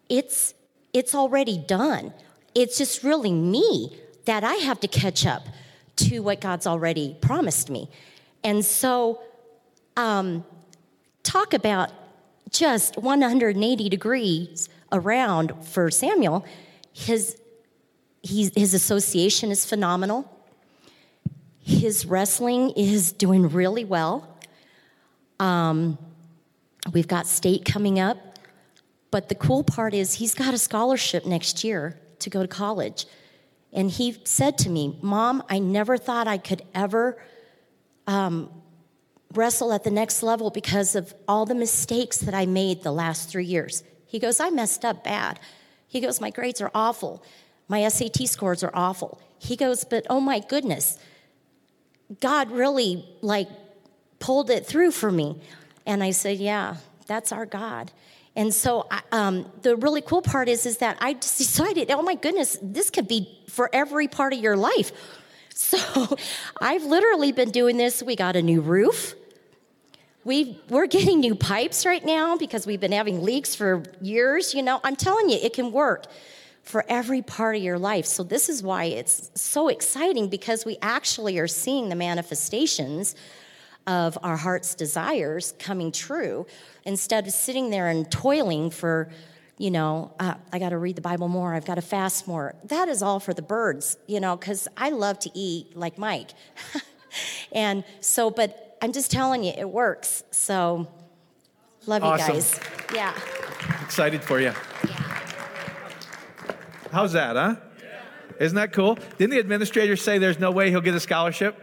It's 0.09 0.55
it's 0.95 1.15
already 1.15 1.59
done. 1.59 2.15
It's 2.55 2.79
just 2.79 3.03
really 3.03 3.33
me 3.33 3.99
that 4.25 4.45
I 4.45 4.55
have 4.55 4.81
to 4.81 4.89
catch 4.89 5.27
up 5.27 5.43
to 5.97 6.21
what 6.21 6.41
God's 6.41 6.67
already 6.67 7.19
promised 7.21 7.69
me. 7.69 7.91
And 8.43 8.65
so, 8.65 9.21
um, 9.99 10.47
talk 11.23 11.55
about 11.55 11.91
just 12.51 12.97
180 12.97 13.89
degrees 13.89 14.69
around 14.91 15.53
for 15.65 15.91
Samuel. 15.91 16.45
His, 16.93 17.41
his 18.23 18.75
association 18.75 19.51
is 19.51 19.65
phenomenal. 19.65 20.29
His 21.61 22.05
wrestling 22.05 22.71
is 22.71 23.13
doing 23.13 23.49
really 23.49 23.85
well. 23.85 24.39
Um, 25.41 25.99
we've 26.93 27.09
got 27.09 27.27
state 27.27 27.65
coming 27.65 27.99
up. 27.99 28.19
But 29.11 29.29
the 29.29 29.35
cool 29.35 29.63
part 29.63 29.93
is 29.93 30.15
he's 30.15 30.35
got 30.35 30.55
a 30.55 30.59
scholarship 30.59 31.27
next 31.27 31.65
year 31.65 31.99
to 32.21 32.31
go 32.31 32.43
to 32.43 32.49
college. 32.49 33.07
And 33.73 33.91
he 33.91 34.19
said 34.25 34.59
to 34.59 34.71
me, 34.71 34.99
Mom, 35.03 35.43
I 35.49 35.59
never 35.59 35.99
thought 35.99 36.27
I 36.27 36.39
could 36.39 36.63
ever 36.75 37.23
um, 38.07 38.51
wrestle 39.37 39.73
at 39.73 39.85
the 39.85 39.91
next 39.91 40.23
level 40.23 40.51
because 40.51 40.95
of 40.95 41.15
all 41.27 41.47
the 41.47 41.55
mistakes 41.55 42.19
that 42.19 42.35
I 42.35 42.47
made 42.47 42.83
the 42.83 42.93
last 42.93 43.29
three 43.29 43.45
years. 43.45 43.83
He 44.07 44.19
goes, 44.19 44.41
I 44.41 44.51
messed 44.51 44.85
up 44.85 45.05
bad. 45.05 45.41
He 45.89 46.01
goes, 46.01 46.21
My 46.21 46.31
grades 46.31 46.61
are 46.61 46.71
awful. 46.75 47.23
My 47.69 47.87
SAT 47.89 48.29
scores 48.29 48.63
are 48.63 48.71
awful. 48.75 49.21
He 49.39 49.57
goes, 49.57 49.85
But 49.85 50.07
oh 50.11 50.21
my 50.21 50.41
goodness, 50.41 50.99
God 52.21 52.51
really 52.51 53.05
like 53.21 53.49
pulled 54.19 54.51
it 54.51 54.67
through 54.67 54.91
for 54.91 55.11
me. 55.11 55.41
And 55.87 56.03
I 56.03 56.11
said, 56.11 56.39
Yeah, 56.39 56.77
that's 57.07 57.33
our 57.33 57.47
God. 57.47 57.91
And 58.35 58.53
so 58.53 58.89
um, 59.11 59.51
the 59.63 59.77
really 59.77 60.01
cool 60.01 60.23
part 60.23 60.49
is, 60.49 60.65
is 60.65 60.79
that 60.79 60.97
I 61.01 61.15
just 61.15 61.39
decided, 61.39 61.91
oh 61.91 62.03
my 62.03 62.15
goodness, 62.15 62.59
this 62.63 62.91
could 62.91 63.09
be 63.09 63.39
for 63.49 63.69
every 63.73 64.09
part 64.09 64.33
of 64.33 64.41
your 64.41 64.57
life. 64.57 64.93
So 65.55 66.17
I've 66.63 66.85
literally 66.85 67.31
been 67.31 67.51
doing 67.51 67.77
this. 67.77 68.03
We 68.03 68.17
got 68.17 68.37
a 68.37 68.43
new 68.43 68.63
roof. 68.63 69.15
We 70.25 70.61
we're 70.69 70.87
getting 70.87 71.21
new 71.21 71.35
pipes 71.35 71.85
right 71.85 72.05
now 72.05 72.37
because 72.37 72.67
we've 72.67 72.81
been 72.81 72.93
having 72.93 73.23
leaks 73.23 73.55
for 73.55 73.83
years. 74.01 74.55
You 74.55 74.63
know, 74.63 74.81
I'm 74.85 74.97
telling 74.97 75.29
you, 75.29 75.39
it 75.43 75.53
can 75.53 75.73
work 75.73 76.07
for 76.63 76.85
every 76.89 77.23
part 77.23 77.57
of 77.57 77.63
your 77.63 77.79
life. 77.79 78.07
So 78.07 78.23
this 78.23 78.49
is 78.49 78.63
why 78.63 78.85
it's 78.85 79.31
so 79.35 79.69
exciting 79.69 80.29
because 80.29 80.65
we 80.65 80.79
actually 80.81 81.39
are 81.39 81.49
seeing 81.49 81.89
the 81.89 81.97
manifestations 81.97 83.17
of 83.87 84.17
our 84.23 84.37
heart's 84.37 84.77
desires 84.77 85.55
coming 85.59 85.91
true 85.91 86.47
instead 86.85 87.27
of 87.27 87.33
sitting 87.33 87.71
there 87.71 87.89
and 87.89 88.09
toiling 88.13 88.71
for, 88.71 89.11
you 89.59 89.73
know, 89.73 90.15
uh, 90.21 90.35
I 90.53 90.61
got 90.61 90.69
to 90.69 90.79
read 90.79 90.95
the 90.95 91.03
Bible 91.03 91.27
more, 91.27 91.53
I've 91.53 91.65
got 91.65 91.75
to 91.75 91.83
fast 91.83 92.29
more. 92.29 92.55
That 92.65 92.89
is 92.89 93.03
all 93.03 93.19
for 93.19 93.35
the 93.35 93.43
birds, 93.43 93.97
you 94.07 94.21
know, 94.21 94.37
because 94.37 94.69
I 94.77 94.91
love 94.91 95.19
to 95.21 95.31
eat 95.35 95.77
like 95.77 95.99
Mike. 95.99 96.31
and 97.53 97.83
so, 98.01 98.31
but 98.31 98.62
I'm 98.83 98.93
just 98.93 99.13
telling 99.13 99.45
you, 99.45 99.53
it 99.57 99.69
works. 99.69 100.25
So, 100.33 100.89
love 101.87 102.03
awesome. 102.03 102.27
you 102.27 102.33
guys. 102.35 102.61
Yeah. 102.93 103.17
Excited 103.83 104.25
for 104.25 104.41
you. 104.41 104.47
Yeah. 104.47 105.21
How's 106.91 107.13
that, 107.13 107.37
huh? 107.37 107.55
Yeah. 107.81 108.03
Isn't 108.41 108.57
that 108.57 108.73
cool? 108.73 108.99
Didn't 109.19 109.31
the 109.31 109.39
administrator 109.39 109.95
say 109.95 110.19
there's 110.19 110.41
no 110.41 110.51
way 110.51 110.71
he'll 110.71 110.81
get 110.81 110.95
a 110.95 111.01
scholarship? 111.01 111.57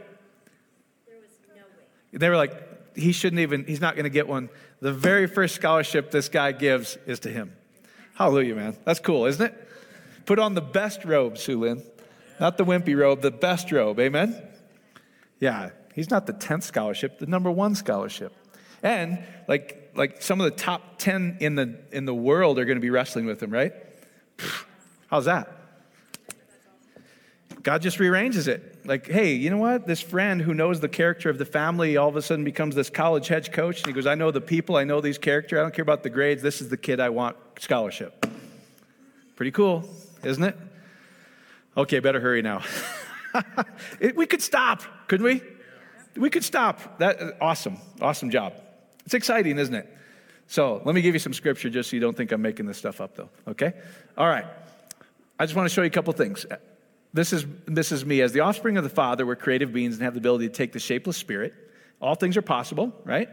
There 1.06 1.18
was 1.20 1.30
no 1.50 1.62
way. 1.62 2.18
They 2.18 2.30
were 2.30 2.38
like, 2.38 2.98
he 2.98 3.12
shouldn't 3.12 3.42
even, 3.42 3.66
he's 3.66 3.82
not 3.82 3.96
going 3.96 4.06
to 4.06 4.10
get 4.10 4.28
one 4.28 4.50
the 4.82 4.94
very 4.94 5.28
first 5.28 5.56
scholarship 5.56 6.12
this 6.12 6.30
guy 6.30 6.54
gives 6.54 6.98
is 7.06 7.20
to 7.20 7.30
him. 7.30 7.54
Hallelujah, 8.16 8.56
man. 8.56 8.78
That's 8.86 9.00
cool, 9.00 9.26
isn't 9.26 9.46
it? 9.46 9.68
Put 10.26 10.40
on 10.40 10.54
the 10.54 10.62
best 10.62 11.04
robe, 11.04 11.36
Sulin. 11.36 11.84
Not 12.40 12.58
the 12.58 12.64
wimpy 12.64 12.98
robe, 12.98 13.22
the 13.22 13.32
best 13.32 13.72
robe. 13.74 14.00
Amen? 14.00 14.42
Yeah, 15.42 15.72
he's 15.94 16.10
not 16.10 16.26
the 16.26 16.34
10th 16.34 16.64
scholarship, 16.64 17.20
the 17.20 17.26
number 17.26 17.52
one 17.52 17.76
scholarship. 17.76 18.34
And 18.84 19.20
like, 19.48 19.92
like 19.96 20.22
some 20.22 20.40
of 20.40 20.46
the 20.46 20.58
top 20.58 20.98
10 20.98 21.38
in 21.40 21.56
the, 21.56 21.80
in 21.92 22.06
the 22.06 22.14
world 22.14 22.60
are 22.60 22.66
going 22.66 22.78
to 22.78 22.82
be 22.82 22.90
wrestling 22.90 23.26
with 23.26 23.42
him, 23.42 23.52
right? 23.52 23.74
How's 25.08 25.26
that? 25.26 25.56
God 27.62 27.82
just 27.82 28.00
rearranges 28.00 28.48
it. 28.48 28.86
Like, 28.86 29.08
hey, 29.08 29.34
you 29.34 29.50
know 29.50 29.58
what? 29.58 29.86
This 29.86 30.02
friend 30.02 30.42
who 30.42 30.54
knows 30.54 30.80
the 30.80 30.88
character 30.88 31.30
of 31.30 31.38
the 31.38 31.46
family 31.46 31.98
all 31.98 32.08
of 32.08 32.16
a 32.16 32.22
sudden 32.22 32.46
becomes 32.46 32.74
this 32.74 32.90
college 32.90 33.28
head 33.28 33.52
coach. 33.52 33.80
And 33.80 33.88
he 33.88 33.94
goes, 33.94 34.08
I 34.08 34.16
know 34.16 34.32
the 34.32 34.42
people, 34.42 34.78
I 34.78 34.86
know 34.86 35.02
these 35.02 35.18
character, 35.18 35.60
I 35.60 35.62
don't 35.62 35.74
care 35.74 35.84
about 35.84 36.04
the 36.04 36.10
grades. 36.10 36.42
This 36.42 36.62
is 36.62 36.70
the 36.70 36.78
kid 36.78 37.00
I 37.00 37.10
want 37.10 37.36
scholarship. 37.60 38.26
Pretty 39.36 39.52
cool, 39.52 39.84
isn't 40.24 40.44
it? 40.44 40.58
Okay, 41.76 42.00
better 42.00 42.20
hurry 42.20 42.42
now. 42.42 42.64
it, 44.00 44.16
we 44.16 44.26
could 44.26 44.42
stop, 44.42 44.82
couldn't 45.08 45.26
we? 45.26 45.42
We 46.20 46.30
could 46.30 46.44
stop. 46.44 47.00
That 47.00 47.38
awesome, 47.40 47.78
awesome 48.02 48.30
job. 48.30 48.54
It's 49.06 49.14
exciting, 49.14 49.58
isn't 49.58 49.74
it? 49.74 49.98
So 50.48 50.82
let 50.84 50.94
me 50.94 51.02
give 51.02 51.16
you 51.16 51.20
some 51.20 51.34
scripture 51.34 51.70
just 51.70 51.90
so 51.90 51.96
you 51.96 52.02
don't 52.02 52.18
think 52.18 52.32
I'm 52.32 52.42
making 52.42 52.66
this 52.66 52.78
stuff 52.78 53.00
up, 53.00 53.16
though. 53.16 53.30
Okay? 53.48 53.74
All 54.18 54.28
right. 54.28 54.46
I 55.40 55.46
just 55.46 55.56
want 55.56 55.70
to 55.70 55.74
show 55.74 55.82
you 55.82 55.88
a 55.88 55.92
couple 55.92 56.12
things. 56.14 56.46
This 57.14 57.32
is, 57.32 57.46
this 57.66 57.92
is 57.92 58.06
me. 58.06 58.22
As 58.22 58.34
the 58.34 58.42
offspring 58.42 58.78
of 58.78 58.84
the 58.84 58.90
Father, 58.90 59.26
we're 59.26 59.38
creative 59.38 59.72
beings 59.72 59.96
and 59.96 60.04
have 60.04 60.14
the 60.14 60.20
ability 60.20 60.48
to 60.48 60.54
take 60.54 60.74
the 60.74 60.80
shapeless 60.80 61.16
spirit. 61.16 61.54
All 62.02 62.16
things 62.16 62.36
are 62.36 62.42
possible, 62.42 62.94
right? 63.06 63.30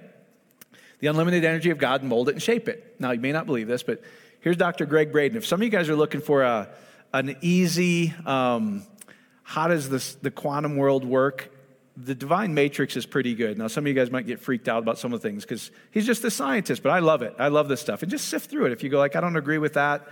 The 1.00 1.08
unlimited 1.08 1.44
energy 1.44 1.70
of 1.70 1.78
God 1.78 2.02
and 2.02 2.08
mold 2.08 2.28
it 2.28 2.32
and 2.32 2.42
shape 2.42 2.68
it. 2.68 2.96
Now, 3.00 3.10
you 3.10 3.20
may 3.20 3.32
not 3.32 3.46
believe 3.46 3.66
this, 3.66 3.82
but 3.82 4.02
here's 4.40 4.56
Dr. 4.56 4.86
Gregg 4.86 5.10
Braden. 5.10 5.36
If 5.36 5.46
some 5.46 5.60
of 5.60 5.64
you 5.64 5.70
guys 5.70 5.88
are 5.88 5.96
looking 5.96 6.20
for 6.20 6.42
a, 6.42 6.68
an 7.12 7.36
easy, 7.40 8.14
um, 8.24 8.84
how 9.42 9.68
does 9.68 9.88
this, 9.88 10.14
the 10.14 10.30
quantum 10.30 10.76
world 10.76 11.04
work? 11.04 11.50
The 11.96 12.14
divine 12.14 12.52
matrix 12.52 12.96
is 12.96 13.06
pretty 13.06 13.34
good. 13.34 13.56
Now, 13.56 13.68
some 13.68 13.84
of 13.84 13.88
you 13.88 13.94
guys 13.94 14.10
might 14.10 14.26
get 14.26 14.38
freaked 14.38 14.68
out 14.68 14.82
about 14.82 14.98
some 14.98 15.12
of 15.12 15.20
the 15.20 15.28
things 15.28 15.44
because 15.44 15.70
he's 15.90 16.04
just 16.04 16.22
a 16.24 16.30
scientist, 16.30 16.82
but 16.82 16.90
I 16.90 16.98
love 16.98 17.22
it. 17.22 17.34
I 17.38 17.48
love 17.48 17.68
this 17.68 17.80
stuff. 17.80 18.02
And 18.02 18.10
just 18.10 18.28
sift 18.28 18.50
through 18.50 18.66
it. 18.66 18.72
If 18.72 18.82
you 18.82 18.90
go 18.90 18.98
like, 18.98 19.16
I 19.16 19.20
don't 19.20 19.36
agree 19.36 19.58
with 19.58 19.74
that, 19.74 20.06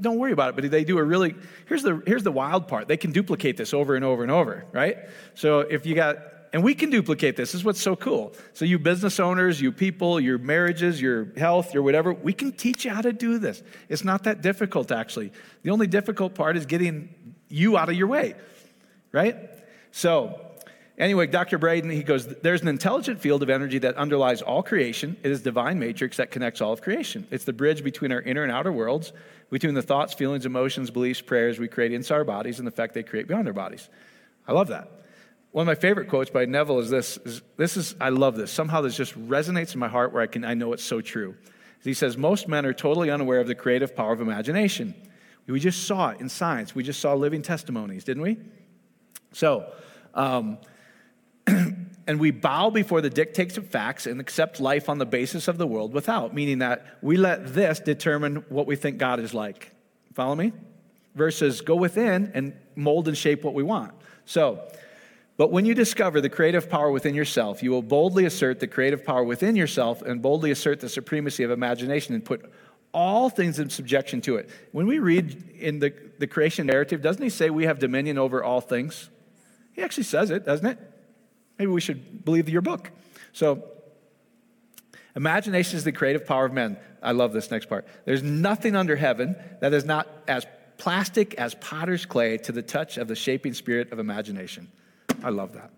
don't 0.00 0.18
worry 0.18 0.32
about 0.32 0.50
it. 0.50 0.56
But 0.56 0.70
they 0.70 0.84
do 0.84 0.98
a 0.98 1.02
really, 1.02 1.34
here's 1.66 1.82
the, 1.82 2.02
here's 2.06 2.22
the 2.22 2.32
wild 2.32 2.68
part. 2.68 2.86
They 2.88 2.96
can 2.96 3.12
duplicate 3.12 3.56
this 3.56 3.74
over 3.74 3.96
and 3.96 4.04
over 4.04 4.22
and 4.22 4.30
over, 4.30 4.66
right? 4.72 4.98
So 5.34 5.60
if 5.60 5.84
you 5.84 5.94
got, 5.94 6.18
and 6.52 6.62
we 6.62 6.74
can 6.74 6.90
duplicate 6.90 7.36
this. 7.36 7.52
This 7.52 7.60
is 7.60 7.64
what's 7.64 7.80
so 7.80 7.96
cool. 7.96 8.32
So 8.54 8.64
you 8.64 8.78
business 8.78 9.20
owners, 9.20 9.60
you 9.60 9.72
people, 9.72 10.20
your 10.20 10.38
marriages, 10.38 11.02
your 11.02 11.32
health, 11.36 11.74
your 11.74 11.82
whatever, 11.82 12.12
we 12.12 12.32
can 12.32 12.52
teach 12.52 12.84
you 12.84 12.92
how 12.92 13.02
to 13.02 13.12
do 13.12 13.38
this. 13.38 13.62
It's 13.88 14.04
not 14.04 14.24
that 14.24 14.42
difficult, 14.42 14.90
actually. 14.92 15.32
The 15.64 15.70
only 15.70 15.86
difficult 15.86 16.34
part 16.34 16.56
is 16.56 16.64
getting 16.64 17.34
you 17.48 17.76
out 17.76 17.88
of 17.88 17.96
your 17.96 18.06
way, 18.06 18.34
right? 19.12 19.36
So 19.90 20.40
Anyway, 20.98 21.26
Dr. 21.26 21.58
Braden, 21.58 21.90
he 21.90 22.02
goes, 22.02 22.26
There's 22.26 22.62
an 22.62 22.68
intelligent 22.68 23.20
field 23.20 23.42
of 23.42 23.50
energy 23.50 23.78
that 23.80 23.96
underlies 23.96 24.40
all 24.40 24.62
creation. 24.62 25.16
It 25.22 25.30
is 25.30 25.42
divine 25.42 25.78
matrix 25.78 26.16
that 26.16 26.30
connects 26.30 26.60
all 26.60 26.72
of 26.72 26.80
creation. 26.80 27.26
It's 27.30 27.44
the 27.44 27.52
bridge 27.52 27.84
between 27.84 28.12
our 28.12 28.22
inner 28.22 28.42
and 28.42 28.50
outer 28.50 28.72
worlds, 28.72 29.12
between 29.50 29.74
the 29.74 29.82
thoughts, 29.82 30.14
feelings, 30.14 30.46
emotions, 30.46 30.90
beliefs, 30.90 31.20
prayers 31.20 31.58
we 31.58 31.68
create 31.68 31.92
inside 31.92 32.14
our 32.14 32.24
bodies 32.24 32.58
and 32.58 32.66
the 32.66 32.72
fact 32.72 32.94
they 32.94 33.02
create 33.02 33.28
beyond 33.28 33.46
our 33.46 33.52
bodies. 33.52 33.90
I 34.48 34.52
love 34.52 34.68
that. 34.68 34.90
One 35.52 35.62
of 35.62 35.66
my 35.66 35.74
favorite 35.74 36.08
quotes 36.08 36.30
by 36.30 36.46
Neville 36.46 36.80
is 36.80 36.90
this. 36.90 37.18
Is, 37.18 37.42
this 37.56 37.76
is, 37.76 37.94
I 38.00 38.08
love 38.08 38.36
this. 38.36 38.50
Somehow 38.50 38.80
this 38.80 38.96
just 38.96 39.14
resonates 39.28 39.74
in 39.74 39.80
my 39.80 39.88
heart 39.88 40.12
where 40.12 40.22
I, 40.22 40.26
can, 40.26 40.44
I 40.44 40.54
know 40.54 40.72
it's 40.72 40.82
so 40.82 41.00
true. 41.00 41.34
He 41.82 41.94
says, 41.94 42.16
Most 42.16 42.48
men 42.48 42.64
are 42.64 42.72
totally 42.72 43.10
unaware 43.10 43.40
of 43.40 43.46
the 43.46 43.54
creative 43.54 43.94
power 43.94 44.12
of 44.12 44.20
imagination. 44.20 44.94
We 45.46 45.60
just 45.60 45.86
saw 45.86 46.10
it 46.10 46.20
in 46.20 46.28
science. 46.28 46.74
We 46.74 46.82
just 46.82 47.00
saw 47.00 47.14
living 47.14 47.42
testimonies, 47.42 48.02
didn't 48.02 48.22
we? 48.22 48.38
So, 49.32 49.72
um, 50.14 50.58
and 52.06 52.20
we 52.20 52.30
bow 52.30 52.70
before 52.70 53.00
the 53.00 53.10
dictates 53.10 53.56
of 53.56 53.66
facts 53.66 54.06
and 54.06 54.20
accept 54.20 54.60
life 54.60 54.88
on 54.88 54.98
the 54.98 55.06
basis 55.06 55.48
of 55.48 55.58
the 55.58 55.66
world 55.66 55.92
without, 55.92 56.34
meaning 56.34 56.58
that 56.58 56.98
we 57.02 57.16
let 57.16 57.54
this 57.54 57.80
determine 57.80 58.36
what 58.48 58.66
we 58.66 58.76
think 58.76 58.98
God 58.98 59.20
is 59.20 59.34
like. 59.34 59.72
Follow 60.14 60.34
me? 60.34 60.52
Versus 61.14 61.60
go 61.60 61.74
within 61.74 62.30
and 62.34 62.54
mold 62.74 63.08
and 63.08 63.16
shape 63.16 63.42
what 63.42 63.54
we 63.54 63.62
want. 63.62 63.92
So, 64.24 64.62
but 65.36 65.52
when 65.52 65.66
you 65.66 65.74
discover 65.74 66.20
the 66.20 66.30
creative 66.30 66.70
power 66.70 66.90
within 66.90 67.14
yourself, 67.14 67.62
you 67.62 67.70
will 67.70 67.82
boldly 67.82 68.24
assert 68.24 68.60
the 68.60 68.66
creative 68.66 69.04
power 69.04 69.22
within 69.22 69.54
yourself 69.54 70.00
and 70.02 70.22
boldly 70.22 70.50
assert 70.50 70.80
the 70.80 70.88
supremacy 70.88 71.42
of 71.42 71.50
imagination 71.50 72.14
and 72.14 72.24
put 72.24 72.50
all 72.94 73.28
things 73.28 73.58
in 73.58 73.68
subjection 73.68 74.22
to 74.22 74.36
it. 74.36 74.48
When 74.72 74.86
we 74.86 74.98
read 74.98 75.54
in 75.58 75.80
the, 75.80 75.92
the 76.18 76.26
creation 76.26 76.66
narrative, 76.66 77.02
doesn't 77.02 77.22
he 77.22 77.28
say 77.28 77.50
we 77.50 77.64
have 77.64 77.78
dominion 77.78 78.16
over 78.16 78.42
all 78.42 78.62
things? 78.62 79.10
He 79.74 79.82
actually 79.82 80.04
says 80.04 80.30
it, 80.30 80.46
doesn't 80.46 80.64
it? 80.64 80.78
Maybe 81.58 81.70
we 81.70 81.80
should 81.80 82.24
believe 82.24 82.48
your 82.48 82.62
book. 82.62 82.90
So, 83.32 83.64
imagination 85.14 85.76
is 85.76 85.84
the 85.84 85.92
creative 85.92 86.26
power 86.26 86.46
of 86.46 86.52
men. 86.52 86.76
I 87.02 87.12
love 87.12 87.32
this 87.32 87.50
next 87.50 87.66
part. 87.68 87.86
There's 88.04 88.22
nothing 88.22 88.76
under 88.76 88.96
heaven 88.96 89.36
that 89.60 89.72
is 89.72 89.84
not 89.84 90.08
as 90.28 90.46
plastic 90.78 91.34
as 91.34 91.54
potter's 91.54 92.04
clay 92.04 92.36
to 92.38 92.52
the 92.52 92.62
touch 92.62 92.98
of 92.98 93.08
the 93.08 93.14
shaping 93.14 93.54
spirit 93.54 93.92
of 93.92 93.98
imagination. 93.98 94.68
I 95.22 95.30
love 95.30 95.54
that. 95.54 95.70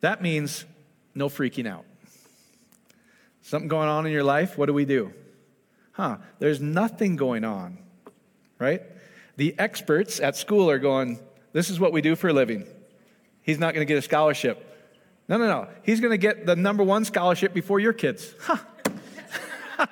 That 0.00 0.22
means 0.22 0.64
no 1.14 1.28
freaking 1.28 1.66
out. 1.66 1.84
Something 3.42 3.68
going 3.68 3.88
on 3.88 4.06
in 4.06 4.12
your 4.12 4.24
life, 4.24 4.58
what 4.58 4.66
do 4.66 4.74
we 4.74 4.84
do? 4.84 5.12
Huh, 5.92 6.18
there's 6.38 6.60
nothing 6.60 7.16
going 7.16 7.44
on, 7.44 7.78
right? 8.58 8.82
The 9.36 9.54
experts 9.58 10.20
at 10.20 10.36
school 10.36 10.70
are 10.70 10.78
going, 10.78 11.20
this 11.52 11.70
is 11.70 11.78
what 11.78 11.92
we 11.92 12.00
do 12.00 12.16
for 12.16 12.28
a 12.28 12.32
living. 12.32 12.66
He's 13.42 13.58
not 13.58 13.74
going 13.74 13.86
to 13.86 13.88
get 13.88 13.98
a 13.98 14.02
scholarship. 14.02 14.73
No, 15.28 15.38
no, 15.38 15.46
no. 15.46 15.68
He's 15.82 16.00
going 16.00 16.10
to 16.10 16.18
get 16.18 16.46
the 16.46 16.56
number 16.56 16.82
one 16.82 17.04
scholarship 17.04 17.54
before 17.54 17.80
your 17.80 17.92
kids. 17.92 18.34
Huh. 18.40 18.58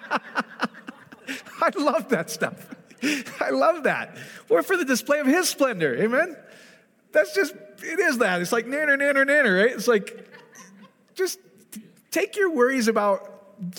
I 1.60 1.70
love 1.78 2.08
that 2.10 2.28
stuff. 2.30 2.74
I 3.40 3.50
love 3.50 3.84
that. 3.84 4.16
We're 4.48 4.62
for 4.62 4.76
the 4.76 4.84
display 4.84 5.20
of 5.20 5.26
his 5.26 5.48
splendor. 5.48 5.96
Amen? 5.96 6.36
That's 7.12 7.34
just, 7.34 7.54
it 7.82 7.98
is 7.98 8.18
that. 8.18 8.40
It's 8.40 8.52
like 8.52 8.66
nanner, 8.66 8.98
nanner, 8.98 9.24
nanner, 9.24 9.64
right? 9.64 9.72
It's 9.72 9.88
like, 9.88 10.28
just 11.14 11.38
take 12.10 12.36
your 12.36 12.50
worries 12.50 12.88
about, 12.88 13.28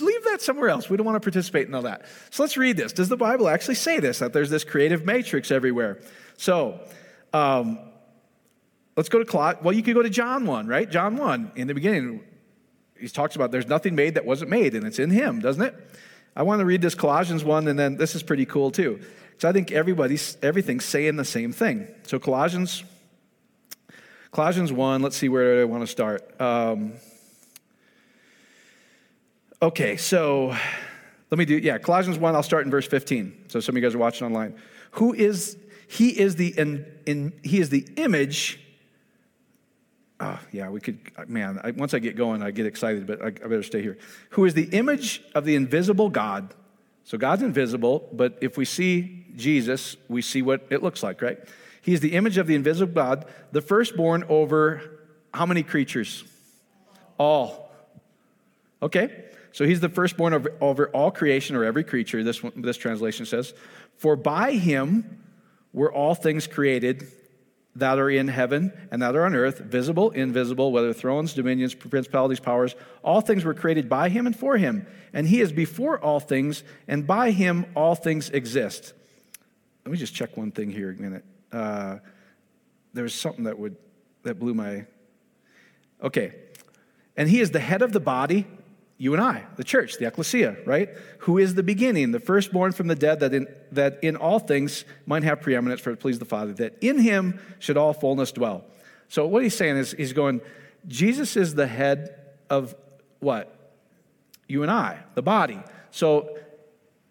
leave 0.02 0.24
that 0.26 0.42
somewhere 0.42 0.70
else. 0.70 0.90
We 0.90 0.98
don't 0.98 1.06
want 1.06 1.16
to 1.16 1.26
participate 1.26 1.68
in 1.68 1.76
all 1.76 1.84
that. 1.84 2.06
So 2.32 2.44
let's 2.44 2.58
read 2.58 2.78
this. 2.78 2.94
Does 2.94 3.10
the 3.10 3.18
Bible 3.18 3.48
actually 3.48 3.76
say 3.76 4.00
this, 4.00 4.20
that 4.20 4.34
there's 4.34 4.50
this 4.50 4.64
creative 4.64 5.06
matrix 5.06 5.52
everywhere? 5.52 6.00
So, 6.38 6.80
um, 7.32 7.80
let's 8.96 9.10
go 9.10 9.20
to 9.20 9.26
Colossians. 9.26 9.64
Well, 9.64 9.74
you 9.74 9.84
could 9.84 9.96
go 9.96 10.04
to 10.04 10.10
John 10.10 10.46
1, 10.46 10.68
right? 10.68 10.90
John 10.90 11.18
1. 11.18 11.54
In 11.56 11.68
the 11.68 11.74
beginning, 11.74 12.22
he 13.00 13.08
talks 13.08 13.36
about 13.36 13.52
there's 13.52 13.68
nothing 13.68 13.96
made 13.96 14.16
that 14.16 14.26
wasn't 14.26 14.50
made, 14.50 14.76
and 14.76 14.86
it's 14.86 15.00
in 15.00 15.10
him, 15.10 15.40
doesn't 15.40 15.64
it? 15.64 15.76
I 16.36 16.44
want 16.44 16.60
to 16.60 16.66
read 16.66 16.82
this 16.82 16.96
Colossians 16.96 17.44
1, 17.44 17.68
and 17.68 17.78
then 17.78 17.98
this 17.98 18.16
is 18.16 18.24
pretty 18.24 18.46
cool 18.46 18.72
too. 18.72 19.00
Because 19.32 19.46
I 19.46 19.52
think 19.52 19.72
everybody's, 19.72 20.38
everything's 20.42 20.86
saying 20.86 21.16
the 21.16 21.26
same 21.26 21.52
thing. 21.52 21.88
So 22.04 22.20
Colossians 22.20 22.84
Colossians 24.34 24.72
1, 24.74 25.04
let's 25.04 25.16
see 25.16 25.30
where 25.30 25.62
I 25.62 25.66
want 25.66 25.84
to 25.84 25.88
start. 25.88 26.42
Um, 26.42 26.94
okay, 29.62 29.96
so 29.96 30.58
let 31.30 31.38
me 31.38 31.46
do, 31.46 31.56
yeah, 31.56 31.78
Colossians 31.78 32.18
1, 32.18 32.34
I'll 32.34 32.42
start 32.42 32.66
in 32.66 32.72
verse 32.72 32.88
15. 32.88 33.46
So 33.50 33.60
some 33.60 33.76
of 33.76 33.78
you 33.78 33.88
guys 33.88 33.94
are 33.94 34.00
watching 34.00 34.26
online. 34.26 34.56
Who 34.94 35.14
is, 35.14 35.56
he 35.88 36.20
is 36.20 36.36
the, 36.36 36.48
in, 36.58 36.84
in 37.06 37.34
he 37.44 37.60
is 37.60 37.70
the 37.70 37.88
image 37.96 38.60
Oh, 40.26 40.40
yeah, 40.54 40.70
we 40.70 40.80
could, 40.80 41.00
uh, 41.18 41.26
man, 41.28 41.60
I, 41.62 41.72
once 41.72 41.94
I 41.94 42.00
get 42.00 42.16
going, 42.16 42.42
I 42.42 42.52
get 42.52 42.66
excited, 42.66 43.06
but 43.06 43.22
I, 43.22 43.26
I, 43.26 43.32
better 43.32 43.62
stay 43.62 43.82
here. 43.82 43.98
Who 44.30 44.46
is 44.46 44.54
the 44.54 44.70
image 44.70 45.22
of 45.36 45.44
the 45.44 45.56
invisible 45.56 46.10
God. 46.10 46.54
So 47.04 47.18
God's 47.18 47.44
invisible, 47.44 48.08
but 48.14 48.38
if 48.40 48.56
we 48.56 48.64
see 48.64 49.26
Jesus, 49.36 49.98
we 50.08 50.22
see 50.22 50.42
what 50.42 50.66
it 50.70 50.82
looks 50.82 51.04
like, 51.04 51.22
right? 51.22 51.40
He's 51.82 52.00
the 52.00 52.14
image 52.14 52.38
of 52.38 52.48
the 52.48 52.56
invisible 52.56 52.94
God, 52.94 53.26
the 53.52 53.60
firstborn 53.60 54.24
over 54.30 54.82
how 55.34 55.46
many 55.46 55.62
creatures? 55.62 56.24
All. 57.18 57.70
Okay? 58.82 59.26
So 59.52 59.66
he's 59.66 59.82
the 59.82 59.90
firstborn 59.90 60.34
over, 60.34 60.54
over 60.62 60.88
all 60.92 61.12
creation 61.12 61.58
or 61.58 61.66
every 61.66 61.84
creature, 61.84 62.24
this, 62.24 62.42
one, 62.42 62.54
this 62.62 62.78
translation 62.78 63.26
says. 63.26 63.54
For 63.98 64.16
by 64.16 64.54
him 64.54 65.22
were 65.74 65.92
all 65.92 66.16
things 66.16 66.48
created 66.48 67.12
that 67.76 67.98
are 67.98 68.10
in 68.10 68.28
heaven 68.28 68.72
and 68.92 69.02
that 69.02 69.16
are 69.16 69.26
on 69.26 69.36
earth, 69.36 69.60
visible, 69.60 70.12
invisible, 70.12 70.72
whether 70.72 70.94
thrones, 70.94 71.34
dominions, 71.34 71.74
principalities, 71.74 72.40
powers, 72.40 72.76
all 73.04 73.22
things 73.22 73.44
were 73.44 73.54
created 73.54 73.90
by 73.90 74.10
him 74.10 74.28
and 74.28 74.36
for 74.36 74.58
him. 74.58 74.86
And 75.12 75.28
he 75.28 75.42
is 75.42 75.52
before 75.52 76.00
all 76.00 76.20
things, 76.20 76.64
and 76.88 77.08
by 77.08 77.32
him 77.32 77.66
all 77.76 77.96
things 77.96 78.30
exist. 78.30 78.94
Let 79.86 79.92
me 79.92 79.98
just 79.98 80.14
check 80.14 80.38
one 80.38 80.52
thing 80.52 80.72
here 80.72 80.92
a 80.92 81.02
minute 81.02 81.26
uh, 81.54 82.00
there 82.94 83.04
was 83.04 83.14
something 83.14 83.46
that 83.46 83.58
would 83.58 83.78
that 84.24 84.40
blew 84.40 84.54
my. 84.54 84.86
Okay, 86.02 86.34
and 87.16 87.30
he 87.30 87.40
is 87.40 87.52
the 87.52 87.60
head 87.60 87.82
of 87.82 87.94
the 87.94 88.00
body. 88.00 88.48
You 89.04 89.14
and 89.14 89.22
I, 89.22 89.44
the 89.58 89.66
church, 89.66 89.98
the 89.98 90.08
ecclesia, 90.08 90.56
right? 90.66 90.88
Who 91.20 91.38
is 91.38 91.56
the 91.56 91.62
beginning, 91.62 92.12
the 92.12 92.22
firstborn 92.22 92.72
from 92.72 92.88
the 92.88 92.96
dead, 92.96 93.20
that 93.20 93.34
in, 93.34 93.54
that 93.74 94.02
in 94.02 94.16
all 94.16 94.40
things 94.40 94.86
might 95.06 95.24
have 95.24 95.42
preeminence 95.42 95.82
for 95.82 95.92
it 95.92 96.00
please 96.00 96.20
the 96.20 96.26
Father, 96.26 96.54
that 96.54 96.78
in 96.80 97.00
him 97.00 97.38
should 97.60 97.76
all 97.76 97.92
fullness 97.92 98.32
dwell. 98.32 98.64
So 99.10 99.28
what 99.28 99.44
he's 99.44 99.58
saying 99.58 99.76
is, 99.76 99.92
he's 99.92 100.14
going, 100.14 100.40
Jesus 100.88 101.36
is 101.36 101.54
the 101.54 101.68
head 101.68 102.16
of 102.50 102.76
what? 103.20 103.76
You 104.48 104.62
and 104.62 104.72
I, 104.72 105.00
the 105.16 105.22
body. 105.22 105.60
So 105.92 106.38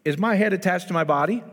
is 0.02 0.16
my 0.16 0.34
head 0.34 0.54
attached 0.54 0.88
to 0.88 0.94
my 0.94 1.04
body? 1.04 1.44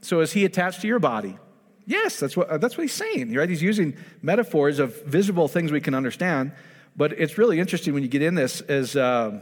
So 0.00 0.20
is 0.20 0.32
he 0.32 0.46
attached 0.46 0.80
to 0.80 0.86
your 0.86 0.98
body? 0.98 1.36
Yes, 1.84 2.18
that's 2.18 2.38
what, 2.38 2.58
that's 2.58 2.78
what 2.78 2.84
he's 2.84 2.94
saying, 2.94 3.34
right? 3.34 3.50
He's 3.50 3.62
using 3.62 3.98
metaphors 4.22 4.78
of 4.78 5.04
visible 5.04 5.46
things 5.46 5.70
we 5.70 5.82
can 5.82 5.94
understand. 5.94 6.52
But 6.96 7.12
it's 7.12 7.36
really 7.36 7.60
interesting 7.60 7.92
when 7.92 8.02
you 8.02 8.08
get 8.08 8.22
in 8.22 8.34
this 8.34 8.62
is, 8.62 8.96
uh, 8.96 9.40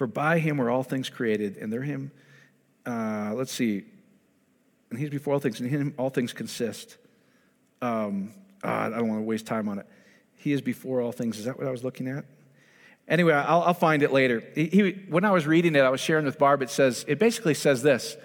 for 0.00 0.06
by 0.06 0.38
him 0.38 0.56
were 0.56 0.70
all 0.70 0.82
things 0.82 1.10
created, 1.10 1.58
and 1.58 1.70
they're 1.70 1.82
him, 1.82 2.10
uh, 2.86 3.34
let's 3.34 3.52
see, 3.52 3.84
and 4.88 4.98
he's 4.98 5.10
before 5.10 5.34
all 5.34 5.40
things, 5.40 5.60
and 5.60 5.70
in 5.70 5.78
him 5.78 5.94
all 5.98 6.08
things 6.08 6.32
consist. 6.32 6.96
Um, 7.82 8.32
uh, 8.64 8.68
I 8.68 8.88
don't 8.88 9.08
want 9.08 9.20
to 9.20 9.24
waste 9.24 9.44
time 9.44 9.68
on 9.68 9.78
it. 9.78 9.86
He 10.36 10.54
is 10.54 10.62
before 10.62 11.02
all 11.02 11.12
things. 11.12 11.38
Is 11.38 11.44
that 11.44 11.58
what 11.58 11.66
I 11.66 11.70
was 11.70 11.84
looking 11.84 12.08
at? 12.08 12.24
Anyway, 13.08 13.34
I'll, 13.34 13.60
I'll 13.60 13.74
find 13.74 14.02
it 14.02 14.10
later. 14.10 14.42
He, 14.54 14.68
he, 14.68 14.90
when 15.10 15.26
I 15.26 15.32
was 15.32 15.46
reading 15.46 15.76
it, 15.76 15.80
I 15.80 15.90
was 15.90 16.00
sharing 16.00 16.24
with 16.24 16.38
Barb, 16.38 16.62
it 16.62 16.70
says, 16.70 17.04
it 17.06 17.18
basically 17.18 17.52
says 17.52 17.82
this 17.82 18.16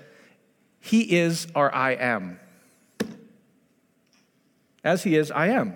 He 0.79 1.17
is 1.17 1.45
our 1.55 1.75
I 1.75 1.91
am. 1.95 2.39
As 4.81 5.03
he 5.03 5.17
is, 5.17 5.29
I 5.29 5.47
am. 5.47 5.75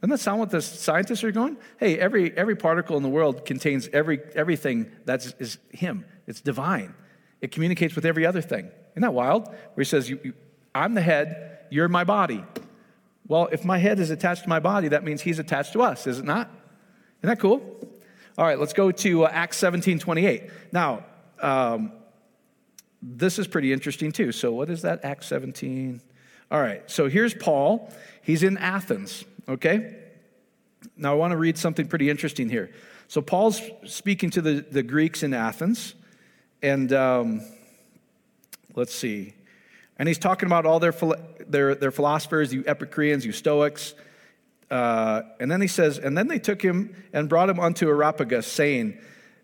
Doesn't 0.00 0.10
that 0.10 0.18
sound 0.18 0.40
what 0.40 0.50
the 0.50 0.62
scientists 0.62 1.22
are 1.24 1.32
going? 1.32 1.58
Hey, 1.78 1.98
every, 1.98 2.36
every 2.36 2.56
particle 2.56 2.96
in 2.96 3.02
the 3.02 3.08
world 3.08 3.44
contains 3.44 3.88
every, 3.92 4.20
everything 4.34 4.90
that 5.04 5.34
is 5.38 5.58
him. 5.70 6.06
It's 6.26 6.40
divine. 6.40 6.94
It 7.40 7.52
communicates 7.52 7.94
with 7.94 8.06
every 8.06 8.24
other 8.24 8.40
thing. 8.40 8.70
Isn't 8.92 9.02
that 9.02 9.12
wild? 9.12 9.48
Where 9.48 9.58
he 9.76 9.84
says, 9.84 10.08
you, 10.08 10.18
you, 10.22 10.34
I'm 10.74 10.94
the 10.94 11.02
head, 11.02 11.66
you're 11.70 11.88
my 11.88 12.04
body. 12.04 12.44
Well, 13.26 13.48
if 13.52 13.64
my 13.64 13.78
head 13.78 14.00
is 14.00 14.10
attached 14.10 14.44
to 14.44 14.48
my 14.48 14.58
body, 14.58 14.88
that 14.88 15.04
means 15.04 15.20
he's 15.20 15.38
attached 15.38 15.74
to 15.74 15.82
us, 15.82 16.06
is 16.06 16.18
it 16.18 16.24
not? 16.24 16.50
Isn't 17.20 17.28
that 17.28 17.38
cool? 17.38 17.60
All 18.38 18.44
right, 18.46 18.58
let's 18.58 18.72
go 18.72 18.90
to 18.90 19.24
uh, 19.24 19.30
Acts 19.30 19.58
17 19.58 19.98
28. 19.98 20.50
Now, 20.72 21.04
um, 21.40 21.92
this 23.02 23.38
is 23.38 23.46
pretty 23.46 23.72
interesting 23.72 24.12
too. 24.12 24.32
So, 24.32 24.52
what 24.52 24.70
is 24.70 24.82
that? 24.82 25.04
Acts 25.04 25.26
17. 25.26 26.00
All 26.50 26.60
right, 26.60 26.82
so 26.90 27.08
here's 27.08 27.34
Paul. 27.34 27.92
He's 28.22 28.42
in 28.42 28.56
Athens, 28.58 29.24
okay? 29.48 29.96
Now, 30.96 31.12
I 31.12 31.16
want 31.16 31.32
to 31.32 31.36
read 31.36 31.58
something 31.58 31.86
pretty 31.86 32.10
interesting 32.10 32.48
here. 32.48 32.70
So, 33.08 33.20
Paul's 33.20 33.60
speaking 33.86 34.30
to 34.30 34.40
the, 34.40 34.64
the 34.70 34.82
Greeks 34.82 35.22
in 35.22 35.34
Athens, 35.34 35.94
and 36.62 36.92
um, 36.92 37.42
let's 38.74 38.94
see. 38.94 39.34
And 39.98 40.08
he's 40.08 40.18
talking 40.18 40.46
about 40.46 40.64
all 40.64 40.80
their, 40.80 40.94
their, 41.46 41.74
their 41.74 41.90
philosophers, 41.90 42.54
you 42.54 42.64
Epicureans, 42.66 43.26
you 43.26 43.32
Stoics. 43.32 43.94
Uh, 44.70 45.22
and 45.38 45.50
then 45.50 45.60
he 45.60 45.66
says, 45.66 45.98
And 45.98 46.16
then 46.16 46.28
they 46.28 46.38
took 46.38 46.62
him 46.62 46.94
and 47.12 47.28
brought 47.28 47.50
him 47.50 47.60
unto 47.60 47.88
Areopagus, 47.88 48.46
saying, 48.46 48.96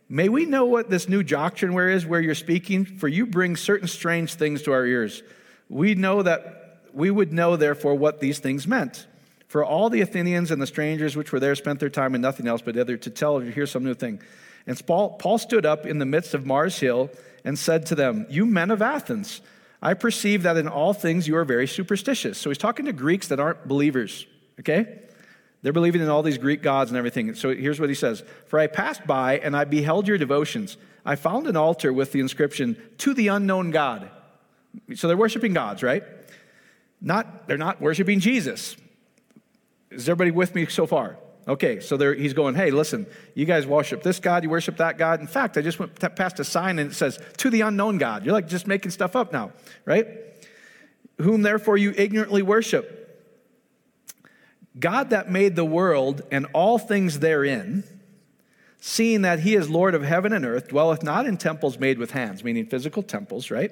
May 0.09 0.28
we 0.28 0.47
know 0.47 0.64
what 0.64 0.88
this 0.88 1.09
new 1.09 1.22
doctrine 1.22 1.74
where 1.74 1.90
is 1.90 2.07
where 2.07 2.20
you're 2.20 2.34
speaking? 2.34 2.84
For 2.84 3.09
you 3.09 3.26
bring 3.26 3.57
certain 3.57 3.88
strange 3.88 4.34
things 4.34 4.62
to 4.62 4.72
our 4.72 4.86
ears. 4.86 5.22
We 5.68 5.94
know 5.94 6.22
that 6.22 6.84
we 6.92 7.11
would 7.11 7.32
know, 7.32 7.57
therefore, 7.57 7.97
what 7.97 8.20
these 8.20 8.38
things 8.38 8.66
meant. 8.66 9.07
For 9.49 9.64
all 9.64 9.90
the 9.90 10.01
Athenians 10.01 10.51
and 10.51 10.61
the 10.61 10.66
strangers 10.66 11.16
which 11.16 11.32
were 11.32 11.40
there 11.40 11.55
spent 11.55 11.80
their 11.80 11.90
time 11.90 12.14
in 12.14 12.20
nothing 12.20 12.49
else 12.49 12.62
but 12.62 12.76
either 12.76 12.97
to 12.97 13.11
tell 13.11 13.34
or 13.34 13.44
to 13.44 13.51
hear 13.51 13.66
some 13.66 13.84
new 13.84 13.94
thing. 13.94 14.20
And 14.66 14.84
Paul, 14.86 15.38
stood 15.38 15.64
up 15.64 15.86
in 15.86 15.99
the 15.99 16.05
midst 16.05 16.34
of 16.34 16.44
Mars 16.44 16.78
Hill 16.78 17.11
and 17.44 17.57
said 17.59 17.86
to 17.86 17.94
them, 17.94 18.26
You 18.28 18.44
men 18.44 18.72
of 18.72 18.82
Athens, 18.82 19.40
I 19.80 19.94
perceive 19.94 20.42
that 20.42 20.57
in 20.57 20.66
all 20.66 20.92
things 20.92 21.28
you 21.28 21.36
are 21.36 21.44
very 21.44 21.68
superstitious. 21.68 22.38
So 22.38 22.51
he's 22.51 22.59
talking 22.59 22.86
to 22.86 22.92
Greeks 22.92 23.28
that 23.28 23.38
aren't 23.38 23.68
believers, 23.68 24.26
okay? 24.59 25.01
They're 25.62 25.72
believing 25.72 26.01
in 26.01 26.09
all 26.09 26.22
these 26.22 26.38
Greek 26.38 26.62
gods 26.62 26.90
and 26.90 26.99
everything. 26.99 27.34
So 27.34 27.55
here's 27.55 27.78
what 27.78 27.88
he 27.88 27.94
says 27.94 28.24
For 28.47 28.59
I 28.59 28.66
passed 28.66 29.07
by 29.07 29.38
and 29.38 29.57
I 29.57 29.64
beheld 29.64 30.09
your 30.09 30.18
devotions. 30.18 30.76
I 31.05 31.14
found 31.14 31.47
an 31.47 31.57
altar 31.57 31.92
with 31.92 32.11
the 32.11 32.20
inscription, 32.20 32.76
To 32.99 33.14
the 33.14 33.28
unknown 33.28 33.70
God. 33.70 34.11
So 34.94 35.07
they're 35.07 35.16
worshiping 35.16 35.55
gods, 35.55 35.82
right? 35.82 36.03
Not, 37.01 37.47
they're 37.47 37.57
not 37.57 37.80
worshiping 37.80 38.20
Jesus. 38.20 38.76
Is 39.97 40.09
everybody 40.09 40.30
with 40.30 40.55
me 40.55 40.66
so 40.66 40.86
far? 40.86 41.18
Okay, 41.49 41.78
so 41.78 41.97
there, 41.97 42.12
he's 42.12 42.32
going, 42.32 42.57
hey, 42.57 42.70
listen, 42.72 43.07
you 43.34 43.44
guys 43.44 43.66
worship 43.66 44.03
this 44.03 44.18
God, 44.18 44.42
you 44.42 44.51
worship 44.51 44.78
that 44.78 44.99
God. 44.99 45.20
In 45.20 45.28
fact, 45.28 45.57
I 45.57 45.62
just 45.62 45.78
went 45.78 45.99
past 46.16 46.40
a 46.40 46.44
sign 46.44 46.80
and 46.80 46.90
it 46.90 46.94
says, 46.94 47.20
to 47.36 47.51
the 47.51 47.61
unknown 47.61 47.99
God. 47.99 48.24
You're 48.24 48.32
like 48.34 48.49
just 48.49 48.66
making 48.66 48.90
stuff 48.90 49.14
up 49.14 49.32
now, 49.32 49.53
right? 49.84 50.09
Whom 51.18 51.42
therefore 51.42 51.76
you 51.76 51.94
ignorantly 51.97 52.42
worship 52.42 53.07
God 54.78 55.11
that 55.11 55.30
made 55.30 55.57
the 55.57 55.64
world 55.64 56.22
and 56.30 56.47
all 56.53 56.78
things 56.78 57.20
therein, 57.20 57.84
seeing 58.78 59.22
that 59.22 59.40
he 59.40 59.55
is 59.55 59.70
Lord 59.70 59.94
of 59.94 60.03
heaven 60.03 60.32
and 60.32 60.44
earth, 60.44 60.68
dwelleth 60.68 61.03
not 61.03 61.26
in 61.26 61.36
temples 61.36 61.78
made 61.78 61.99
with 61.99 62.11
hands, 62.11 62.44
meaning 62.44 62.66
physical 62.66 63.03
temples, 63.03 63.51
right? 63.51 63.70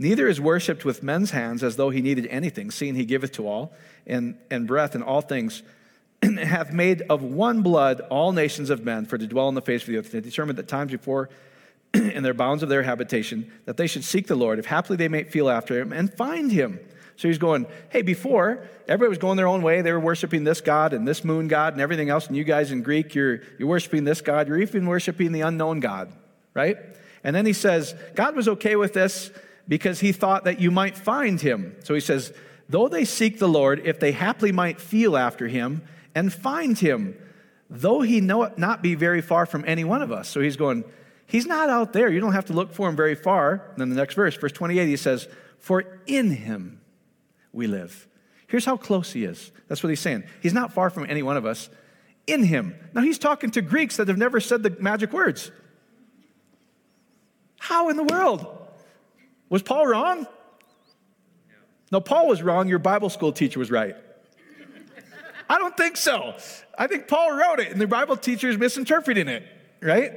Neither 0.00 0.26
is 0.28 0.40
worshipped 0.40 0.84
with 0.86 1.02
men's 1.02 1.30
hands 1.30 1.62
as 1.62 1.76
though 1.76 1.90
he 1.90 2.00
needed 2.00 2.26
anything, 2.28 2.70
seeing 2.70 2.94
he 2.94 3.04
giveth 3.04 3.32
to 3.32 3.46
all, 3.46 3.74
and, 4.06 4.38
and 4.50 4.66
breath 4.66 4.94
and 4.94 5.04
all 5.04 5.20
things, 5.20 5.62
and 6.22 6.38
hath 6.38 6.72
made 6.72 7.02
of 7.10 7.22
one 7.22 7.60
blood 7.60 8.00
all 8.08 8.32
nations 8.32 8.70
of 8.70 8.82
men 8.82 9.04
for 9.04 9.18
to 9.18 9.26
dwell 9.26 9.46
on 9.46 9.54
the 9.54 9.60
face 9.60 9.82
of 9.82 9.88
the 9.88 9.98
earth, 9.98 10.10
to 10.10 10.20
determined 10.22 10.58
that 10.58 10.68
times 10.68 10.90
before 10.90 11.28
in 11.94 12.22
their 12.22 12.32
bounds 12.32 12.62
of 12.62 12.70
their 12.70 12.82
habitation, 12.82 13.52
that 13.66 13.76
they 13.76 13.86
should 13.86 14.02
seek 14.02 14.26
the 14.26 14.34
Lord, 14.34 14.58
if 14.58 14.64
haply 14.64 14.96
they 14.96 15.08
may 15.08 15.24
feel 15.24 15.50
after 15.50 15.78
him, 15.78 15.92
and 15.92 16.12
find 16.12 16.50
him 16.50 16.80
so 17.20 17.28
he's 17.28 17.36
going, 17.36 17.66
hey, 17.90 18.00
before, 18.00 18.66
everybody 18.88 19.10
was 19.10 19.18
going 19.18 19.36
their 19.36 19.46
own 19.46 19.60
way. 19.60 19.82
They 19.82 19.92
were 19.92 20.00
worshiping 20.00 20.44
this 20.44 20.62
God 20.62 20.94
and 20.94 21.06
this 21.06 21.22
moon 21.22 21.48
God 21.48 21.74
and 21.74 21.82
everything 21.82 22.08
else. 22.08 22.26
And 22.26 22.34
you 22.34 22.44
guys 22.44 22.72
in 22.72 22.82
Greek, 22.82 23.14
you're, 23.14 23.42
you're 23.58 23.68
worshiping 23.68 24.04
this 24.04 24.22
God. 24.22 24.48
You're 24.48 24.62
even 24.62 24.86
worshiping 24.86 25.32
the 25.32 25.42
unknown 25.42 25.80
God, 25.80 26.10
right? 26.54 26.78
And 27.22 27.36
then 27.36 27.44
he 27.44 27.52
says, 27.52 27.94
God 28.14 28.34
was 28.34 28.48
okay 28.48 28.74
with 28.74 28.94
this 28.94 29.30
because 29.70 30.00
he 30.00 30.10
thought 30.10 30.42
that 30.44 30.60
you 30.60 30.68
might 30.68 30.96
find 30.96 31.40
him. 31.40 31.76
So 31.84 31.94
he 31.94 32.00
says, 32.00 32.32
though 32.68 32.88
they 32.88 33.04
seek 33.04 33.38
the 33.38 33.48
Lord, 33.48 33.80
if 33.84 34.00
they 34.00 34.10
haply 34.10 34.50
might 34.50 34.80
feel 34.80 35.16
after 35.16 35.46
him 35.46 35.82
and 36.12 36.32
find 36.32 36.76
him, 36.76 37.16
though 37.70 38.00
he 38.00 38.20
know 38.20 38.52
not 38.56 38.82
be 38.82 38.96
very 38.96 39.20
far 39.22 39.46
from 39.46 39.64
any 39.68 39.84
one 39.84 40.02
of 40.02 40.10
us. 40.10 40.28
So 40.28 40.40
he's 40.40 40.56
going, 40.56 40.82
he's 41.24 41.46
not 41.46 41.70
out 41.70 41.92
there. 41.92 42.10
You 42.10 42.18
don't 42.18 42.32
have 42.32 42.46
to 42.46 42.52
look 42.52 42.72
for 42.74 42.88
him 42.88 42.96
very 42.96 43.14
far. 43.14 43.68
And 43.70 43.80
then 43.80 43.90
the 43.90 43.94
next 43.94 44.14
verse, 44.14 44.36
verse 44.36 44.50
28, 44.50 44.88
he 44.88 44.96
says, 44.96 45.28
for 45.60 45.84
in 46.04 46.32
him 46.32 46.80
we 47.52 47.68
live. 47.68 48.08
Here's 48.48 48.64
how 48.64 48.76
close 48.76 49.12
he 49.12 49.22
is. 49.22 49.52
That's 49.68 49.84
what 49.84 49.90
he's 49.90 50.00
saying. 50.00 50.24
He's 50.42 50.52
not 50.52 50.72
far 50.72 50.90
from 50.90 51.06
any 51.08 51.22
one 51.22 51.36
of 51.36 51.46
us. 51.46 51.70
In 52.26 52.42
him. 52.42 52.74
Now 52.92 53.02
he's 53.02 53.18
talking 53.20 53.52
to 53.52 53.62
Greeks 53.62 53.98
that 53.98 54.08
have 54.08 54.18
never 54.18 54.40
said 54.40 54.64
the 54.64 54.70
magic 54.80 55.12
words. 55.12 55.52
How 57.60 57.88
in 57.88 57.96
the 57.96 58.02
world? 58.02 58.56
Was 59.50 59.62
Paul 59.62 59.86
wrong? 59.86 60.26
No, 61.92 62.00
Paul 62.00 62.28
was 62.28 62.42
wrong. 62.42 62.68
Your 62.68 62.78
Bible 62.78 63.10
school 63.10 63.32
teacher 63.32 63.58
was 63.58 63.70
right. 63.70 63.96
I 65.48 65.58
don't 65.58 65.76
think 65.76 65.96
so. 65.96 66.36
I 66.78 66.86
think 66.86 67.08
Paul 67.08 67.32
wrote 67.36 67.58
it 67.58 67.72
and 67.72 67.80
the 67.80 67.88
Bible 67.88 68.16
teacher 68.16 68.48
is 68.48 68.56
misinterpreting 68.56 69.26
it, 69.26 69.42
right? 69.82 70.12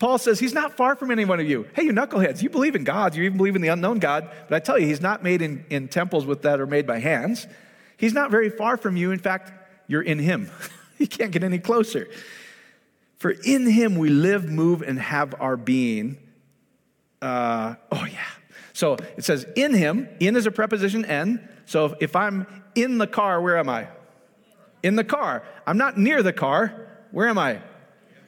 Paul 0.00 0.18
says 0.18 0.40
he's 0.40 0.52
not 0.52 0.76
far 0.76 0.96
from 0.96 1.12
any 1.12 1.24
one 1.24 1.38
of 1.38 1.48
you. 1.48 1.68
Hey, 1.74 1.84
you 1.84 1.92
knuckleheads, 1.92 2.42
you 2.42 2.50
believe 2.50 2.74
in 2.74 2.82
God, 2.82 3.14
you 3.14 3.22
even 3.22 3.38
believe 3.38 3.54
in 3.54 3.62
the 3.62 3.68
unknown 3.68 4.00
God, 4.00 4.28
but 4.48 4.56
I 4.56 4.58
tell 4.58 4.76
you, 4.76 4.86
he's 4.86 5.00
not 5.00 5.22
made 5.22 5.40
in, 5.40 5.64
in 5.70 5.86
temples 5.86 6.26
with 6.26 6.42
that 6.42 6.60
are 6.60 6.66
made 6.66 6.88
by 6.88 6.98
hands. 6.98 7.46
He's 7.96 8.12
not 8.12 8.32
very 8.32 8.50
far 8.50 8.76
from 8.76 8.96
you. 8.96 9.12
In 9.12 9.20
fact, 9.20 9.52
you're 9.86 10.02
in 10.02 10.18
him. 10.18 10.50
you 10.98 11.06
can't 11.06 11.30
get 11.30 11.44
any 11.44 11.60
closer. 11.60 12.08
For 13.18 13.30
in 13.30 13.70
him 13.70 13.96
we 13.96 14.10
live, 14.10 14.50
move, 14.50 14.82
and 14.82 14.98
have 14.98 15.34
our 15.40 15.56
being. 15.56 16.18
Uh, 17.22 17.76
oh, 17.92 18.04
yeah. 18.04 18.18
So 18.74 18.96
it 19.16 19.24
says 19.24 19.46
in 19.56 19.72
him, 19.72 20.08
in 20.20 20.36
is 20.36 20.46
a 20.46 20.50
preposition 20.50 21.04
n. 21.04 21.48
So 21.64 21.96
if 22.00 22.14
I'm 22.14 22.46
in 22.74 22.98
the 22.98 23.06
car, 23.06 23.40
where 23.40 23.56
am 23.56 23.68
I? 23.68 23.86
In 24.82 24.96
the 24.96 25.04
car. 25.04 25.44
I'm 25.66 25.78
not 25.78 25.96
near 25.96 26.22
the 26.22 26.32
car. 26.32 26.88
Where 27.12 27.28
am 27.28 27.38
I? 27.38 27.62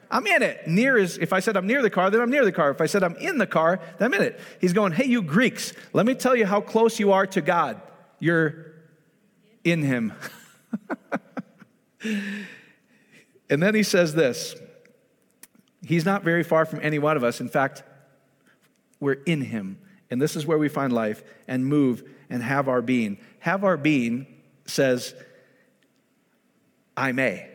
I'm 0.09 0.25
in 0.25 0.41
it. 0.41 0.65
Near 0.65 0.97
is, 0.97 1.17
if 1.17 1.33
I 1.33 1.41
said 1.41 1.57
I'm 1.57 1.67
near 1.67 1.81
the 1.81 1.89
car, 1.89 2.09
then 2.09 2.21
I'm 2.21 2.29
near 2.29 2.45
the 2.45 2.53
car. 2.53 2.71
If 2.71 2.79
I 2.79 2.85
said 2.85 3.03
I'm 3.03 3.17
in 3.17 3.37
the 3.37 3.45
car, 3.45 3.81
then 3.99 4.05
I'm 4.05 4.13
in 4.13 4.21
it. 4.25 4.39
He's 4.61 4.71
going, 4.71 4.93
hey, 4.93 5.05
you 5.05 5.21
Greeks, 5.21 5.73
let 5.91 6.05
me 6.05 6.15
tell 6.15 6.33
you 6.33 6.45
how 6.45 6.61
close 6.61 6.97
you 6.97 7.11
are 7.11 7.27
to 7.27 7.41
God. 7.41 7.81
You're 8.19 8.73
in 9.65 9.81
Him. 9.81 10.13
and 13.49 13.61
then 13.61 13.75
he 13.75 13.83
says 13.83 14.15
this 14.15 14.55
He's 15.85 16.05
not 16.05 16.23
very 16.23 16.43
far 16.43 16.65
from 16.65 16.79
any 16.81 16.99
one 16.99 17.17
of 17.17 17.23
us. 17.25 17.41
In 17.41 17.49
fact, 17.49 17.83
we're 19.01 19.21
in 19.25 19.41
Him. 19.41 19.79
And 20.09 20.21
this 20.21 20.35
is 20.35 20.45
where 20.45 20.57
we 20.57 20.69
find 20.69 20.93
life 20.93 21.23
and 21.47 21.65
move 21.65 22.03
and 22.29 22.41
have 22.41 22.67
our 22.67 22.81
being. 22.81 23.17
Have 23.39 23.63
our 23.63 23.77
being 23.77 24.27
says, 24.65 25.13
I 26.95 27.11
may, 27.11 27.49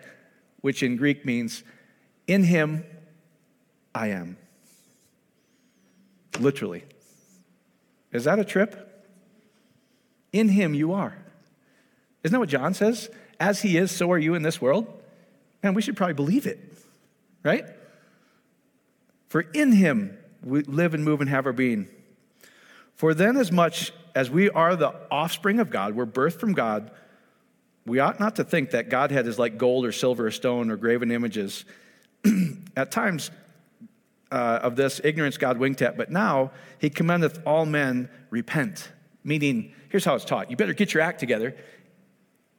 which 0.60 0.82
in 0.82 0.96
Greek 0.96 1.24
means 1.24 1.62
in 2.26 2.44
him, 2.44 2.84
I 3.94 4.08
am. 4.08 4.36
Literally. 6.38 6.84
Is 8.12 8.24
that 8.24 8.38
a 8.38 8.44
trip? 8.44 8.88
In 10.32 10.48
him, 10.48 10.74
you 10.74 10.92
are. 10.92 11.16
Isn't 12.22 12.32
that 12.32 12.38
what 12.38 12.48
John 12.48 12.74
says? 12.74 13.10
As 13.40 13.62
he 13.62 13.76
is, 13.76 13.90
so 13.90 14.10
are 14.12 14.18
you 14.18 14.34
in 14.34 14.42
this 14.42 14.60
world. 14.60 14.86
Man, 15.62 15.74
we 15.74 15.82
should 15.82 15.96
probably 15.96 16.14
believe 16.14 16.46
it, 16.46 16.58
right? 17.42 17.64
For 19.28 19.40
in 19.40 19.72
him 19.72 20.16
we 20.42 20.62
live 20.62 20.94
and 20.94 21.04
move 21.04 21.20
and 21.20 21.30
have 21.30 21.46
our 21.46 21.52
being. 21.52 21.88
For 23.02 23.14
then, 23.14 23.36
as 23.36 23.50
much 23.50 23.92
as 24.14 24.30
we 24.30 24.48
are 24.48 24.76
the 24.76 24.94
offspring 25.10 25.58
of 25.58 25.70
God, 25.70 25.96
we're 25.96 26.06
birthed 26.06 26.38
from 26.38 26.52
God, 26.52 26.92
we 27.84 27.98
ought 27.98 28.20
not 28.20 28.36
to 28.36 28.44
think 28.44 28.70
that 28.70 28.90
Godhead 28.90 29.26
is 29.26 29.40
like 29.40 29.58
gold 29.58 29.84
or 29.84 29.90
silver 29.90 30.28
or 30.28 30.30
stone 30.30 30.70
or 30.70 30.76
graven 30.76 31.10
images 31.10 31.64
at 32.76 32.92
times 32.92 33.32
uh, 34.30 34.60
of 34.62 34.76
this 34.76 35.00
ignorance 35.02 35.36
God 35.36 35.58
winked 35.58 35.82
at, 35.82 35.96
but 35.96 36.12
now 36.12 36.52
he 36.78 36.90
commendeth 36.90 37.40
all 37.44 37.66
men 37.66 38.08
repent. 38.30 38.88
Meaning, 39.24 39.74
here's 39.88 40.04
how 40.04 40.14
it's 40.14 40.24
taught 40.24 40.48
you 40.48 40.56
better 40.56 40.72
get 40.72 40.94
your 40.94 41.02
act 41.02 41.18
together. 41.18 41.56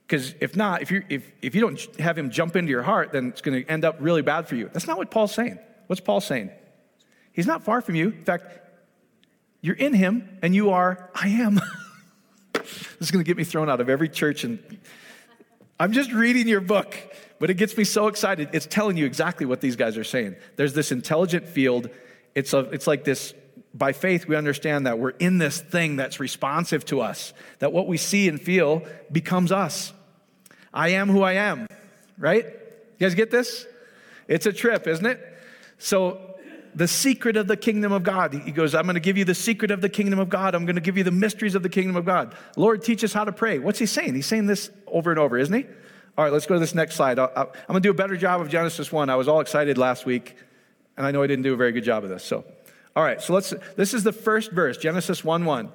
Because 0.06 0.36
if 0.42 0.58
not, 0.58 0.82
if, 0.82 0.92
you 0.92 1.04
if, 1.08 1.32
if 1.42 1.56
you 1.56 1.62
don't 1.62 1.80
have 2.02 2.18
him 2.18 2.30
jump 2.30 2.58
into 2.58 2.70
your 2.70 2.84
heart, 2.84 3.14
then 3.14 3.30
it's 3.30 3.40
going 3.40 3.64
to 3.64 3.72
end 3.72 3.86
up 3.86 3.96
really 4.02 4.22
bad 4.22 4.50
for 4.50 4.58
you. 4.58 4.70
That's 4.74 4.88
not 4.88 4.98
what 4.98 5.10
Paul's 5.10 5.34
saying. 5.34 5.58
What's 5.88 6.02
Paul 6.02 6.20
saying? 6.20 6.52
He's 7.32 7.48
not 7.48 7.64
far 7.64 7.80
from 7.80 7.96
you. 7.96 8.10
In 8.10 8.26
fact, 8.26 8.60
you're 9.64 9.76
in 9.76 9.94
him 9.94 10.38
and 10.44 10.54
you 10.54 10.70
are, 10.70 11.10
I 11.16 11.30
am. 11.30 11.56
this 12.54 12.98
is 13.00 13.10
going 13.10 13.24
to 13.24 13.28
get 13.28 13.38
me 13.38 13.46
thrown 13.46 13.70
out 13.70 13.82
of 13.82 13.90
every 13.90 14.10
church. 14.10 14.44
And 14.44 14.60
I'm 15.80 15.94
just 15.94 16.12
reading 16.12 16.48
your 16.48 16.62
book. 16.62 16.96
But 17.40 17.50
it 17.50 17.56
gets 17.56 17.76
me 17.76 17.84
so 17.84 18.08
excited. 18.08 18.50
It's 18.54 18.68
telling 18.68 18.98
you 18.98 19.06
exactly 19.06 19.46
what 19.46 19.62
these 19.62 19.76
guys 19.76 19.98
are 19.98 20.04
saying. 20.04 20.36
There's 20.58 20.74
this 20.74 20.92
intelligent 20.92 21.48
field. 21.48 21.90
It's, 22.36 22.54
a, 22.54 22.60
it's 22.60 22.86
like 22.86 23.06
this 23.06 23.34
by 23.74 23.92
faith, 23.92 24.28
we 24.28 24.36
understand 24.36 24.86
that 24.86 25.00
we're 25.00 25.12
in 25.12 25.40
this 25.40 25.60
thing 25.60 25.96
that's 25.96 26.20
responsive 26.20 26.86
to 26.86 27.02
us, 27.02 27.34
that 27.60 27.74
what 27.74 27.88
we 27.88 27.98
see 27.98 28.28
and 28.30 28.40
feel 28.40 28.84
becomes 29.12 29.52
us. 29.52 29.94
I 30.74 30.90
am 30.90 31.10
who 31.10 31.24
I 31.24 31.34
am, 31.34 31.68
right? 32.18 32.46
You 32.46 33.00
guys 33.00 33.16
get 33.16 33.32
this? 33.32 33.66
It's 34.28 34.46
a 34.46 34.54
trip, 34.54 34.88
isn't 34.88 35.06
it? 35.06 35.20
So, 35.80 36.33
the 36.76 36.88
secret 36.88 37.38
of 37.38 37.48
the 37.48 37.58
kingdom 37.58 37.92
of 37.92 38.04
God. 38.04 38.34
He 38.34 38.52
goes, 38.52 38.74
I'm 38.74 38.84
going 38.84 38.96
to 38.96 39.00
give 39.00 39.18
you 39.18 39.26
the 39.26 39.36
secret 39.36 39.72
of 39.72 39.82
the 39.82 39.90
kingdom 39.90 40.20
of 40.20 40.30
God. 40.30 40.56
I'm 40.56 40.66
going 40.66 40.76
to 40.76 40.82
give 40.82 40.98
you 40.98 41.04
the 41.04 41.12
mysteries 41.12 41.56
of 41.56 41.64
the 41.64 41.70
kingdom 41.70 41.96
of 41.96 42.06
God. 42.06 42.36
Lord, 42.56 42.84
teach 42.84 43.04
us 43.04 43.14
how 43.14 43.24
to 43.24 43.32
pray. 43.32 43.60
What's 43.60 43.80
he 43.80 43.86
saying? 43.86 44.16
He's 44.16 44.26
saying 44.26 44.48
this 44.48 44.72
over 44.88 45.12
and 45.12 45.20
over, 45.20 45.38
isn't 45.38 45.54
he? 45.54 45.66
All 46.18 46.24
right, 46.24 46.32
let's 46.32 46.46
go 46.46 46.54
to 46.54 46.60
this 46.60 46.76
next 46.76 46.96
slide. 46.96 47.18
i 47.18 47.26
am 47.26 47.48
going 47.68 47.76
to 47.76 47.80
do 47.80 47.92
a 47.92 47.96
better 47.96 48.16
job 48.16 48.42
of 48.42 48.50
Genesis 48.50 48.92
1. 48.92 49.10
I 49.10 49.16
was 49.16 49.28
all 49.28 49.40
excited 49.40 49.78
last 49.78 50.06
week, 50.06 50.36
and 50.96 51.06
I 51.06 51.12
know 51.12 51.24
I 51.24 51.28
didn't 51.28 51.44
do 51.44 51.54
a 51.54 51.58
very 51.58 51.72
good 51.72 51.84
job 51.84 52.04
of 52.04 52.10
this. 52.10 52.24
So, 52.24 52.46
all 52.96 53.04
right, 53.04 53.22
so 53.22 53.34
let's, 53.34 53.52
this 53.76 53.94
is 53.94 54.04
the 54.04 54.12
first 54.12 54.52
verse, 54.52 54.78
Genesis 54.78 55.24
1 55.24 55.46
1. 55.46 55.72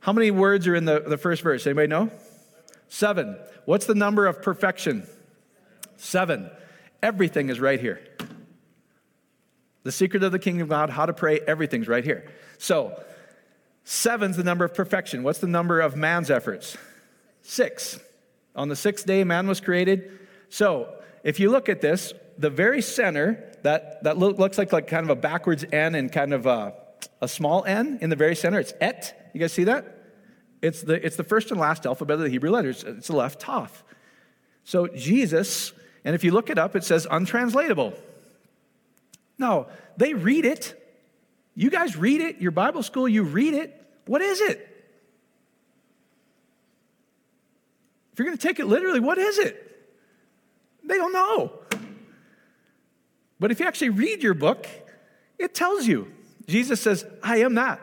How 0.00 0.12
many 0.12 0.30
words 0.30 0.66
are 0.66 0.74
in 0.74 0.84
the, 0.84 1.00
the 1.00 1.18
first 1.18 1.42
verse? 1.42 1.66
Anybody 1.66 1.88
know? 1.88 2.10
Seven. 2.88 3.36
What's 3.64 3.86
the 3.86 3.94
number 3.94 4.26
of 4.26 4.42
perfection? 4.42 5.06
Seven. 5.96 6.50
Everything 7.02 7.48
is 7.48 7.58
right 7.58 7.80
here. 7.80 8.00
The 9.84 9.92
secret 9.92 10.22
of 10.22 10.32
the 10.32 10.38
kingdom 10.38 10.62
of 10.62 10.68
God, 10.68 10.90
how 10.90 11.06
to 11.06 11.12
pray, 11.12 11.40
everything's 11.40 11.88
right 11.88 12.04
here. 12.04 12.30
So, 12.58 13.02
seven's 13.84 14.36
the 14.36 14.44
number 14.44 14.64
of 14.64 14.74
perfection. 14.74 15.22
What's 15.22 15.40
the 15.40 15.48
number 15.48 15.80
of 15.80 15.96
man's 15.96 16.30
efforts? 16.30 16.76
Six. 17.42 17.98
On 18.54 18.68
the 18.68 18.76
sixth 18.76 19.06
day, 19.06 19.24
man 19.24 19.48
was 19.48 19.60
created. 19.60 20.18
So, 20.48 20.94
if 21.24 21.40
you 21.40 21.50
look 21.50 21.68
at 21.68 21.80
this, 21.80 22.12
the 22.38 22.50
very 22.50 22.82
center, 22.82 23.52
that, 23.62 24.02
that 24.04 24.18
look, 24.18 24.38
looks 24.38 24.58
like, 24.58 24.72
like 24.72 24.86
kind 24.86 25.04
of 25.04 25.10
a 25.10 25.20
backwards 25.20 25.64
N 25.72 25.94
and 25.94 26.12
kind 26.12 26.32
of 26.32 26.46
a, 26.46 26.74
a 27.20 27.28
small 27.28 27.64
n 27.64 27.98
in 28.00 28.10
the 28.10 28.16
very 28.16 28.36
center, 28.36 28.60
it's 28.60 28.74
et. 28.80 29.30
You 29.34 29.40
guys 29.40 29.52
see 29.52 29.64
that? 29.64 29.98
It's 30.60 30.82
the, 30.82 31.04
it's 31.04 31.16
the 31.16 31.24
first 31.24 31.50
and 31.50 31.58
last 31.58 31.86
alphabet 31.86 32.14
of 32.14 32.22
the 32.22 32.28
Hebrew 32.28 32.50
letters. 32.50 32.84
It's 32.84 33.08
the 33.08 33.14
Aleph 33.14 33.38
Toph. 33.38 33.82
So 34.64 34.86
Jesus, 34.86 35.72
and 36.04 36.14
if 36.14 36.22
you 36.22 36.30
look 36.30 36.50
it 36.50 36.58
up, 36.58 36.76
it 36.76 36.84
says 36.84 37.06
untranslatable. 37.10 37.94
No, 39.42 39.66
they 39.96 40.14
read 40.14 40.44
it. 40.44 40.78
You 41.56 41.68
guys 41.68 41.96
read 41.96 42.20
it. 42.20 42.40
Your 42.40 42.52
Bible 42.52 42.84
school, 42.84 43.08
you 43.08 43.24
read 43.24 43.54
it. 43.54 43.76
What 44.06 44.22
is 44.22 44.40
it? 44.40 44.68
If 48.12 48.18
you're 48.20 48.26
going 48.26 48.38
to 48.38 48.46
take 48.46 48.60
it 48.60 48.66
literally, 48.66 49.00
what 49.00 49.18
is 49.18 49.38
it? 49.38 49.84
They 50.84 50.96
don't 50.96 51.12
know. 51.12 51.58
But 53.40 53.50
if 53.50 53.58
you 53.58 53.66
actually 53.66 53.88
read 53.88 54.22
your 54.22 54.34
book, 54.34 54.68
it 55.40 55.54
tells 55.54 55.88
you. 55.88 56.12
Jesus 56.46 56.80
says, 56.80 57.04
I 57.20 57.38
am 57.38 57.54
that. 57.54 57.80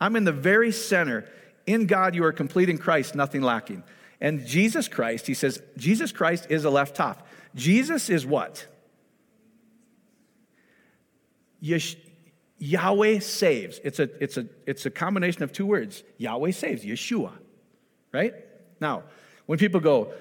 I'm 0.00 0.16
in 0.16 0.24
the 0.24 0.32
very 0.32 0.72
center. 0.72 1.28
In 1.66 1.86
God, 1.86 2.14
you 2.14 2.24
are 2.24 2.32
complete 2.32 2.70
in 2.70 2.78
Christ, 2.78 3.14
nothing 3.14 3.42
lacking. 3.42 3.82
And 4.22 4.46
Jesus 4.46 4.88
Christ, 4.88 5.26
he 5.26 5.34
says, 5.34 5.60
Jesus 5.76 6.12
Christ 6.12 6.46
is 6.48 6.64
Aleph 6.64 6.94
Toph. 6.94 7.18
Jesus 7.54 8.08
is 8.08 8.24
what? 8.24 8.66
Yesh- 11.66 11.96
Yahweh 12.58 13.18
saves. 13.18 13.80
It's 13.84 13.98
a, 13.98 14.08
it's, 14.22 14.36
a, 14.36 14.46
it's 14.66 14.86
a 14.86 14.90
combination 14.90 15.42
of 15.42 15.52
two 15.52 15.66
words. 15.66 16.02
Yahweh 16.18 16.52
saves, 16.52 16.84
Yeshua. 16.84 17.32
Right? 18.12 18.34
Now, 18.80 19.02
when 19.46 19.58
people 19.58 19.80
go, 19.80 20.12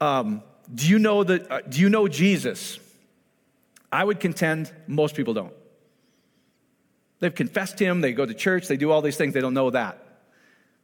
um, 0.00 0.42
do, 0.72 0.88
you 0.88 0.98
know 0.98 1.24
the, 1.24 1.52
uh, 1.52 1.60
do 1.68 1.80
you 1.80 1.88
know 1.88 2.08
Jesus? 2.08 2.78
I 3.90 4.04
would 4.04 4.20
contend 4.20 4.72
most 4.86 5.14
people 5.14 5.34
don't. 5.34 5.52
They've 7.20 7.34
confessed 7.34 7.78
him, 7.78 8.00
they 8.00 8.12
go 8.12 8.26
to 8.26 8.34
church, 8.34 8.68
they 8.68 8.76
do 8.76 8.90
all 8.90 9.02
these 9.02 9.16
things, 9.16 9.34
they 9.34 9.40
don't 9.40 9.54
know 9.54 9.70
that. 9.70 9.98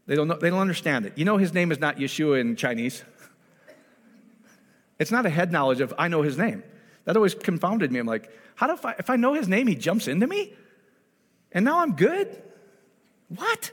They 0.06 0.14
don't, 0.14 0.28
know, 0.28 0.36
they 0.36 0.50
don't 0.50 0.60
understand 0.60 1.06
it. 1.06 1.14
You 1.16 1.24
know, 1.24 1.36
his 1.36 1.52
name 1.52 1.72
is 1.72 1.80
not 1.80 1.96
Yeshua 1.96 2.40
in 2.40 2.56
Chinese. 2.56 3.04
It's 5.00 5.12
not 5.12 5.24
a 5.26 5.30
head 5.30 5.52
knowledge 5.52 5.80
of, 5.80 5.94
I 5.96 6.08
know 6.08 6.22
his 6.22 6.36
name. 6.36 6.64
That 7.08 7.16
always 7.16 7.34
confounded 7.34 7.90
me. 7.90 8.00
I'm 8.00 8.06
like, 8.06 8.30
how 8.54 8.66
do 8.66 8.86
I, 8.86 8.94
if 8.98 9.08
I 9.08 9.16
know 9.16 9.32
his 9.32 9.48
name, 9.48 9.66
he 9.66 9.74
jumps 9.74 10.08
into 10.08 10.26
me? 10.26 10.52
And 11.52 11.64
now 11.64 11.78
I'm 11.78 11.96
good? 11.96 12.42
What? 13.34 13.70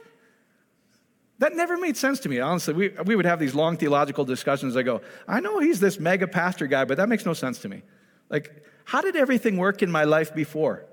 That 1.40 1.54
never 1.54 1.76
made 1.76 1.98
sense 1.98 2.20
to 2.20 2.30
me, 2.30 2.40
honestly. 2.40 2.72
We, 2.72 2.88
we 3.04 3.14
would 3.14 3.26
have 3.26 3.38
these 3.38 3.54
long 3.54 3.76
theological 3.76 4.24
discussions. 4.24 4.74
I 4.74 4.82
go, 4.82 5.02
I 5.28 5.40
know 5.40 5.58
he's 5.58 5.80
this 5.80 6.00
mega 6.00 6.26
pastor 6.26 6.66
guy, 6.66 6.86
but 6.86 6.96
that 6.96 7.10
makes 7.10 7.26
no 7.26 7.34
sense 7.34 7.58
to 7.58 7.68
me. 7.68 7.82
Like, 8.30 8.64
how 8.86 9.02
did 9.02 9.16
everything 9.16 9.58
work 9.58 9.82
in 9.82 9.90
my 9.90 10.04
life 10.04 10.34
before? 10.34 10.86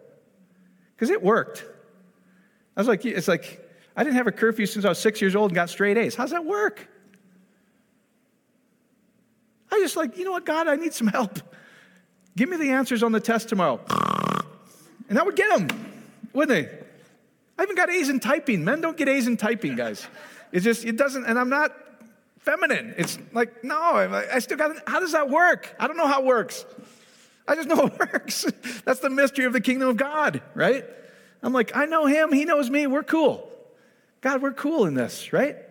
Because 0.98 1.12
it 1.12 1.24
worked. 1.24 1.64
I 2.76 2.82
was 2.82 2.89
like, 2.89 3.06
it's 3.06 3.30
like, 3.30 3.66
I 3.96 4.04
didn't 4.04 4.18
have 4.18 4.28
a 4.28 4.34
curfew 4.34 4.66
since 4.66 4.84
I 4.84 4.89
was 4.89 5.00
six 5.00 5.22
years 5.22 5.34
old 5.34 5.52
and 5.52 5.56
got 5.56 5.70
straight 5.70 5.98
A's. 5.98 6.14
How's 6.14 6.32
that 6.32 6.44
work? 6.44 6.89
I 9.72 9.80
just 9.80 9.96
like, 9.96 10.18
you 10.18 10.26
know 10.26 10.32
what, 10.32 10.46
God, 10.46 10.68
I 10.68 10.76
need 10.76 10.94
some 10.94 11.08
help. 11.08 11.39
Give 12.36 12.50
me 12.50 12.58
the 12.58 12.72
answers 12.72 13.04
on 13.04 13.12
the 13.12 13.20
test 13.20 13.50
tomorrow. 13.50 13.80
And 15.10 15.20
I 15.20 15.24
would 15.24 15.36
get 15.36 15.56
them, 15.56 15.68
wouldn't 16.34 16.50
they? 16.50 16.78
I 17.58 17.64
even 17.64 17.76
got 17.76 17.90
A's 17.90 18.10
in 18.10 18.20
typing. 18.20 18.64
Men 18.64 18.82
don't 18.82 18.98
get 18.98 19.08
A's 19.08 19.28
in 19.28 19.38
typing, 19.38 19.76
guys. 19.76 20.08
It's 20.52 20.64
just, 20.64 20.86
it 20.86 20.98
doesn't, 20.98 21.26
and 21.26 21.38
I'm 21.38 21.50
not 21.50 21.76
feminine. 22.40 22.96
It's 22.98 23.18
like, 23.32 23.64
no, 23.64 23.80
I 23.80 24.40
still 24.40 24.58
got, 24.58 24.76
how 24.88 25.00
does 25.00 25.12
that 25.12 25.30
work? 25.30 25.76
I 25.80 25.88
don't 25.88 25.98
know 25.98 26.08
how 26.08 26.22
it 26.22 26.26
works. 26.26 26.66
I 27.48 27.56
just 27.56 27.68
know 27.68 27.86
it 27.88 28.00
works. 28.00 28.46
That's 28.86 29.00
the 29.00 29.10
mystery 29.10 29.46
of 29.46 29.54
the 29.54 29.62
kingdom 29.62 29.90
of 29.90 29.98
God, 29.98 30.42
right? 30.56 30.86
I'm 31.42 31.54
like, 31.54 31.76
I 31.76 31.86
know 31.86 32.06
him, 32.06 32.32
he 32.32 32.46
knows 32.46 32.70
me, 32.70 32.88
we're 32.88 33.04
cool. 33.04 33.50
God, 34.22 34.42
we're 34.42 34.54
cool 34.54 34.86
in 34.86 34.94
this, 34.94 35.34
right? 35.34 35.56
Isn't 35.56 35.66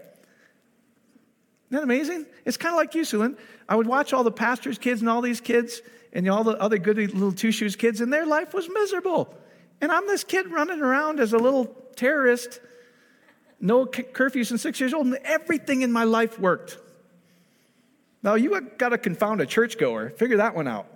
that 1.71 1.83
amazing? 1.83 2.27
It's 2.45 2.59
kind 2.59 2.75
of 2.75 2.77
like 2.77 2.95
you, 2.95 3.03
Sulin. 3.03 3.37
I 3.69 3.77
would 3.77 3.87
watch 3.87 4.13
all 4.13 4.25
the 4.25 4.33
pastors' 4.33 4.79
kids 4.79 5.01
and 5.01 5.09
all 5.09 5.23
these 5.23 5.41
kids 5.41 5.81
and 6.13 6.29
all 6.29 6.45
the 6.45 6.61
other 6.61 6.79
good 6.79 6.97
little 6.97 7.33
two 7.33 7.53
shoes 7.53 7.77
kids, 7.77 8.01
and 8.01 8.13
their 8.13 8.27
life 8.27 8.53
was 8.55 8.69
miserable. 8.69 9.35
And 9.81 9.91
I'm 9.91 10.07
this 10.07 10.25
kid 10.25 10.51
running 10.51 10.81
around 10.81 11.21
as 11.21 11.33
a 11.33 11.39
little 11.39 11.67
terrorist, 11.97 12.61
no 13.61 13.87
curfews 13.87 14.51
and 14.51 14.61
six 14.61 14.79
years 14.81 14.95
old, 14.95 15.07
and 15.07 15.19
everything 15.25 15.83
in 15.83 15.91
my 15.91 16.05
life 16.05 16.39
worked. 16.39 16.79
Now, 18.23 18.35
you 18.35 18.61
got 18.79 18.91
to 18.91 18.99
confound 18.99 19.41
a 19.41 19.47
churchgoer. 19.47 20.11
Figure 20.11 20.37
that 20.37 20.55
one 20.55 20.69
out. 20.69 20.87